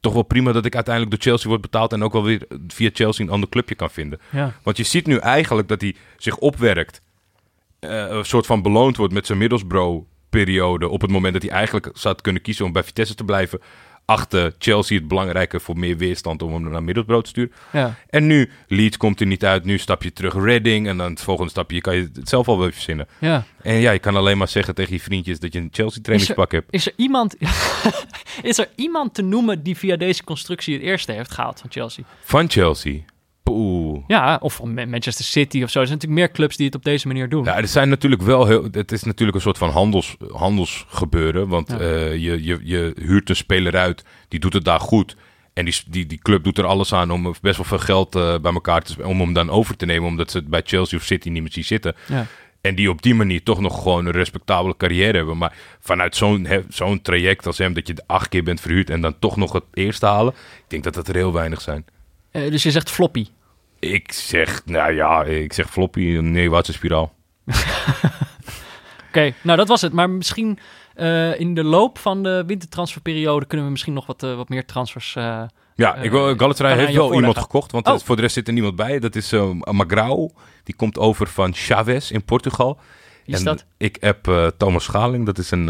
[0.00, 1.92] toch wel prima dat ik uiteindelijk door Chelsea word betaald...
[1.92, 4.20] en ook wel weer via Chelsea een ander clubje kan vinden.
[4.30, 4.52] Ja.
[4.62, 7.00] Want je ziet nu eigenlijk dat hij zich opwerkt.
[7.82, 10.88] Eh, een soort van beloond wordt met zijn Middlesbrough-periode.
[10.88, 13.60] Op het moment dat hij eigenlijk zou kunnen kiezen om bij Vitesse te blijven.
[14.04, 17.52] Achter Chelsea het belangrijke voor meer weerstand om hem naar Middlesbrough te sturen.
[17.72, 17.94] Ja.
[18.08, 19.64] En nu, Leeds komt er niet uit.
[19.64, 20.88] Nu stap je terug Reading.
[20.88, 23.08] En dan het volgende stapje kan je het zelf al wel verzinnen.
[23.18, 23.44] ja.
[23.62, 26.52] En ja, je kan alleen maar zeggen tegen je vriendjes dat je een Chelsea trainingspak
[26.52, 26.72] hebt.
[26.72, 27.36] Is er iemand...
[28.42, 32.04] is er iemand te noemen die via deze constructie het eerste heeft gehaald van Chelsea?
[32.24, 33.00] Van Chelsea.
[33.42, 34.04] Poeh.
[34.06, 35.80] Ja, of Manchester City of zo.
[35.80, 37.44] Er zijn natuurlijk meer clubs die het op deze manier doen.
[37.44, 38.68] Ja, er zijn natuurlijk wel heel.
[38.70, 41.48] Het is natuurlijk een soort van handels, handelsgebeuren.
[41.48, 41.78] Want Ja.
[41.78, 45.16] eh, je, je, je huurt een speler uit, die doet het daar goed.
[45.52, 48.38] En die, die, die club doet er alles aan om best wel veel geld eh,
[48.38, 51.04] bij elkaar te om hem dan over te nemen, omdat ze het bij Chelsea of
[51.04, 51.94] City niet meer zien zitten.
[52.08, 52.26] Ja.
[52.60, 55.38] En die op die manier toch nog gewoon een respectabele carrière hebben.
[55.38, 59.18] Maar vanuit zo'n zo'n traject als hem, dat je acht keer bent verhuurd en dan
[59.18, 60.32] toch nog het eerste halen.
[60.58, 61.84] Ik denk dat dat er heel weinig zijn.
[62.32, 63.26] Eh, dus je zegt floppy.
[63.78, 67.14] Ik zeg, nou ja, ik zeg floppy, een neerwaartse spiraal.
[69.08, 69.92] Oké, nou dat was het.
[69.92, 70.58] Maar misschien
[70.94, 74.64] eh, in de loop van de wintertransferperiode kunnen we misschien nog wat, eh, wat meer
[74.66, 75.12] transfers...
[75.74, 77.98] Ja, ik wil, Galatasaray heeft wel iemand gekocht, want Oh.
[77.98, 78.98] voor de rest zit er niemand bij.
[78.98, 79.32] Dat is
[79.70, 80.30] Magrao,
[80.64, 82.78] die komt over van Chavez in Portugal.
[83.24, 83.64] Wie is en dat?
[83.76, 85.66] ik heb Thomas Schaling, dat is een,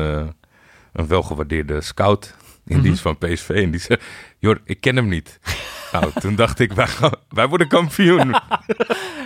[0.93, 2.35] een welgewaardeerde scout
[2.67, 2.85] in Mhm.
[2.85, 3.49] dienst van PSV.
[3.49, 3.99] En die zei,
[4.39, 5.39] joh, ik ken hem niet.
[5.93, 8.29] nou, toen dacht ik, wij, gaan- wij worden kampioen.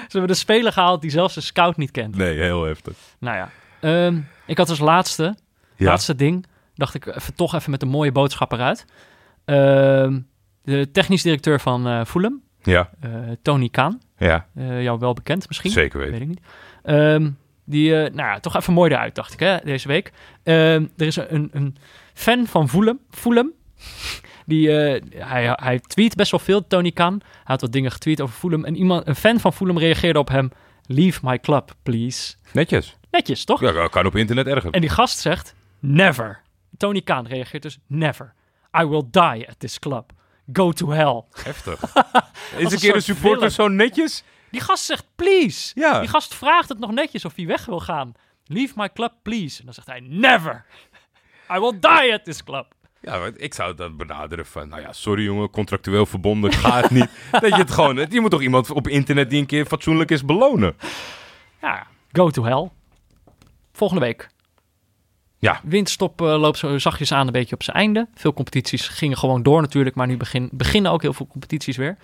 [0.08, 2.16] Ze hebben de speler gehaald die zelfs de scout niet kent.
[2.16, 2.96] nee, heel heftig.
[3.18, 3.50] Nou ja,
[3.80, 5.36] Ehm, ik had als laatste,
[5.76, 8.84] Ja, laatste ding, dacht ik even, toch even met een mooie boodschap eruit.
[9.44, 10.20] Ehm,
[10.62, 13.10] de technisch directeur van Fulham, ja, eh,
[13.42, 15.70] Tony Kaan, ja, eh, jou wel bekend misschien.
[15.70, 16.12] zeker weten.
[16.12, 16.40] Weet ik niet.
[16.82, 17.30] Ehm,
[17.64, 20.12] die, nou ja, toch even mooi eruit, dacht ik, hè, deze week.
[20.42, 21.76] Er is een, een
[22.14, 23.52] fan van Fulham, Fulham
[24.46, 27.20] die, eh, hij, hij tweet best wel veel, Tony Khan.
[27.22, 28.64] Hij had wat dingen getweet over Fulham.
[28.64, 30.50] En iemand, een fan van Fulham reageerde op hem,
[30.86, 32.34] leave my club, please.
[32.52, 32.96] Netjes.
[33.10, 33.60] Netjes, toch?
[33.60, 34.70] Ja, kan op internet erger.
[34.70, 36.42] En die gast zegt, never.
[36.76, 38.34] Tony Khan reageert dus, never.
[38.80, 40.12] I will die at this club.
[40.52, 41.24] Go to hell.
[41.44, 41.80] Heftig.
[42.56, 44.22] Is een een keer een supporter zo netjes?
[44.50, 45.72] Die gast zegt, please.
[45.74, 46.00] Ja.
[46.00, 48.12] Die gast vraagt het nog netjes of hij weg wil gaan.
[48.44, 49.58] Leave my club, please.
[49.58, 50.64] En dan zegt hij, never.
[51.52, 52.66] I will die at this club.
[53.06, 57.08] Ja, ik zou dan benaderen van, nou ja, sorry jongen, contractueel verbonden, gaat niet.
[57.40, 60.24] dat je het gewoon, je moet toch iemand op internet die een keer fatsoenlijk is
[60.24, 60.76] belonen.
[61.60, 62.70] Ja, go to hell.
[63.72, 64.28] Volgende week.
[65.38, 65.60] Ja.
[65.64, 68.08] Winterstop eh, loopt zo zachtjes aan een beetje op zijn einde.
[68.14, 71.96] Veel competities gingen gewoon door natuurlijk, maar nu begin, beginnen ook heel veel competities weer.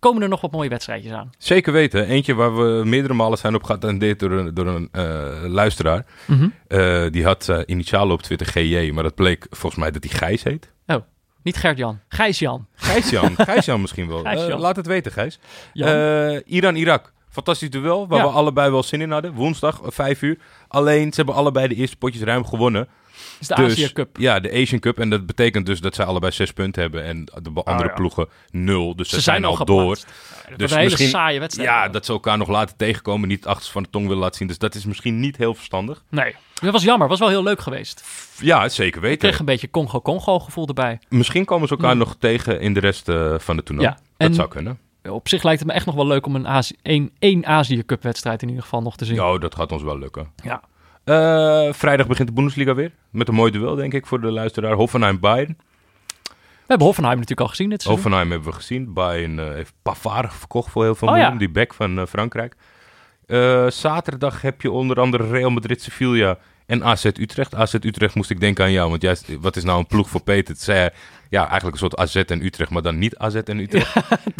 [0.00, 1.30] Komen er nog wat mooie wedstrijdjes aan?
[1.38, 2.06] Zeker weten.
[2.06, 6.04] Eentje waar we meerdere malen zijn op geattendeerd door een, door een eh, luisteraar.
[6.68, 10.18] Eh, die had eh, initialen op Twitter GJ, maar dat bleek volgens mij dat hij
[10.18, 10.72] Gijs heet.
[11.42, 12.66] Niet Gert-Jan, Gijs-Jan.
[12.74, 14.22] Gijs-Jan, Gijs-Jan misschien wel.
[14.58, 15.38] Laat het weten, Gijs.
[16.46, 17.12] Iran-Irak.
[17.30, 18.24] Fantastisch duel, waar Ja.
[18.24, 19.32] we allebei wel zin in hadden.
[19.32, 20.38] Woensdag, eh, vijf uur.
[20.68, 22.88] Alleen, ze hebben allebei de eerste potjes ruim gewonnen.
[23.40, 24.16] Is de dus, Azië Cup.
[24.18, 24.98] Ja, de Asian Cup.
[24.98, 27.94] En dat betekent dus dat zij allebei zes punten hebben en de andere ja.
[27.94, 28.96] ploegen nul.
[28.96, 29.96] Dus ze, zijn, al door.
[29.96, 31.68] Ja, dat Dus een hele misschien- saaie wedstrijd.
[31.68, 33.28] Ja, dat ze elkaar nog laten tegenkomen.
[33.28, 34.48] Niet het achterste van de tong willen laten zien.
[34.48, 36.02] Dus dat is misschien niet heel verstandig.
[36.08, 37.08] Nee, dat was jammer.
[37.08, 38.04] was wel heel leuk geweest.
[38.40, 39.18] Ja, zeker Ik weten.
[39.18, 40.98] kreeg een beetje Congo-Congo gevoel erbij.
[41.08, 41.98] Misschien komen ze elkaar Hmm.
[41.98, 43.88] nog tegen in de rest eh, van de toernooi.
[43.88, 44.78] Ja, Dat en- zou kunnen.
[45.08, 47.84] Op zich lijkt het me echt nog wel leuk om een, Azië, één, één Azië
[47.86, 49.14] Cup wedstrijd in ieder geval nog te zien.
[49.14, 50.30] Ja, dat gaat ons wel lukken.
[50.44, 50.62] Ja.
[51.10, 52.90] Eh, vrijdag begint de Bundesliga weer.
[53.10, 54.72] Met een mooi duel, denk ik, voor de luisteraar.
[54.72, 55.56] Hoffenheim-Bayern.
[56.26, 58.02] We hebben Hoffenheim natuurlijk al gezien dit seizoen.
[58.02, 58.92] Hoffenheim hebben we gezien.
[58.92, 61.32] Bayern eh, heeft Pavard verkocht voor heel veel Oh, miljoen.
[61.32, 61.38] ja.
[61.38, 62.54] Die back van eh, Frankrijk.
[63.68, 67.54] Zaterdag heb je onder andere Real Madrid, Sevilla en AZ Utrecht.
[67.54, 68.90] AZ Utrecht moest ik denken aan jou.
[68.90, 70.54] Want juist, wat is nou een ploeg voor Peter?
[70.54, 70.90] Het zei
[71.28, 73.94] ja, eigenlijk een soort AZ en Utrecht, maar dan niet AZ en Utrecht.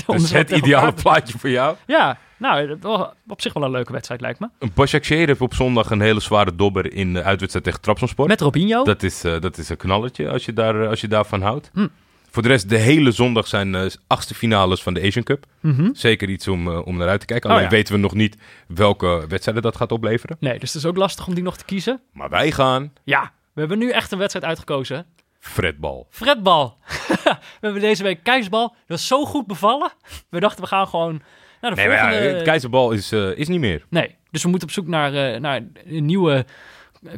[0.07, 1.77] Dus zo het ideale plaatje voor jou.
[1.87, 4.49] Ja, nou, was op zich wel een leuke wedstrijd lijkt me.
[4.74, 8.26] Başakşehir heeft op zondag een hele zware dobber in de uitwedstrijd tegen Trabzonspor.
[8.26, 8.84] Met Robinho.
[8.84, 11.70] Dat is, eh, dat is een knallertje als je, daar, eh, als je daarvan houdt.
[11.72, 11.86] Hm.
[12.30, 15.47] Voor de rest, de hele zondag zijn eh, achtste finales van de Asian Cup.
[15.61, 15.88] Mhm.
[15.93, 17.49] Zeker iets om, eh, om naar uit te kijken.
[17.49, 17.74] Oh, Alleen ja.
[17.74, 18.36] weten we nog niet
[18.66, 20.36] welke wedstrijden dat gaat opleveren.
[20.41, 22.01] Nee, dus het is ook lastig om die nog te kiezen.
[22.12, 25.07] Maar wij gaan Ja, we hebben nu echt een wedstrijd uitgekozen.
[25.38, 26.07] Fredbal.
[26.11, 26.76] Fredbal.
[27.24, 28.68] we hebben deze week Keisbal.
[28.68, 29.93] Dat was zo goed bevallen.
[30.28, 31.22] We dachten, we gaan gewoon
[31.61, 32.35] naar de Nee, ja, volgende...
[32.35, 33.85] het keizerbal is, eh, is niet meer.
[33.89, 36.45] Nee, dus we moeten op zoek naar, eh, naar een nieuwe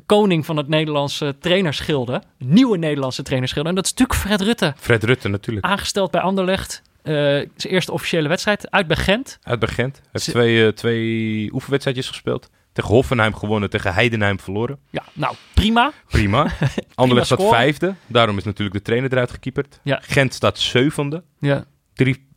[0.06, 2.22] koning van het Nederlandse trainerschilde.
[2.38, 3.68] Nieuwe Nederlandse trainerschilde.
[3.68, 4.74] En dat is natuurlijk Fred Rutte.
[4.76, 5.66] Fred Rutte natuurlijk.
[5.66, 6.82] Aangesteld bij Anderlecht.
[7.02, 9.38] Eh, zijn eerste officiële wedstrijd uit bij Gent.
[9.42, 9.96] Uit bij Gent.
[9.96, 12.50] Hij heeft twee, twee oefenwedstrijdjes gespeeld.
[12.72, 14.78] Tegen Hoffenheim gewonnen, tegen Heidenheim verloren.
[14.90, 15.92] Ja, nou, prima.
[16.08, 16.46] Prima.
[16.94, 17.94] Anderlecht staat vijfde.
[18.06, 19.80] Daarom is natuurlijk de trainer eruit gekieperd.
[19.82, 19.98] Ja.
[20.02, 21.22] Gent staat zevende.
[21.38, 21.64] Ja,
[21.94, 22.28] Drie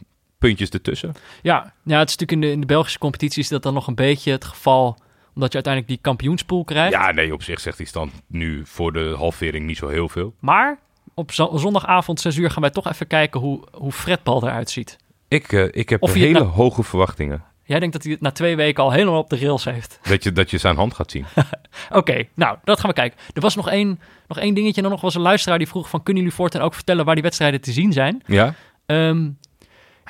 [0.46, 1.14] puntjes ertussen.
[1.42, 1.74] ja.
[1.84, 3.96] ja het is natuurlijk in de, in de Belgische competitie is dat dan nog een
[3.96, 4.98] beetje het geval.
[5.36, 6.92] Omdat je uiteindelijk die kampioenspool krijgt.
[6.92, 10.34] Ja, nee, op zich zegt die stand nu voor de halvering niet zo heel veel.
[10.40, 10.78] Maar
[11.14, 14.98] op zo- zondagavond 6 uur gaan wij toch even kijken hoe, hoe Fredbal eruit ziet.
[15.28, 17.44] Ik, eh, ik heb hele nou- hoge verwachtingen.
[17.64, 20.00] Jij denkt dat hij het na twee weken al helemaal op de rails heeft.
[20.10, 21.26] Dat je, dat je zijn hand gaat zien.
[21.90, 23.20] Oké, nou, dat gaan we kijken.
[23.34, 24.76] Er was nog één, nog één dingetje.
[24.76, 26.04] En dan nog was een luisteraar die vroeg van...
[26.04, 28.24] kunnen jullie voortaan ook vertellen waar die wedstrijden te zien zijn?
[28.26, 28.56] Ja?
[28.88, 29.14] Ja,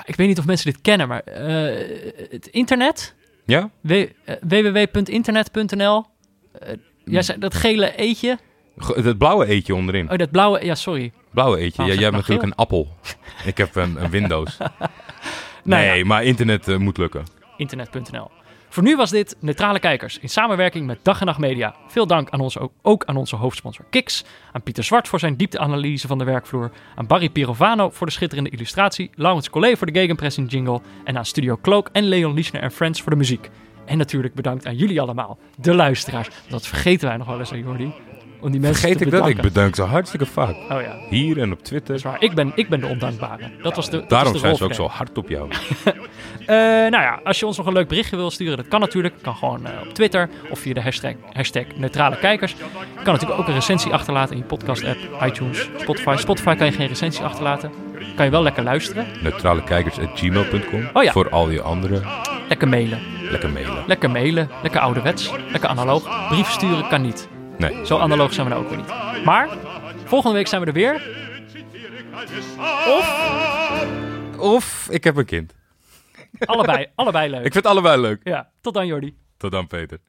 [0.03, 3.15] ik weet niet of mensen dit kennen, maar eh, het internet...
[3.45, 3.69] Ja?
[3.87, 4.07] Eh,
[4.41, 6.05] www.internet.nl
[6.59, 6.73] eh,
[7.05, 8.37] jij zei dat gele eetje.
[8.77, 10.11] Het blauwe eetje onderin.
[10.11, 10.65] Oh, dat blauwe...
[10.65, 11.11] Ja, sorry.
[11.31, 11.77] Blauwe eetje.
[11.77, 12.87] Waarom Ja, jij hebt natuurlijk een appel.
[13.45, 14.57] Ik heb een, een Windows.
[15.65, 16.05] Nou nee, ja.
[16.05, 17.23] maar internet eh, moet lukken.
[17.57, 18.31] internet.nl.
[18.75, 21.75] Voor nu was dit Neutrale Kijkers in samenwerking met Dag en Nacht Media.
[21.87, 26.07] Veel dank aan onze, ook, aan onze hoofdsponsor Kiks, aan Pieter Zwart voor zijn diepteanalyse
[26.07, 30.51] van de werkvloer, aan Barry Pirovano voor de schitterende illustratie, Laurens Collet voor de gegenpressing
[30.51, 33.49] jingle en aan Studio Cloak en Leon Liesner en Friends voor de muziek.
[33.85, 36.29] En natuurlijk bedankt aan jullie allemaal, de luisteraars.
[36.49, 37.93] Dat vergeten wij nog wel eens, hè, Jordi.
[38.45, 39.27] Om die mensen Vergeet ik dat?
[39.27, 40.55] Ik bedank ze hartstikke vaak.
[40.55, 41.95] Oh ja, Hier en op Twitter.
[41.95, 42.21] is waar.
[42.21, 43.51] Ik ben, ik ben de ondankbare.
[43.61, 45.49] Dat was de dat Daarom de zijn ze ook zo hard op jou.
[46.45, 49.13] Eh, nou ja, als je ons nog een leuk berichtje wil sturen, dat kan natuurlijk.
[49.21, 52.51] Kan gewoon eh, op Twitter of via de hashtag, hashtag neutrale kijkers.
[52.51, 56.15] Je kan natuurlijk ook een recensie achterlaten in je podcast-app, iTunes, Spotify.
[56.17, 57.71] Spotify kan je geen recensie achterlaten.
[58.15, 59.05] Kan je wel lekker luisteren.
[59.21, 61.11] Neutralekijkers.gmail.com Oh ja.
[61.11, 62.01] Voor al je andere.
[62.47, 62.99] Lekker mailen.
[63.29, 63.83] Lekker mailen.
[63.87, 64.49] Lekker mailen.
[64.61, 65.31] Lekker ouderwets.
[65.51, 66.27] Lekker analoog.
[66.29, 67.27] Brief sturen kan niet.
[67.57, 67.85] Nee.
[67.85, 69.23] Zo analoog zijn we nou ook weer niet.
[69.25, 69.49] Maar
[70.05, 71.01] volgende week zijn we er weer.
[74.37, 75.53] Of ik heb een kind.
[76.45, 77.45] Allebei, allebei leuk.
[77.45, 78.19] Ik vind het allebei leuk.
[78.23, 79.17] Ja, tot dan Jordi.
[79.37, 79.99] Tot dan, Peter.